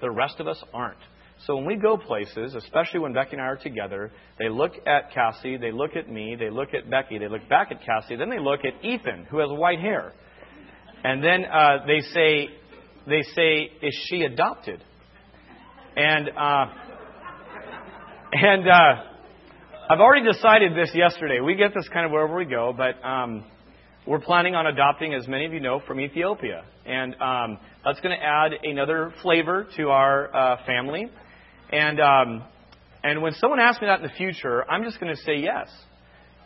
The 0.00 0.10
rest 0.10 0.40
of 0.40 0.48
us 0.48 0.62
aren't. 0.72 0.98
So 1.46 1.54
when 1.56 1.66
we 1.66 1.76
go 1.76 1.96
places, 1.96 2.54
especially 2.54 3.00
when 3.00 3.12
Becky 3.12 3.32
and 3.32 3.40
I 3.40 3.44
are 3.44 3.56
together, 3.56 4.10
they 4.38 4.48
look 4.48 4.72
at 4.86 5.12
Cassie, 5.12 5.56
they 5.56 5.70
look 5.70 5.94
at 5.94 6.08
me, 6.08 6.36
they 6.38 6.50
look 6.50 6.74
at 6.74 6.90
Becky, 6.90 7.18
they 7.18 7.28
look 7.28 7.48
back 7.48 7.70
at 7.70 7.80
Cassie, 7.84 8.16
then 8.16 8.28
they 8.28 8.40
look 8.40 8.60
at 8.64 8.84
Ethan, 8.84 9.26
who 9.30 9.38
has 9.38 9.48
white 9.50 9.78
hair. 9.78 10.12
And 11.04 11.22
then 11.22 11.44
uh, 11.44 11.86
they 11.86 12.00
say, 12.00 12.48
they 13.06 13.22
say, 13.22 13.70
is 13.82 14.06
she 14.10 14.22
adopted? 14.22 14.82
And, 15.96 16.28
uh, 16.28 16.66
and, 18.32 18.68
uh, 18.68 19.04
I've 19.90 20.00
already 20.00 20.30
decided 20.30 20.72
this 20.76 20.90
yesterday. 20.94 21.40
We 21.40 21.54
get 21.54 21.72
this 21.74 21.88
kind 21.92 22.04
of 22.04 22.12
wherever 22.12 22.36
we 22.36 22.44
go, 22.44 22.74
but, 22.76 23.02
um, 23.06 23.44
we're 24.06 24.20
planning 24.20 24.54
on 24.54 24.66
adopting, 24.66 25.14
as 25.14 25.28
many 25.28 25.44
of 25.44 25.52
you 25.52 25.60
know, 25.60 25.80
from 25.86 26.00
Ethiopia. 26.00 26.64
And, 26.88 27.14
um, 27.20 27.58
that's 27.84 28.00
going 28.00 28.18
to 28.18 28.24
add 28.24 28.52
another 28.62 29.12
flavor 29.22 29.66
to 29.76 29.90
our, 29.90 30.34
uh, 30.34 30.56
family. 30.64 31.10
And, 31.70 32.00
um, 32.00 32.44
and 33.04 33.22
when 33.22 33.34
someone 33.34 33.60
asks 33.60 33.80
me 33.80 33.88
that 33.88 34.00
in 34.00 34.06
the 34.06 34.14
future, 34.16 34.68
I'm 34.68 34.84
just 34.84 34.98
going 34.98 35.14
to 35.14 35.22
say 35.22 35.36
yes. 35.36 35.68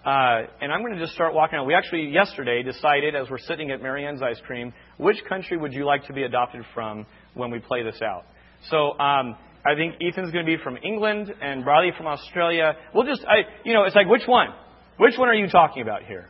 Uh, 0.05 0.43
and 0.61 0.73
I'm 0.73 0.81
going 0.81 0.95
to 0.95 1.01
just 1.01 1.13
start 1.13 1.33
walking 1.33 1.59
out. 1.59 1.67
We 1.67 1.75
actually 1.75 2.09
yesterday 2.09 2.63
decided, 2.65 3.15
as 3.15 3.31
we're 3.31 3.39
sitting 3.39 3.71
at 3.71 3.81
Marianne's 3.81 4.21
Ice 4.21 4.41
Cream, 4.45 4.73
which 4.99 5.19
country 5.29 5.57
would 5.57 5.73
you 5.73 5.85
like 5.85 6.07
to 6.07 6.13
be 6.13 6.25
adopted 6.25 6.65
from 6.75 7.07
when 7.35 7.53
we 7.53 7.61
play 7.61 7.85
this 7.85 8.03
out? 8.03 8.25
So 8.69 8.99
um, 8.99 9.37
I 9.65 9.77
think 9.77 9.95
Ethan's 10.01 10.33
going 10.33 10.45
to 10.45 10.57
be 10.57 10.61
from 10.63 10.77
England 10.83 11.33
and 11.41 11.63
Bradley 11.63 11.93
from 11.97 12.09
Australia. 12.09 12.73
We'll 12.93 13.07
just, 13.07 13.25
I, 13.25 13.43
you 13.65 13.75
know, 13.75 13.85
it's 13.85 13.95
like 13.95 14.09
which 14.09 14.27
one? 14.27 14.49
Which 14.99 15.15
one 15.17 15.29
are 15.29 15.35
you 15.35 15.49
talking 15.49 15.83
about 15.83 16.03
here? 16.03 16.29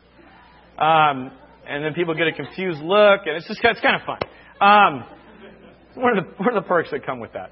Um, 0.78 1.32
and 1.66 1.84
then 1.84 1.94
people 1.94 2.14
get 2.14 2.26
a 2.26 2.32
confused 2.32 2.80
look, 2.80 3.22
and 3.26 3.36
it's 3.36 3.46
just 3.46 3.60
it's 3.62 3.80
kind 3.80 3.96
of 3.96 4.02
fun. 4.02 4.18
Um, 4.60 5.04
one 5.94 6.18
of 6.18 6.24
the 6.24 6.30
one 6.42 6.56
of 6.56 6.62
the 6.62 6.68
perks 6.68 6.90
that 6.90 7.04
come 7.04 7.20
with 7.20 7.32
that. 7.32 7.50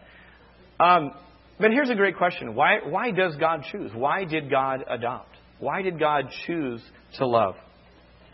Um, 0.82 1.12
but 1.58 1.70
here's 1.70 1.90
a 1.90 1.94
great 1.94 2.16
question: 2.16 2.54
Why 2.54 2.78
why 2.84 3.10
does 3.10 3.36
God 3.36 3.64
choose? 3.70 3.90
Why 3.94 4.24
did 4.24 4.50
God 4.50 4.84
adopt? 4.88 5.36
Why 5.58 5.82
did 5.82 5.98
God 5.98 6.30
choose 6.46 6.82
to 7.18 7.26
love? 7.26 7.54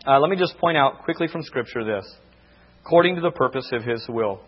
Uh, 0.07 0.19
let 0.19 0.29
me 0.29 0.37
just 0.37 0.57
point 0.57 0.77
out 0.77 1.03
quickly 1.03 1.27
from 1.27 1.43
Scripture 1.43 1.83
this 1.83 2.05
according 2.85 3.15
to 3.15 3.21
the 3.21 3.31
purpose 3.31 3.69
of 3.73 3.83
His 3.83 4.05
will. 4.07 4.39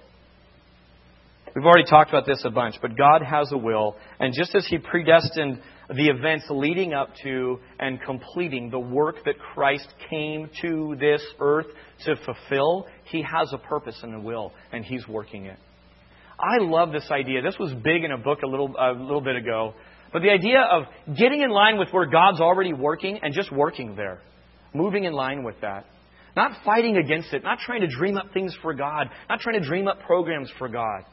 We've 1.54 1.66
already 1.66 1.90
talked 1.90 2.10
about 2.10 2.26
this 2.26 2.42
a 2.46 2.50
bunch, 2.50 2.76
but 2.82 2.96
God 2.96 3.22
has 3.22 3.52
a 3.52 3.58
will, 3.58 3.98
and 4.20 4.34
just 4.34 4.56
as 4.56 4.66
He 4.66 4.78
predestined 4.78 5.62
the 5.96 6.08
events 6.08 6.46
leading 6.50 6.94
up 6.94 7.10
to 7.24 7.60
and 7.80 8.02
completing 8.02 8.70
the 8.70 8.80
work 8.80 9.16
that 9.26 9.40
Christ 9.40 9.88
came 10.10 10.50
to 10.62 10.96
this 11.00 11.22
earth 11.40 11.68
to 12.06 12.16
fulfill, 12.26 12.88
He 13.06 13.24
has 13.24 13.52
a 13.54 13.58
purpose 13.58 14.00
and 14.04 14.16
a 14.16 14.20
will, 14.20 14.54
and 14.72 14.86
He's 14.86 15.08
working 15.08 15.46
it. 15.46 15.58
I 16.40 16.64
love 16.64 16.92
this 16.92 17.10
idea. 17.12 17.42
This 17.42 17.58
was 17.60 17.74
big 17.74 18.04
in 18.04 18.12
a 18.12 18.18
book 18.18 18.40
a 18.44 18.48
little, 18.48 18.74
a 18.80 18.94
little 18.94 19.22
bit 19.22 19.36
ago 19.36 19.74
but 20.12 20.22
the 20.22 20.30
idea 20.30 20.62
of 20.62 20.84
getting 21.16 21.42
in 21.42 21.50
line 21.50 21.78
with 21.78 21.90
where 21.92 22.08
God's 22.08 22.42
already 22.42 22.74
working 22.74 23.20
and 23.22 23.34
just 23.34 23.52
working 23.52 23.96
there, 23.96 24.22
moving 24.74 25.04
in 25.04 25.14
line 25.14 25.44
with 25.44 25.56
that. 25.62 25.86
Not 26.36 26.52
fighting 26.64 26.98
against 26.98 27.34
it, 27.34 27.44
not 27.44 27.60
trying 27.60 27.82
to 27.82 27.88
dream 27.88 28.18
up 28.18 28.34
things 28.34 28.56
for 28.62 28.74
God, 28.74 29.10
not 29.30 29.40
trying 29.40 29.62
to 29.62 29.68
dream 29.68 29.88
up 29.88 30.00
programs 30.02 30.52
for 30.58 30.68
God. 30.68 31.04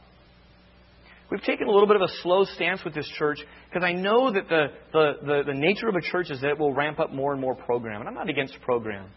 We've 1.29 1.41
taken 1.41 1.67
a 1.67 1.71
little 1.71 1.87
bit 1.87 1.97
of 1.97 2.03
a 2.03 2.13
slow 2.21 2.45
stance 2.45 2.83
with 2.85 2.93
this 2.93 3.07
church 3.17 3.39
because 3.69 3.85
I 3.85 3.91
know 3.91 4.31
that 4.31 4.47
the, 4.47 4.67
the, 4.93 5.13
the, 5.21 5.43
the, 5.47 5.53
nature 5.53 5.89
of 5.89 5.95
a 5.95 6.01
church 6.01 6.29
is 6.29 6.39
that 6.39 6.51
it 6.51 6.57
will 6.57 6.73
ramp 6.73 6.99
up 6.99 7.11
more 7.11 7.33
and 7.33 7.41
more 7.41 7.53
program. 7.53 7.99
And 7.99 8.07
I'm 8.07 8.15
not 8.15 8.29
against 8.29 8.59
program. 8.61 9.09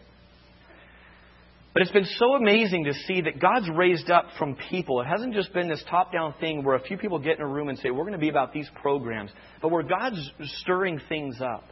But 1.73 1.83
it's 1.83 1.91
been 1.91 2.07
so 2.17 2.35
amazing 2.35 2.83
to 2.83 2.93
see 3.07 3.21
that 3.21 3.39
God's 3.39 3.69
raised 3.73 4.11
up 4.11 4.25
from 4.37 4.57
people. 4.69 4.99
It 4.99 5.07
hasn't 5.07 5.33
just 5.33 5.53
been 5.53 5.69
this 5.69 5.81
top 5.89 6.11
down 6.11 6.33
thing 6.41 6.65
where 6.65 6.75
a 6.75 6.81
few 6.81 6.97
people 6.97 7.17
get 7.17 7.37
in 7.37 7.41
a 7.41 7.47
room 7.47 7.69
and 7.69 7.77
say, 7.79 7.91
we're 7.91 8.03
going 8.03 8.11
to 8.11 8.19
be 8.19 8.27
about 8.27 8.51
these 8.51 8.69
programs, 8.81 9.31
but 9.61 9.71
where 9.71 9.83
God's 9.83 10.19
stirring 10.59 10.99
things 11.07 11.39
up. 11.39 11.63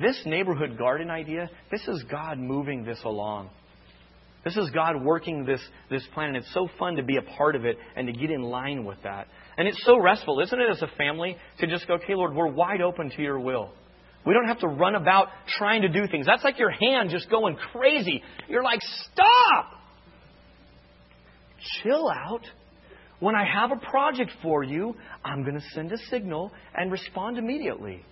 This 0.00 0.20
neighborhood 0.26 0.78
garden 0.78 1.10
idea, 1.10 1.48
this 1.70 1.86
is 1.86 2.02
God 2.10 2.38
moving 2.38 2.84
this 2.84 3.00
along. 3.04 3.50
This 4.44 4.56
is 4.56 4.70
God 4.70 5.04
working 5.04 5.44
this, 5.44 5.60
this 5.90 6.02
plan, 6.14 6.28
and 6.28 6.38
it's 6.38 6.52
so 6.54 6.68
fun 6.78 6.96
to 6.96 7.02
be 7.02 7.18
a 7.18 7.22
part 7.22 7.54
of 7.54 7.64
it 7.64 7.76
and 7.94 8.06
to 8.06 8.12
get 8.12 8.30
in 8.30 8.42
line 8.42 8.84
with 8.84 8.98
that. 9.04 9.28
And 9.60 9.68
it's 9.68 9.84
so 9.84 10.00
restful, 10.00 10.40
isn't 10.40 10.58
it, 10.58 10.70
as 10.70 10.80
a 10.80 10.86
family, 10.96 11.36
to 11.58 11.66
just 11.66 11.86
go, 11.86 11.96
okay, 11.96 12.14
Lord, 12.14 12.34
we're 12.34 12.50
wide 12.50 12.80
open 12.80 13.10
to 13.10 13.22
your 13.22 13.38
will. 13.38 13.70
We 14.24 14.32
don't 14.32 14.46
have 14.46 14.60
to 14.60 14.68
run 14.68 14.94
about 14.94 15.28
trying 15.58 15.82
to 15.82 15.88
do 15.90 16.06
things. 16.06 16.24
That's 16.24 16.42
like 16.42 16.58
your 16.58 16.70
hand 16.70 17.10
just 17.10 17.28
going 17.28 17.56
crazy. 17.70 18.22
You're 18.48 18.62
like, 18.62 18.80
stop! 18.80 19.72
Chill 21.82 22.08
out. 22.08 22.40
When 23.18 23.34
I 23.34 23.44
have 23.44 23.70
a 23.70 23.76
project 23.90 24.30
for 24.42 24.64
you, 24.64 24.96
I'm 25.22 25.42
going 25.42 25.56
to 25.56 25.64
send 25.74 25.92
a 25.92 25.98
signal 26.08 26.52
and 26.74 26.90
respond 26.90 27.36
immediately. 27.36 28.02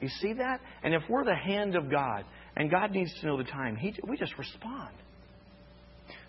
You 0.00 0.10
see 0.20 0.34
that? 0.34 0.60
And 0.84 0.94
if 0.94 1.02
we're 1.10 1.24
the 1.24 1.34
hand 1.34 1.74
of 1.74 1.90
God, 1.90 2.24
and 2.56 2.70
God 2.70 2.92
needs 2.92 3.12
to 3.18 3.26
know 3.26 3.36
the 3.36 3.42
time, 3.42 3.74
he, 3.74 3.96
we 4.08 4.16
just 4.16 4.38
respond. 4.38 4.94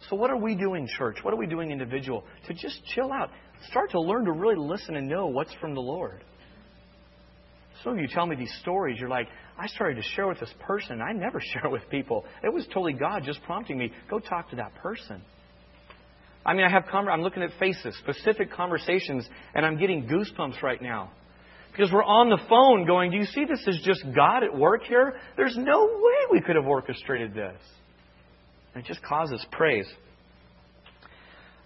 So, 0.09 0.15
what 0.15 0.29
are 0.29 0.37
we 0.37 0.55
doing, 0.55 0.87
church? 0.97 1.17
What 1.23 1.33
are 1.33 1.37
we 1.37 1.47
doing, 1.47 1.71
individual? 1.71 2.23
To 2.47 2.53
just 2.53 2.83
chill 2.93 3.11
out. 3.11 3.31
Start 3.69 3.91
to 3.91 4.01
learn 4.01 4.25
to 4.25 4.31
really 4.31 4.57
listen 4.57 4.95
and 4.95 5.07
know 5.07 5.27
what's 5.27 5.53
from 5.55 5.73
the 5.73 5.81
Lord. 5.81 6.23
Some 7.83 7.93
of 7.93 7.99
you 7.99 8.07
tell 8.07 8.25
me 8.25 8.35
these 8.35 8.53
stories. 8.61 8.97
You're 8.99 9.09
like, 9.09 9.27
I 9.57 9.67
started 9.67 9.95
to 9.95 10.03
share 10.15 10.27
with 10.27 10.39
this 10.39 10.53
person. 10.59 11.01
I 11.01 11.13
never 11.13 11.39
share 11.53 11.69
with 11.69 11.89
people. 11.89 12.25
It 12.43 12.53
was 12.53 12.65
totally 12.67 12.93
God 12.93 13.23
just 13.23 13.41
prompting 13.43 13.77
me, 13.77 13.91
go 14.09 14.19
talk 14.19 14.49
to 14.51 14.57
that 14.57 14.75
person. 14.75 15.21
I 16.45 16.53
mean, 16.53 16.65
I 16.65 16.69
have 16.69 16.85
com- 16.91 17.09
I'm 17.09 17.21
looking 17.21 17.41
at 17.41 17.49
faces, 17.59 17.97
specific 17.99 18.51
conversations, 18.51 19.27
and 19.55 19.65
I'm 19.65 19.79
getting 19.79 20.07
goosebumps 20.07 20.61
right 20.61 20.81
now. 20.81 21.11
Because 21.71 21.91
we're 21.91 22.03
on 22.03 22.29
the 22.29 22.37
phone 22.47 22.85
going, 22.85 23.11
Do 23.11 23.17
you 23.17 23.25
see 23.25 23.45
this 23.45 23.63
is 23.67 23.81
just 23.83 24.03
God 24.15 24.43
at 24.43 24.55
work 24.55 24.83
here? 24.83 25.15
There's 25.35 25.57
no 25.57 25.85
way 25.85 26.27
we 26.31 26.41
could 26.41 26.55
have 26.55 26.67
orchestrated 26.67 27.33
this. 27.33 27.57
It 28.75 28.85
just 28.85 29.01
causes 29.03 29.45
praise. 29.51 29.87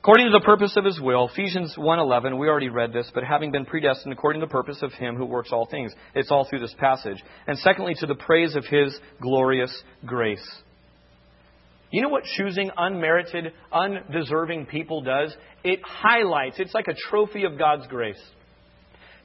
According 0.01 0.27
to 0.27 0.31
the 0.31 0.45
purpose 0.45 0.77
of 0.77 0.85
his 0.85 0.99
will, 1.01 1.27
Ephesians 1.27 1.75
1:11, 1.75 2.37
we 2.37 2.47
already 2.47 2.69
read 2.69 2.93
this, 2.93 3.11
but 3.13 3.23
having 3.23 3.51
been 3.51 3.65
predestined 3.65 4.13
according 4.13 4.39
to 4.39 4.47
the 4.47 4.51
purpose 4.51 4.81
of 4.81 4.93
him 4.93 5.17
who 5.17 5.25
works 5.25 5.51
all 5.51 5.65
things. 5.65 5.93
It's 6.15 6.31
all 6.31 6.45
through 6.45 6.59
this 6.59 6.73
passage. 6.75 7.21
And 7.47 7.57
secondly, 7.59 7.95
to 7.95 8.05
the 8.05 8.15
praise 8.15 8.55
of 8.55 8.65
his 8.65 8.97
glorious 9.19 9.83
grace. 10.05 10.47
You 11.91 12.03
know 12.03 12.09
what 12.09 12.23
choosing 12.23 12.69
unmerited, 12.77 13.51
undeserving 13.73 14.67
people 14.67 15.01
does? 15.01 15.35
It 15.63 15.81
highlights, 15.83 16.59
it's 16.59 16.73
like 16.73 16.87
a 16.87 16.93
trophy 17.09 17.43
of 17.43 17.57
God's 17.57 17.87
grace. 17.87 18.21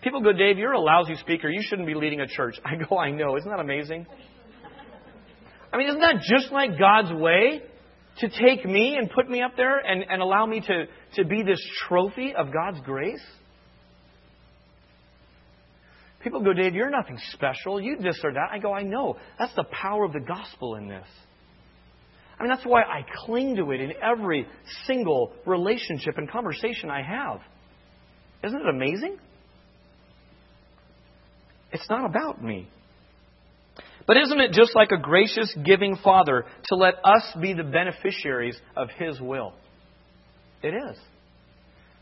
People 0.03 0.23
go, 0.23 0.33
Dave, 0.33 0.59
you're 0.59 0.73
a 0.73 0.81
lousy 0.81 1.15
speaker. 1.17 1.49
You 1.49 1.63
shouldn't 1.63 1.87
be 1.87 1.95
leading 1.95 2.21
a 2.21 2.27
church. 2.27 2.57
I 2.65 2.77
go, 2.77 2.99
I 2.99 3.11
know. 3.11 3.37
Isn't 3.37 3.51
that 3.51 3.61
amazing? 3.61 4.07
I 5.73 5.77
mean, 5.77 5.89
isn't 5.89 6.01
that 6.01 6.21
just 6.23 6.53
like 6.53 6.79
God's 6.79 7.13
way? 7.13 7.63
To 8.19 8.29
take 8.29 8.65
me 8.65 8.97
and 8.97 9.11
put 9.11 9.29
me 9.29 9.43
up 9.43 9.57
there 9.57 9.79
and, 9.79 10.05
and 10.09 10.23
allow 10.23 10.47
me 10.47 10.61
to, 10.61 10.85
to 11.17 11.25
be 11.25 11.43
this 11.43 11.61
trophy 11.89 12.35
of 12.35 12.53
God's 12.53 12.81
grace? 12.85 13.23
People 16.23 16.43
go, 16.43 16.55
Dave, 16.55 16.75
you're 16.75 16.91
nothing 16.91 17.19
special. 17.33 17.81
You 17.81 17.97
this 17.99 18.19
or 18.25 18.33
that. 18.33 18.49
I 18.51 18.59
go, 18.59 18.73
I 18.73 18.83
know. 18.83 19.17
That's 19.39 19.55
the 19.55 19.65
power 19.65 20.05
of 20.05 20.13
the 20.13 20.21
gospel 20.21 20.77
in 20.77 20.89
this. 20.89 21.07
I 22.39 22.43
mean, 22.43 22.51
that's 22.51 22.65
why 22.65 22.83
I 22.83 23.05
cling 23.27 23.57
to 23.57 23.71
it 23.73 23.81
in 23.81 23.93
every 24.03 24.47
single 24.87 25.33
relationship 25.47 26.17
and 26.17 26.29
conversation 26.31 26.91
I 26.91 27.03
have. 27.03 27.41
Isn't 28.43 28.59
it 28.59 28.69
amazing? 28.69 29.19
It's 31.73 31.89
not 31.91 32.07
about 32.07 32.43
me. 32.43 32.69
But 34.07 34.19
isn't 34.19 34.41
it 34.41 34.53
just 34.53 34.75
like 34.75 34.91
a 34.91 34.99
gracious, 34.99 35.55
giving 35.65 35.97
Father 35.97 36.45
to 36.67 36.75
let 36.77 36.95
us 37.05 37.23
be 37.41 37.55
the 37.55 37.65
beneficiaries 37.65 38.57
of 38.77 38.89
His 38.99 39.21
will? 39.21 39.55
It 40.63 40.75
is. 40.75 40.99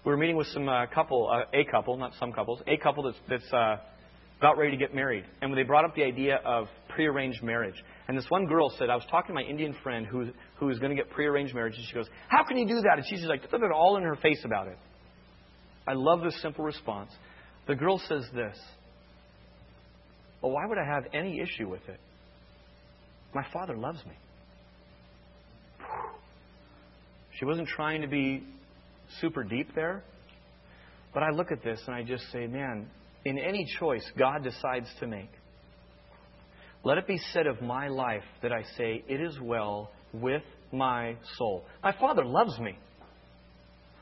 We 0.05 0.11
were 0.11 0.16
meeting 0.16 0.36
with 0.36 0.48
some 0.48 0.68
uh, 0.68 0.86
couple, 0.86 1.30
uh, 1.30 1.44
a 1.57 1.64
couple, 1.70 1.96
not 1.96 2.12
some 2.18 2.32
couples, 2.32 2.61
a 2.66 2.76
couple 2.76 3.05
that's, 3.05 3.18
that's 3.28 3.53
uh, 3.53 3.76
about 4.38 4.59
ready 4.59 4.72
to 4.72 4.76
get 4.76 4.92
married. 4.92 5.24
And 5.40 5.50
when 5.50 5.57
they 5.57 5.62
brought 5.62 5.84
up 5.84 5.94
the 5.94 6.03
idea 6.03 6.40
of 6.44 6.66
prearranged 6.88 7.40
marriage, 7.44 7.76
and 8.09 8.18
this 8.18 8.26
one 8.28 8.46
girl 8.46 8.74
said, 8.76 8.90
I 8.90 8.96
was 8.96 9.05
talking 9.09 9.28
to 9.28 9.34
my 9.34 9.42
Indian 9.48 9.76
friend 9.84 10.05
who, 10.05 10.30
who 10.57 10.68
is 10.70 10.80
going 10.80 10.90
to 10.90 11.00
get 11.00 11.11
prearranged 11.11 11.55
marriage, 11.55 11.76
and 11.76 11.86
she 11.86 11.94
goes, 11.94 12.09
How 12.26 12.42
can 12.42 12.57
you 12.57 12.66
do 12.66 12.80
that? 12.80 12.94
And 12.96 13.05
she's 13.09 13.20
just 13.20 13.28
like, 13.28 13.48
put 13.48 13.62
it 13.62 13.70
all 13.70 13.96
in 13.96 14.03
her 14.03 14.16
face 14.16 14.40
about 14.44 14.66
it. 14.66 14.78
I 15.86 15.92
love 15.92 16.22
this 16.22 16.40
simple 16.42 16.64
response. 16.64 17.12
The 17.68 17.76
girl 17.76 18.00
says 18.09 18.24
this 18.34 18.59
well, 20.43 20.53
why 20.53 20.66
would 20.66 20.78
I 20.78 20.84
have 20.84 21.05
any 21.14 21.40
issue 21.40 21.68
with 21.68 21.88
it? 21.88 22.01
My 23.34 23.45
Father 23.53 23.76
loves 23.76 24.05
me. 24.05 24.12
She 27.38 27.45
wasn't 27.45 27.68
trying 27.68 28.03
to 28.03 28.09
be 28.09 28.45
super 29.20 29.45
deep 29.45 29.74
there. 29.74 30.03
But 31.14 31.22
I 31.22 31.30
look 31.30 31.53
at 31.53 31.62
this 31.62 31.80
and 31.86 31.95
I 31.95 32.03
just 32.03 32.24
say, 32.32 32.47
man, 32.47 32.88
in 33.24 33.38
any 33.38 33.66
choice 33.78 34.05
God 34.18 34.43
decides 34.43 34.88
to 35.01 35.07
make, 35.07 35.30
let 36.84 36.99
it 36.99 37.07
be 37.07 37.18
said 37.32 37.47
of 37.47 37.62
my 37.62 37.88
life 37.88 38.24
that 38.43 38.53
I 38.53 38.62
say, 38.76 39.05
it 39.09 39.20
is 39.20 39.38
well 39.40 39.90
with 40.12 40.43
my 40.72 41.16
soul. 41.36 41.64
My 41.82 41.93
Father 41.99 42.24
loves 42.24 42.59
me. 42.59 42.76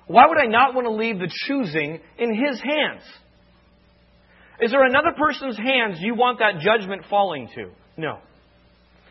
Why 0.06 0.26
would 0.26 0.38
I 0.38 0.46
not 0.46 0.74
want 0.74 0.86
to 0.86 0.92
leave 0.92 1.18
the 1.18 1.30
choosing 1.46 2.00
in 2.18 2.34
His 2.34 2.60
hands? 2.60 3.02
Is 4.60 4.70
there 4.70 4.84
another 4.84 5.12
person's 5.16 5.56
hands 5.56 5.98
you 6.00 6.14
want 6.14 6.38
that 6.40 6.60
judgment 6.60 7.04
falling 7.08 7.48
to? 7.54 7.70
No. 7.96 8.18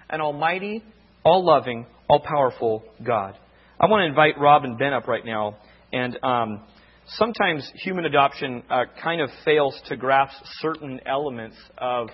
An 0.10 0.22
almighty, 0.22 0.84
all 1.24 1.44
loving, 1.46 1.88
all 2.08 2.20
powerful 2.20 2.84
God. 3.04 3.36
I 3.80 3.88
want 3.88 4.02
to 4.02 4.08
invite 4.08 4.40
Rob 4.40 4.64
and 4.64 4.78
Ben 4.78 4.94
up 4.94 5.08
right 5.08 5.26
now. 5.26 5.58
And 5.92 6.18
um, 6.24 6.64
sometimes 7.08 7.70
human 7.84 8.06
adoption 8.06 8.64
uh, 8.70 8.84
kind 9.02 9.22
of 9.22 9.30
fails 9.44 9.80
to 9.88 9.96
grasp 9.96 10.36
certain 10.60 11.00
elements 11.06 11.58
of 11.78 12.10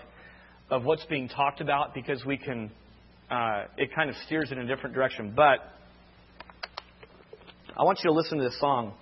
of 0.70 0.84
what's 0.84 1.06
being 1.06 1.30
talked 1.30 1.62
about 1.62 1.94
because 1.94 2.26
we 2.26 2.38
can 2.38 2.72
uh, 3.30 3.64
it 3.78 3.94
kind 3.94 4.10
of 4.10 4.16
steers 4.26 4.52
in 4.52 4.60
a 4.60 4.66
different 4.66 4.96
direction. 4.96 5.34
But 5.36 5.60
I 7.78 7.84
want 7.84 8.00
you 8.04 8.10
to 8.10 8.16
listen 8.16 8.38
to 8.38 8.44
this 8.46 8.60
song 8.60 8.94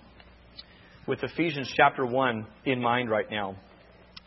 with 1.06 1.22
Ephesians 1.22 1.72
chapter 1.76 2.04
one 2.04 2.46
in 2.64 2.80
mind 2.80 3.10
right 3.10 3.30
now, 3.30 3.56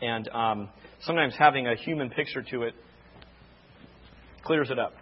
and 0.00 0.28
um, 0.28 0.68
sometimes 1.02 1.34
having 1.38 1.66
a 1.66 1.74
human 1.74 2.10
picture 2.10 2.42
to 2.42 2.62
it 2.62 2.74
clears 4.44 4.70
it 4.70 4.78
up. 4.78 4.94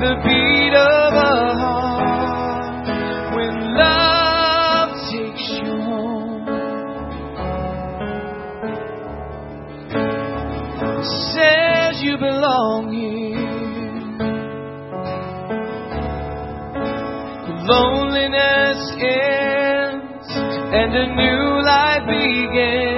the 0.00 0.14
beat 0.22 0.74
of 0.78 1.12
a 1.12 1.58
heart 1.58 2.86
when 3.34 3.52
love 3.74 4.90
takes 5.10 5.46
you 5.58 5.74
home. 5.90 6.46
Says 11.34 12.00
you 12.00 12.16
belong 12.16 12.92
here. 12.92 13.58
Loneliness 17.66 18.80
ends 19.02 20.28
and 20.78 20.94
a 20.94 21.06
new 21.16 21.60
life 21.66 22.06
begins. 22.06 22.97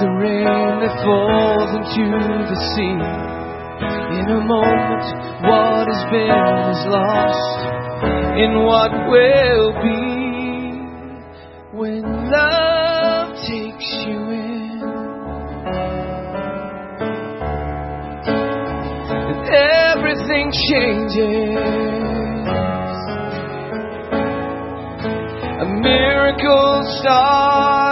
the 0.00 0.10
rain 0.10 0.44
that 0.82 0.94
falls 1.04 1.70
into 1.78 2.06
the 2.50 2.58
sea, 2.74 2.98
in 4.18 4.26
a 4.30 4.40
moment, 4.42 5.04
what 5.46 5.86
has 5.86 6.02
been 6.10 6.30
is 6.74 6.82
lost 6.90 7.58
in 8.38 8.64
what 8.64 8.90
will 9.08 9.72
be 9.82 10.02
when 11.78 12.02
love 12.30 13.36
takes 13.46 13.88
you 14.06 14.20
in. 14.30 14.54
everything 19.54 20.50
changes. 20.70 21.54
A 25.60 25.66
miracle 25.80 26.82
starts 27.00 27.83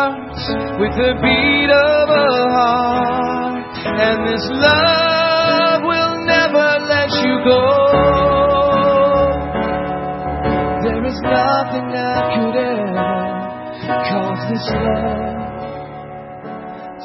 with 0.82 0.96
the 0.98 1.14
beat 1.22 1.70
of 1.70 2.08
a 2.10 2.26
heart, 2.58 3.70
and 3.86 4.26
this 4.26 4.42
love 4.50 5.82
will 5.84 6.26
never 6.26 6.68
let 6.90 7.10
you 7.22 7.38
go. 7.46 7.62
There 10.82 11.04
is 11.06 11.20
nothing 11.22 11.86
that 11.94 12.22
could 12.34 12.56
ever 12.58 13.12
cause 14.10 14.42
this 14.50 14.66
love 14.74 15.38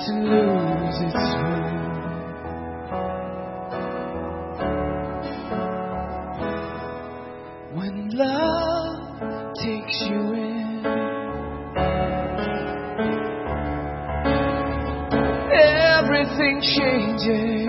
to 0.05 0.11
lose 0.25 0.97
its 1.05 1.21
hold. 1.37 1.66
Changes. 16.77 17.67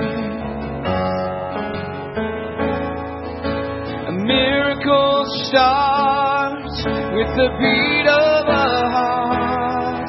A 4.06 4.12
miracle 4.12 5.24
starts 5.48 6.76
with 7.16 7.30
the 7.40 7.48
beat 7.58 8.06
of 8.08 8.48
a 8.48 8.68
heart 8.96 10.08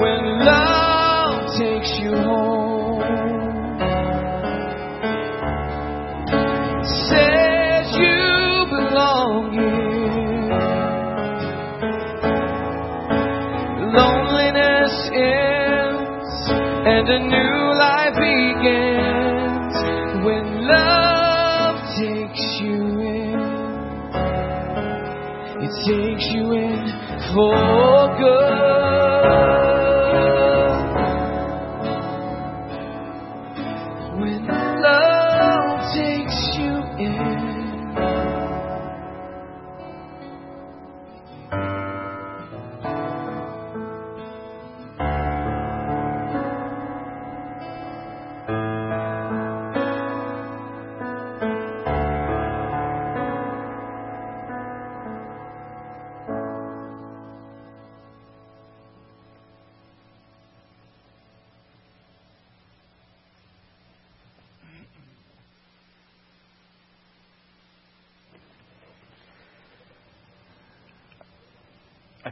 when 0.00 0.20
love 0.44 1.36
takes 1.58 1.92
you 2.02 2.12
home. 2.16 3.02
Says 7.08 7.86
you 8.02 8.66
belong 8.74 9.42
here. 9.52 10.10
Loneliness 13.98 14.94
ends 15.14 16.32
and 16.86 17.08
a 17.08 17.18
new 17.18 17.49
in 27.30 27.69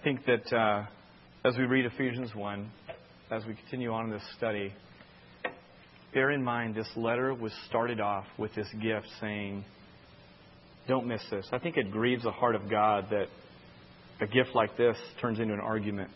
think 0.09 0.25
that 0.25 0.57
uh, 0.57 0.87
as 1.45 1.55
we 1.59 1.65
read 1.65 1.85
Ephesians 1.85 2.35
1, 2.35 2.71
as 3.31 3.45
we 3.45 3.53
continue 3.55 3.93
on 3.93 4.07
in 4.07 4.11
this 4.11 4.23
study, 4.39 4.73
bear 6.15 6.31
in 6.31 6.43
mind 6.43 6.75
this 6.75 6.89
letter 6.97 7.35
was 7.35 7.53
started 7.69 8.01
off 8.01 8.25
with 8.39 8.55
this 8.55 8.69
gift 8.81 9.07
saying, 9.21 9.63
Don't 10.87 11.07
miss 11.07 11.21
this. 11.31 11.47
I 11.53 11.59
think 11.59 11.77
it 11.77 11.91
grieves 11.91 12.23
the 12.23 12.31
heart 12.31 12.55
of 12.55 12.71
God 12.71 13.09
that 13.11 13.27
a 14.23 14.27
gift 14.27 14.55
like 14.55 14.79
this 14.79 14.97
turns 15.21 15.41
into 15.41 15.53
an 15.53 15.61
argument. 15.61 16.09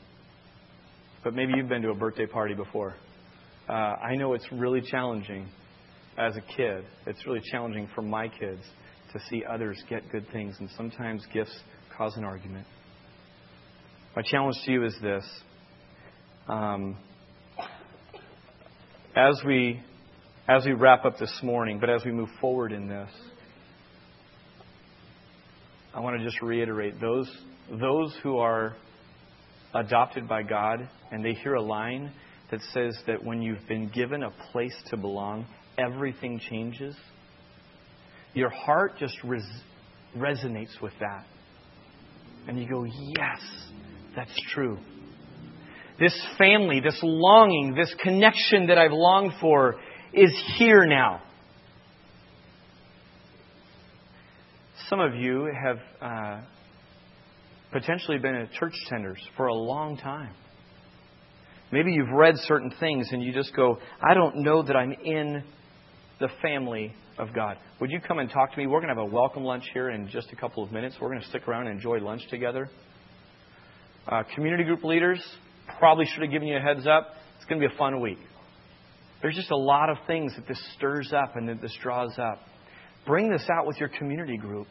But 1.22 1.34
maybe 1.34 1.52
you've 1.54 1.68
been 1.68 1.82
to 1.82 1.90
a 1.90 1.94
birthday 1.94 2.24
party 2.24 2.54
before. 2.54 2.94
Uh, 3.68 3.72
I 3.72 4.16
know 4.16 4.32
it's 4.32 4.50
really 4.52 4.80
challenging 4.80 5.48
as 6.16 6.34
a 6.38 6.56
kid. 6.56 6.84
It's 7.06 7.26
really 7.26 7.42
challenging 7.50 7.90
for 7.94 8.00
my 8.00 8.28
kids 8.28 8.62
to 9.12 9.20
see 9.28 9.44
others 9.44 9.82
get 9.90 10.10
good 10.10 10.24
things, 10.32 10.56
and 10.60 10.70
sometimes 10.78 11.26
gifts 11.34 11.54
cause 11.94 12.16
an 12.16 12.24
argument. 12.24 12.66
My 14.14 14.20
challenge 14.20 14.56
to 14.66 14.72
you 14.72 14.84
is 14.84 14.94
this. 15.00 15.24
Um, 16.46 16.98
as 19.16 19.40
we 19.46 19.80
as 20.46 20.66
we 20.66 20.72
wrap 20.72 21.06
up 21.06 21.18
this 21.18 21.40
morning, 21.42 21.78
but 21.80 21.88
as 21.88 22.04
we 22.04 22.12
move 22.12 22.28
forward 22.38 22.72
in 22.72 22.88
this, 22.88 23.08
I 25.94 26.00
want 26.00 26.18
to 26.18 26.24
just 26.24 26.42
reiterate 26.42 27.00
those 27.00 27.30
those 27.70 28.14
who 28.22 28.36
are 28.36 28.76
adopted 29.72 30.28
by 30.28 30.42
God 30.42 30.90
and 31.10 31.24
they 31.24 31.32
hear 31.32 31.54
a 31.54 31.62
line 31.62 32.12
that 32.50 32.60
says 32.74 32.94
that 33.06 33.24
when 33.24 33.40
you've 33.40 33.66
been 33.66 33.88
given 33.88 34.24
a 34.24 34.30
place 34.52 34.76
to 34.90 34.98
belong, 34.98 35.46
everything 35.78 36.38
changes. 36.38 36.94
Your 38.34 38.50
heart 38.50 38.98
just 38.98 39.16
res- 39.24 39.62
resonates 40.14 40.78
with 40.82 40.92
that. 41.00 41.24
And 42.46 42.60
you 42.60 42.68
go, 42.68 42.84
yes, 42.84 43.40
that's 44.16 44.34
true. 44.52 44.78
This 45.98 46.18
family, 46.38 46.80
this 46.80 46.98
longing, 47.02 47.74
this 47.74 47.94
connection 48.02 48.66
that 48.68 48.78
I've 48.78 48.92
longed 48.92 49.32
for 49.40 49.76
is 50.12 50.32
here 50.56 50.84
now. 50.86 51.22
Some 54.88 55.00
of 55.00 55.14
you 55.14 55.50
have 55.62 55.78
uh, 56.00 56.40
potentially 57.72 58.18
been 58.18 58.34
at 58.34 58.52
church 58.52 58.74
tenders 58.88 59.18
for 59.36 59.46
a 59.46 59.54
long 59.54 59.96
time. 59.96 60.34
Maybe 61.70 61.92
you've 61.92 62.10
read 62.10 62.34
certain 62.36 62.72
things 62.78 63.08
and 63.12 63.22
you 63.22 63.32
just 63.32 63.56
go, 63.56 63.78
I 64.02 64.12
don't 64.12 64.36
know 64.42 64.62
that 64.62 64.76
I'm 64.76 64.92
in 64.92 65.42
the 66.20 66.28
family 66.42 66.94
of 67.16 67.34
God. 67.34 67.56
Would 67.80 67.90
you 67.90 68.00
come 68.00 68.18
and 68.18 68.30
talk 68.30 68.52
to 68.52 68.58
me? 68.58 68.66
We're 68.66 68.80
going 68.80 68.94
to 68.94 69.00
have 69.00 69.10
a 69.10 69.14
welcome 69.14 69.44
lunch 69.44 69.64
here 69.72 69.88
in 69.88 70.08
just 70.08 70.30
a 70.32 70.36
couple 70.36 70.62
of 70.62 70.70
minutes. 70.70 70.96
We're 71.00 71.08
going 71.08 71.22
to 71.22 71.28
stick 71.28 71.48
around 71.48 71.68
and 71.68 71.76
enjoy 71.76 71.98
lunch 71.98 72.22
together. 72.28 72.68
Uh, 74.08 74.22
community 74.34 74.64
group 74.64 74.82
leaders 74.84 75.22
probably 75.78 76.06
should 76.06 76.22
have 76.22 76.30
given 76.30 76.48
you 76.48 76.56
a 76.56 76.60
heads 76.60 76.86
up. 76.86 77.14
It's 77.36 77.44
going 77.46 77.60
to 77.60 77.68
be 77.68 77.72
a 77.72 77.78
fun 77.78 78.00
week. 78.00 78.18
There's 79.20 79.36
just 79.36 79.50
a 79.50 79.56
lot 79.56 79.88
of 79.88 79.98
things 80.06 80.32
that 80.36 80.48
this 80.48 80.60
stirs 80.76 81.12
up 81.12 81.36
and 81.36 81.48
that 81.48 81.60
this 81.62 81.76
draws 81.80 82.18
up. 82.18 82.40
Bring 83.06 83.30
this 83.30 83.46
out 83.56 83.66
with 83.66 83.78
your 83.78 83.88
community 83.88 84.36
group. 84.36 84.66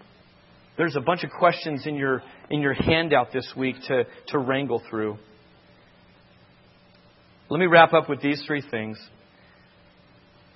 There's 0.78 0.96
a 0.96 1.02
bunch 1.02 1.24
of 1.24 1.30
questions 1.32 1.86
in 1.86 1.96
your 1.96 2.24
in 2.50 2.62
your 2.62 2.74
handout 2.74 3.32
this 3.34 3.52
week 3.58 3.76
to, 3.88 4.06
to 4.28 4.40
wrangle 4.40 4.82
through. 4.90 5.18
Let 7.50 7.60
me 7.60 7.66
wrap 7.66 7.94
up 7.94 8.10
with 8.10 8.22
these 8.22 8.42
three 8.48 8.64
things. 8.72 8.98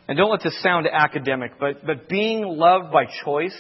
And 0.07 0.17
don't 0.17 0.32
let 0.32 0.41
this 0.43 0.61
sound 0.61 0.88
academic, 0.91 1.53
but, 1.59 1.86
but 1.86 2.07
being 2.07 2.43
loved 2.45 2.91
by 2.93 3.05
choice, 3.26 3.57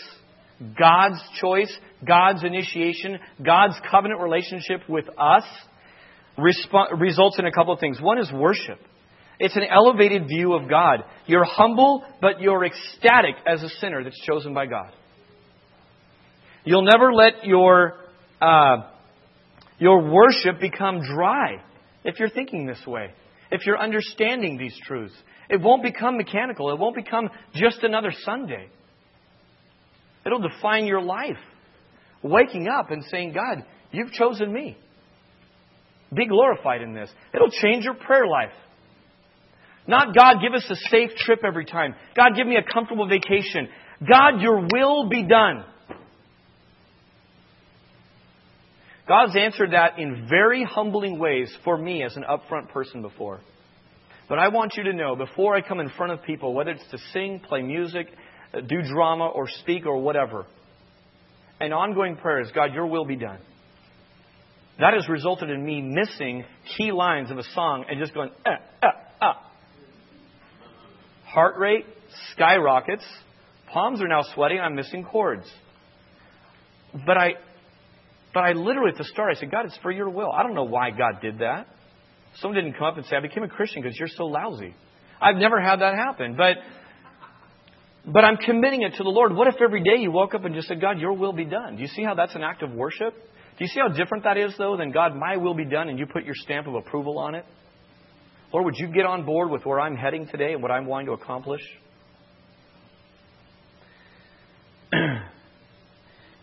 God's 0.79 1.21
choice, 1.41 1.75
God's 2.05 2.43
initiation, 2.43 3.19
God's 3.43 3.75
covenant 3.91 4.21
relationship 4.21 4.81
with 4.87 5.05
us 5.17 5.43
resp- 6.37 6.99
results 6.99 7.37
in 7.39 7.45
a 7.45 7.51
couple 7.51 7.73
of 7.73 7.79
things. 7.79 7.99
One 7.99 8.19
is 8.19 8.31
worship. 8.31 8.79
It's 9.39 9.55
an 9.55 9.63
elevated 9.69 10.27
view 10.27 10.53
of 10.53 10.69
God. 10.69 11.03
You're 11.25 11.43
humble, 11.43 12.03
but 12.21 12.39
you're 12.39 12.63
ecstatic 12.63 13.35
as 13.45 13.63
a 13.63 13.69
sinner 13.81 14.03
that's 14.03 14.19
chosen 14.21 14.53
by 14.53 14.65
God. 14.65 14.93
You'll 16.63 16.85
never 16.85 17.13
let 17.13 17.45
your, 17.45 17.95
uh, 18.41 18.77
your 19.77 20.09
worship 20.09 20.59
become 20.61 21.01
dry 21.01 21.61
if 22.03 22.17
you're 22.17 22.29
thinking 22.29 22.65
this 22.65 22.81
way, 22.87 23.11
if 23.51 23.65
you're 23.65 23.79
understanding 23.79 24.57
these 24.57 24.75
truths. 24.85 25.13
It 25.49 25.61
won't 25.61 25.83
become 25.83 26.17
mechanical. 26.17 26.71
It 26.71 26.79
won't 26.79 26.95
become 26.95 27.29
just 27.53 27.83
another 27.83 28.13
Sunday. 28.23 28.69
It'll 30.25 30.39
define 30.39 30.85
your 30.85 31.01
life. 31.01 31.37
Waking 32.23 32.67
up 32.67 32.91
and 32.91 33.03
saying, 33.11 33.33
God, 33.33 33.63
you've 33.91 34.11
chosen 34.11 34.51
me. 34.51 34.77
Be 36.13 36.27
glorified 36.27 36.81
in 36.81 36.93
this. 36.93 37.09
It'll 37.33 37.51
change 37.51 37.83
your 37.83 37.93
prayer 37.93 38.27
life. 38.27 38.53
Not 39.87 40.15
God, 40.15 40.37
give 40.41 40.53
us 40.53 40.65
a 40.69 40.75
safe 40.89 41.11
trip 41.17 41.41
every 41.45 41.65
time. 41.65 41.93
God, 42.15 42.35
give 42.35 42.47
me 42.47 42.55
a 42.55 42.73
comfortable 42.73 43.07
vacation. 43.07 43.67
God, 43.99 44.41
your 44.41 44.67
will 44.73 45.09
be 45.09 45.23
done. 45.23 45.63
God's 49.07 49.35
answered 49.37 49.71
that 49.71 49.99
in 49.99 50.27
very 50.27 50.63
humbling 50.63 51.19
ways 51.19 51.55
for 51.63 51.77
me 51.77 52.03
as 52.03 52.15
an 52.15 52.23
upfront 52.23 52.69
person 52.69 53.03
before. 53.03 53.39
But 54.27 54.39
I 54.39 54.47
want 54.47 54.73
you 54.75 54.83
to 54.85 54.93
know 54.93 55.15
before 55.15 55.55
I 55.55 55.61
come 55.61 55.79
in 55.79 55.89
front 55.89 56.11
of 56.11 56.23
people, 56.23 56.55
whether 56.55 56.71
it's 56.71 56.89
to 56.89 56.97
sing, 57.13 57.39
play 57.47 57.61
music, 57.61 58.07
do 58.53 58.81
drama, 58.81 59.27
or 59.27 59.47
speak, 59.61 59.85
or 59.85 60.01
whatever, 60.01 60.45
an 61.59 61.73
ongoing 61.73 62.17
prayer 62.17 62.41
is 62.41 62.51
God, 62.53 62.73
your 62.73 62.87
will 62.87 63.05
be 63.05 63.15
done. 63.15 63.39
That 64.79 64.93
has 64.93 65.07
resulted 65.07 65.49
in 65.49 65.63
me 65.63 65.81
missing 65.81 66.43
key 66.77 66.91
lines 66.91 67.31
of 67.31 67.37
a 67.37 67.43
song 67.53 67.85
and 67.89 67.99
just 67.99 68.13
going, 68.13 68.29
eh, 68.45 68.57
eh, 68.83 68.87
ah. 69.21 69.51
Heart 71.25 71.57
rate 71.57 71.85
skyrockets. 72.33 73.05
Palms 73.71 74.01
are 74.01 74.07
now 74.07 74.21
sweating. 74.33 74.59
I'm 74.59 74.75
missing 74.75 75.05
chords. 75.05 75.49
But 77.05 77.17
I, 77.17 77.33
but 78.33 78.41
I 78.41 78.51
literally 78.51 78.91
at 78.91 78.97
the 78.97 79.05
start, 79.05 79.35
I 79.35 79.39
said, 79.39 79.51
God, 79.51 79.65
it's 79.65 79.77
for 79.81 79.91
your 79.91 80.09
will. 80.09 80.31
I 80.31 80.43
don't 80.43 80.55
know 80.55 80.65
why 80.65 80.91
God 80.91 81.21
did 81.21 81.39
that. 81.39 81.67
Someone 82.37 82.61
didn't 82.61 82.77
come 82.77 82.87
up 82.87 82.97
and 82.97 83.05
say, 83.05 83.15
I 83.15 83.21
became 83.21 83.43
a 83.43 83.49
Christian 83.49 83.81
because 83.81 83.97
you're 83.97 84.09
so 84.09 84.25
lousy. 84.25 84.75
I've 85.21 85.37
never 85.37 85.61
had 85.61 85.77
that 85.77 85.95
happen. 85.95 86.35
But 86.35 86.57
but 88.07 88.23
I'm 88.23 88.37
committing 88.37 88.83
it 88.83 88.93
to 88.97 89.03
the 89.03 89.09
Lord. 89.09 89.35
What 89.35 89.47
if 89.47 89.55
every 89.61 89.81
day 89.81 90.01
you 90.01 90.11
woke 90.11 90.35
up 90.35 90.45
and 90.45 90.53
just 90.53 90.67
said, 90.67 90.79
God, 90.79 90.99
your 90.99 91.13
will 91.13 91.33
be 91.33 91.45
done? 91.45 91.75
Do 91.75 91.81
you 91.81 91.87
see 91.87 92.03
how 92.03 92.13
that's 92.13 92.35
an 92.35 92.43
act 92.43 92.61
of 92.61 92.71
worship? 92.71 93.13
Do 93.57 93.63
you 93.63 93.67
see 93.67 93.79
how 93.79 93.87
different 93.87 94.25
that 94.25 94.37
is, 94.37 94.53
though, 94.57 94.77
than 94.77 94.91
God, 94.91 95.15
my 95.15 95.37
will 95.37 95.55
be 95.55 95.65
done, 95.65 95.89
and 95.89 95.97
you 95.97 96.05
put 96.05 96.23
your 96.25 96.35
stamp 96.35 96.67
of 96.67 96.75
approval 96.75 97.17
on 97.17 97.35
it? 97.35 97.45
Lord, 98.53 98.65
would 98.65 98.75
you 98.77 98.87
get 98.87 99.05
on 99.05 99.25
board 99.25 99.49
with 99.49 99.65
where 99.65 99.79
I'm 99.79 99.95
heading 99.95 100.27
today 100.27 100.53
and 100.53 100.61
what 100.61 100.71
I'm 100.71 100.85
wanting 100.85 101.07
to 101.07 101.13
accomplish? 101.13 101.61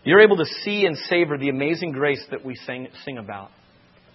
You're 0.03 0.21
able 0.21 0.37
to 0.37 0.45
see 0.63 0.85
and 0.85 0.97
savor 0.97 1.37
the 1.37 1.49
amazing 1.49 1.93
grace 1.93 2.23
that 2.31 2.43
we 2.43 2.55
sing, 2.55 2.89
sing 3.05 3.17
about 3.17 3.51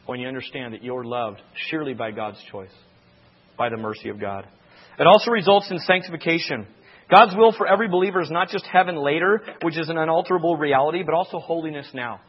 when 0.07 0.20
you 0.20 0.28
understand 0.28 0.74
that 0.74 0.82
you're 0.82 1.05
loved 1.05 1.40
surely 1.70 1.94
by 1.94 2.11
God's 2.11 2.38
choice, 2.51 2.72
by 3.57 3.68
the 3.68 3.76
mercy 3.76 4.11
of 4.11 4.20
God. 4.20 4.46
It 4.99 5.07
also 5.07 5.30
results 5.30 5.70
in 5.70 5.78
sanctification. 5.78 6.66
God's 7.11 7.34
will 7.34 7.52
for 7.52 7.66
every 7.66 7.88
believer 7.88 8.20
is 8.20 8.30
not 8.30 8.48
just 8.48 8.66
heaven 8.66 8.96
later, 8.96 9.42
which 9.62 9.78
is 9.78 9.88
an 9.88 9.96
unalterable 9.96 10.56
reality, 10.56 11.02
but 11.02 11.14
also 11.14 11.38
holiness 11.38 11.88
now. 11.94 12.20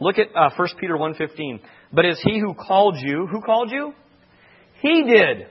Look 0.00 0.18
at 0.18 0.28
uh, 0.36 0.50
1 0.56 0.68
Peter 0.80 0.94
1.15. 0.96 1.60
But 1.92 2.06
as 2.06 2.20
he 2.24 2.38
who 2.38 2.54
called 2.54 2.96
you, 2.98 3.26
who 3.26 3.40
called 3.40 3.70
you? 3.70 3.92
He 4.80 5.04
did. 5.04 5.46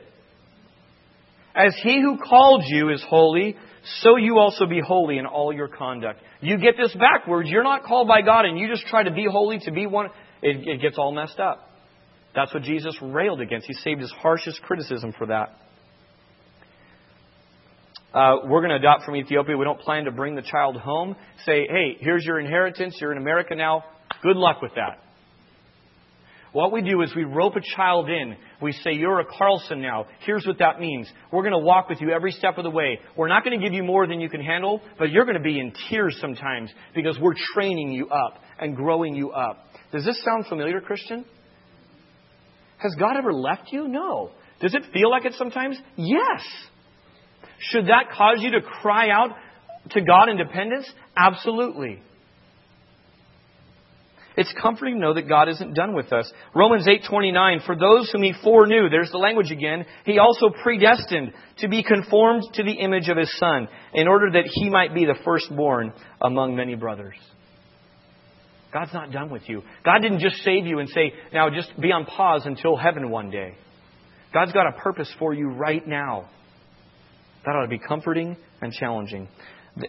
As 1.56 1.76
he 1.84 2.02
who 2.02 2.18
called 2.18 2.64
you 2.66 2.90
is 2.90 3.04
holy, 3.08 3.56
so 4.02 4.16
you 4.16 4.38
also 4.38 4.66
be 4.66 4.80
holy 4.80 5.18
in 5.18 5.26
all 5.26 5.54
your 5.54 5.68
conduct. 5.68 6.20
You 6.42 6.58
get 6.58 6.76
this 6.78 6.96
backwards. 6.96 7.50
You're 7.50 7.64
not 7.64 7.84
called 7.84 8.08
by 8.08 8.22
God 8.22 8.46
and 8.46 8.58
you 8.58 8.68
just 8.70 8.86
try 8.88 9.04
to 9.04 9.12
be 9.12 9.26
holy 9.30 9.60
to 9.60 9.72
be 9.72 9.86
one 9.86 10.08
it, 10.42 10.68
it 10.68 10.82
gets 10.82 10.98
all 10.98 11.14
messed 11.14 11.40
up. 11.40 11.70
That's 12.36 12.54
what 12.54 12.64
Jesus 12.64 12.98
railed 13.02 13.40
against. 13.42 13.68
He 13.68 13.74
saved 13.74 14.02
his 14.02 14.12
harshest 14.12 14.62
criticism 14.64 15.14
for 15.18 15.28
that. 15.28 15.58
Uh, 18.14 18.38
we're 18.46 18.60
going 18.60 18.70
to 18.70 18.76
adopt 18.76 19.06
from 19.06 19.16
Ethiopia. 19.16 19.58
We 19.58 19.66
don't 19.66 19.80
plan 19.80 20.06
to 20.06 20.12
bring 20.12 20.36
the 20.36 20.44
child 20.44 20.78
home. 20.78 21.16
Say, 21.46 21.68
hey, 21.68 21.98
here's 22.00 22.24
your 22.24 22.40
inheritance. 22.40 22.98
You're 23.02 23.12
in 23.12 23.18
America 23.18 23.56
now. 23.56 23.84
Good 24.22 24.38
luck 24.38 24.62
with 24.62 24.74
that. 24.76 25.00
What 26.54 26.72
we 26.72 26.84
do 26.84 27.02
is 27.02 27.14
we 27.16 27.24
rope 27.24 27.56
a 27.56 27.76
child 27.76 28.10
in. 28.10 28.36
We 28.62 28.74
say, 28.74 28.94
You're 28.94 29.20
a 29.20 29.26
Carlson 29.26 29.82
now. 29.82 30.06
Here's 30.20 30.46
what 30.46 30.60
that 30.60 30.80
means. 30.80 31.12
We're 31.32 31.42
going 31.42 31.60
to 31.60 31.66
walk 31.66 31.90
with 31.90 32.00
you 32.00 32.12
every 32.12 32.32
step 32.32 32.60
of 32.60 32.64
the 32.64 32.70
way. 32.70 33.00
We're 33.18 33.28
not 33.28 33.44
going 33.44 33.60
to 33.60 33.66
give 33.66 33.74
you 33.74 33.84
more 33.84 34.06
than 34.06 34.22
you 34.22 34.30
can 34.30 34.40
handle, 34.40 34.80
but 35.00 35.10
you're 35.10 35.26
going 35.26 35.38
to 35.38 35.44
be 35.44 35.60
in 35.60 35.74
tears 35.90 36.16
sometimes 36.22 36.72
because 36.94 37.18
we're 37.20 37.34
training 37.56 37.92
you 37.92 38.08
up 38.10 38.36
and 38.60 38.76
growing 38.76 39.16
you 39.16 39.32
up. 39.32 39.66
Does 39.92 40.06
this 40.06 40.24
sound 40.24 40.46
familiar, 40.46 40.80
Christian? 40.80 41.26
Has 42.78 42.94
God 43.00 43.18
ever 43.18 43.34
left 43.34 43.72
you? 43.72 43.88
No. 43.88 44.30
Does 44.62 44.76
it 44.76 44.84
feel 44.94 45.10
like 45.10 45.26
it 45.26 45.34
sometimes? 45.34 45.76
Yes. 45.96 46.42
Should 47.72 47.88
that 47.88 48.12
cause 48.16 48.38
you 48.40 48.52
to 48.52 48.62
cry 48.62 49.10
out 49.10 49.36
to 49.92 50.02
God 50.02 50.30
in 50.30 50.38
dependence? 50.38 50.90
Absolutely. 51.16 52.02
It's 54.36 54.54
comforting 54.60 54.96
to 54.96 55.00
know 55.00 55.14
that 55.14 55.30
God 55.30 55.48
isn't 55.48 55.76
done 55.76 55.94
with 55.94 56.12
us. 56.12 56.32
Romans 56.56 56.88
8:29 56.88 57.62
For 57.66 57.76
those 57.76 58.10
whom 58.12 58.24
he 58.24 58.34
foreknew, 58.44 58.90
there's 58.90 59.12
the 59.12 59.20
language 59.20 59.52
again, 59.52 59.86
he 60.06 60.18
also 60.18 60.50
predestined 60.50 61.34
to 61.60 61.68
be 61.68 61.84
conformed 61.84 62.44
to 62.54 62.64
the 62.64 62.72
image 62.72 63.10
of 63.10 63.18
his 63.18 63.32
son, 63.38 63.68
in 63.94 64.08
order 64.08 64.32
that 64.32 64.46
he 64.48 64.70
might 64.70 64.94
be 64.94 65.06
the 65.06 65.20
firstborn 65.24 65.94
among 66.20 66.56
many 66.56 66.74
brothers. 66.76 67.16
God's 68.72 68.94
not 68.94 69.12
done 69.12 69.30
with 69.30 69.48
you. 69.48 69.62
God 69.86 70.00
didn't 70.02 70.20
just 70.20 70.38
save 70.38 70.66
you 70.66 70.80
and 70.80 70.90
say, 70.90 71.14
"Now 71.32 71.52
just 71.52 71.80
be 71.80 71.92
on 71.92 72.06
pause 72.06 72.48
until 72.48 72.76
heaven 72.76 73.12
one 73.12 73.30
day." 73.30 73.54
God's 74.34 74.52
got 74.52 74.66
a 74.66 74.72
purpose 74.72 75.14
for 75.20 75.32
you 75.36 75.50
right 75.50 75.86
now. 75.86 76.26
That 77.46 77.56
ought 77.56 77.64
to 77.64 77.68
be 77.68 77.80
comforting 77.80 78.38
and 78.62 78.72
challenging. 78.72 79.28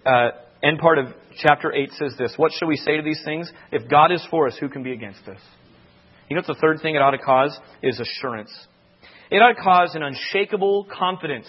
Uh, 0.05 0.31
end 0.63 0.79
part 0.79 0.99
of 0.99 1.07
chapter 1.39 1.73
8 1.73 1.91
says 1.93 2.15
this 2.19 2.35
What 2.37 2.53
shall 2.53 2.69
we 2.69 2.77
say 2.77 2.97
to 2.97 3.03
these 3.03 3.23
things? 3.25 3.51
If 3.71 3.89
God 3.89 4.13
is 4.13 4.27
for 4.31 4.47
us, 4.49 4.57
who 4.59 4.69
can 4.69 4.83
be 4.83 4.93
against 4.93 5.27
us? 5.29 5.39
You 6.29 6.37
know 6.37 6.43
what 6.47 6.57
the 6.57 6.61
third 6.61 6.81
thing 6.81 6.95
it 6.95 7.03
ought 7.03 7.13
to 7.13 7.19
cause 7.19 7.57
is 7.83 8.01
assurance. 8.01 8.51
It 9.31 9.37
ought 9.37 9.55
to 9.55 9.63
cause 9.63 9.95
an 9.95 10.03
unshakable 10.03 10.89
confidence. 10.97 11.47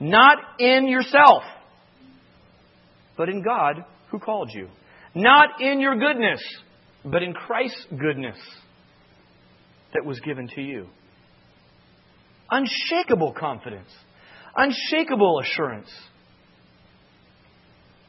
Not 0.00 0.38
in 0.58 0.88
yourself, 0.88 1.42
but 3.16 3.28
in 3.28 3.42
God 3.42 3.84
who 4.10 4.18
called 4.18 4.50
you. 4.52 4.68
Not 5.14 5.60
in 5.60 5.80
your 5.80 5.98
goodness, 5.98 6.40
but 7.04 7.22
in 7.22 7.32
Christ's 7.32 7.86
goodness 7.90 8.36
that 9.94 10.04
was 10.04 10.20
given 10.20 10.48
to 10.54 10.60
you. 10.60 10.86
Unshakable 12.50 13.34
confidence. 13.38 13.90
Unshakable 14.56 15.40
assurance. 15.40 15.90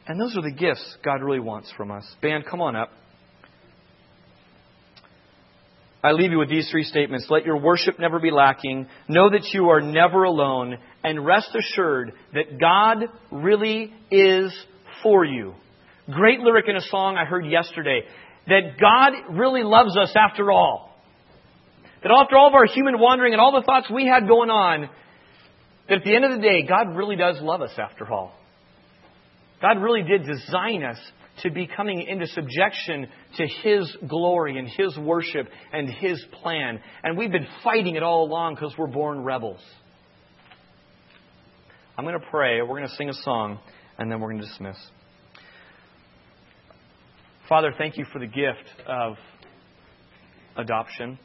And 0.08 0.20
those 0.20 0.36
are 0.36 0.42
the 0.42 0.52
gifts 0.52 0.98
God 1.04 1.22
really 1.22 1.40
wants 1.40 1.72
from 1.78 1.92
us. 1.92 2.06
Band, 2.22 2.46
come 2.50 2.62
on 2.62 2.76
up. 2.76 2.92
I 6.04 6.14
leave 6.14 6.32
you 6.32 6.40
with 6.40 6.50
these 6.50 6.68
three 6.72 6.84
statements. 6.84 7.28
Let 7.30 7.46
your 7.46 7.58
worship 7.58 8.00
never 8.00 8.20
be 8.20 8.32
lacking. 8.32 8.88
Know 9.08 9.30
that 9.30 9.48
you 9.54 9.70
are 9.70 9.82
never 9.82 10.24
alone. 10.24 10.78
And 11.04 11.24
rest 11.24 11.56
assured 11.56 12.14
that 12.34 12.60
God 12.60 13.06
really 13.32 13.94
is 14.10 14.52
for 15.04 15.24
you. 15.24 15.54
Great 16.10 16.40
lyric 16.40 16.66
in 16.68 16.76
a 16.76 16.82
song 16.82 17.18
I 17.18 17.26
heard 17.26 17.46
yesterday. 17.46 18.02
That 18.48 18.80
God 18.80 19.38
really 19.38 19.62
loves 19.62 19.96
us 19.96 20.12
after 20.16 20.52
all. 20.52 20.90
That 22.02 22.12
after 22.12 22.36
all 22.36 22.48
of 22.48 22.56
our 22.56 22.66
human 22.66 23.00
wandering 23.00 23.34
and 23.34 23.42
all 23.42 23.52
the 23.52 23.64
thoughts 23.64 23.88
we 23.94 24.08
had 24.08 24.28
going 24.28 24.50
on, 24.50 24.90
that 25.92 25.98
at 25.98 26.04
the 26.06 26.16
end 26.16 26.24
of 26.24 26.32
the 26.32 26.42
day, 26.42 26.66
God 26.66 26.96
really 26.96 27.18
does 27.18 27.42
love 27.42 27.62
us 27.62 27.74
after 27.78 28.10
all. 28.10 28.32
God 29.62 29.82
really 29.82 30.04
did 30.04 30.26
design 30.26 30.86
us 30.86 30.98
to 31.44 31.52
be 31.52 31.68
coming 31.68 32.04
into 32.08 32.28
subjection 32.28 33.08
to 33.36 33.46
His 33.62 33.94
glory 34.08 34.58
and 34.58 34.70
His 34.70 34.98
worship 34.98 35.50
and 35.74 35.90
His 35.90 36.24
plan. 36.42 36.80
And 37.04 37.18
we've 37.18 37.32
been 37.32 37.48
fighting 37.62 37.98
it 37.98 38.04
all 38.04 38.24
along 38.24 38.56
because 38.56 38.74
we're 38.78 38.88
born 38.88 39.26
rebels. 39.26 39.60
I'm 41.98 42.06
going 42.06 42.18
to 42.18 42.26
pray, 42.32 42.62
we're 42.62 42.78
going 42.78 42.88
to 42.88 42.96
sing 42.96 43.10
a 43.10 43.14
song, 43.14 43.60
and 43.98 44.10
then 44.10 44.22
we're 44.22 44.30
going 44.30 44.44
to 44.44 44.48
dismiss. 44.48 44.78
Father, 47.50 47.74
thank 47.78 47.98
you 47.98 48.06
for 48.14 48.20
the 48.20 48.28
gift 48.28 48.64
of 48.88 49.18
adoption. 50.56 51.20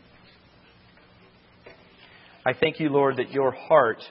I 2.45 2.53
thank 2.53 2.81
you, 2.81 2.89
Lord, 2.89 3.19
that 3.19 3.31
your 3.31 3.53
heart 3.53 4.03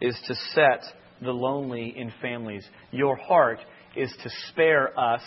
is 0.00 0.18
to 0.26 0.34
set 0.54 0.84
the 1.22 1.32
lonely 1.32 1.94
in 1.96 2.12
families. 2.22 2.64
Your 2.90 3.16
heart 3.16 3.58
is 3.96 4.12
to 4.22 4.30
spare 4.50 4.98
us 4.98 5.22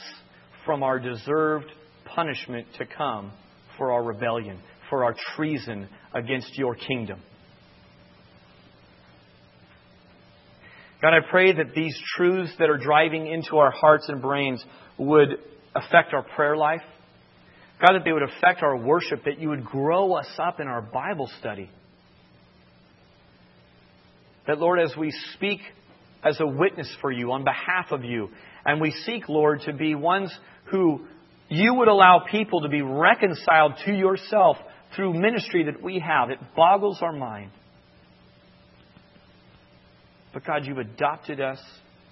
from 0.65 0.83
our 0.83 0.99
deserved 0.99 1.71
punishment 2.05 2.67
to 2.77 2.85
come 2.85 3.31
for 3.77 3.91
our 3.91 4.03
rebellion, 4.03 4.59
for 4.89 5.03
our 5.03 5.15
treason 5.35 5.87
against 6.13 6.57
your 6.57 6.75
kingdom. 6.75 7.19
God, 11.01 11.13
I 11.15 11.19
pray 11.31 11.51
that 11.51 11.73
these 11.73 11.97
truths 12.15 12.53
that 12.59 12.69
are 12.69 12.77
driving 12.77 13.25
into 13.25 13.57
our 13.57 13.71
hearts 13.71 14.07
and 14.07 14.21
brains 14.21 14.63
would 14.99 15.29
affect 15.75 16.13
our 16.13 16.21
prayer 16.21 16.55
life. 16.55 16.83
God, 17.79 17.95
that 17.95 18.05
they 18.05 18.11
would 18.11 18.21
affect 18.21 18.61
our 18.61 18.77
worship, 18.77 19.23
that 19.25 19.39
you 19.39 19.49
would 19.49 19.65
grow 19.65 20.13
us 20.13 20.27
up 20.37 20.59
in 20.59 20.67
our 20.67 20.81
Bible 20.83 21.27
study. 21.39 21.71
That, 24.47 24.59
Lord, 24.59 24.79
as 24.79 24.95
we 24.97 25.13
speak 25.35 25.59
as 26.23 26.39
a 26.39 26.47
witness 26.47 26.93
for 27.01 27.11
you, 27.11 27.31
on 27.31 27.43
behalf 27.43 27.91
of 27.91 28.03
you, 28.03 28.29
and 28.65 28.81
we 28.81 28.91
seek, 28.91 29.27
Lord, 29.29 29.61
to 29.65 29.73
be 29.73 29.95
ones 29.95 30.35
who 30.65 31.05
you 31.49 31.75
would 31.75 31.87
allow 31.87 32.25
people 32.29 32.61
to 32.61 32.69
be 32.69 32.81
reconciled 32.81 33.73
to 33.85 33.91
yourself 33.91 34.57
through 34.95 35.13
ministry 35.13 35.65
that 35.65 35.81
we 35.81 35.99
have. 35.99 36.29
It 36.29 36.39
boggles 36.55 36.99
our 37.01 37.13
mind. 37.13 37.51
But 40.33 40.45
God, 40.45 40.65
you've 40.65 40.77
adopted 40.77 41.41
us. 41.41 41.59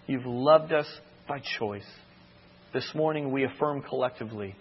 You've 0.07 0.25
loved 0.25 0.73
us 0.73 0.87
by 1.27 1.41
choice. 1.57 1.87
This 2.73 2.89
morning 2.93 3.31
we 3.31 3.45
affirm 3.45 3.81
collectively 3.81 4.55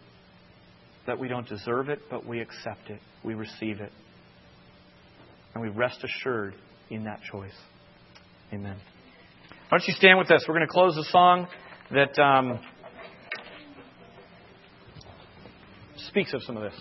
that 1.06 1.18
we 1.18 1.28
don't 1.28 1.48
deserve 1.48 1.88
it, 1.88 2.00
but 2.10 2.26
we 2.26 2.40
accept 2.40 2.90
it. 2.90 3.00
We 3.24 3.34
receive 3.34 3.80
it. 3.80 3.92
And 5.54 5.62
we 5.62 5.70
rest 5.70 6.04
assured 6.04 6.54
in 6.90 7.04
that 7.04 7.20
choice. 7.30 7.56
Amen. 8.52 8.76
Why 9.68 9.78
don't 9.78 9.86
you 9.86 9.94
stand 9.94 10.18
with 10.18 10.30
us? 10.30 10.44
We're 10.48 10.54
going 10.54 10.66
to 10.66 10.72
close 10.72 10.94
the 10.94 11.04
song 11.04 11.46
that 11.90 12.18
um, 12.18 12.58
speaks 16.08 16.32
of 16.32 16.42
some 16.42 16.56
of 16.56 16.62
this. 16.62 16.80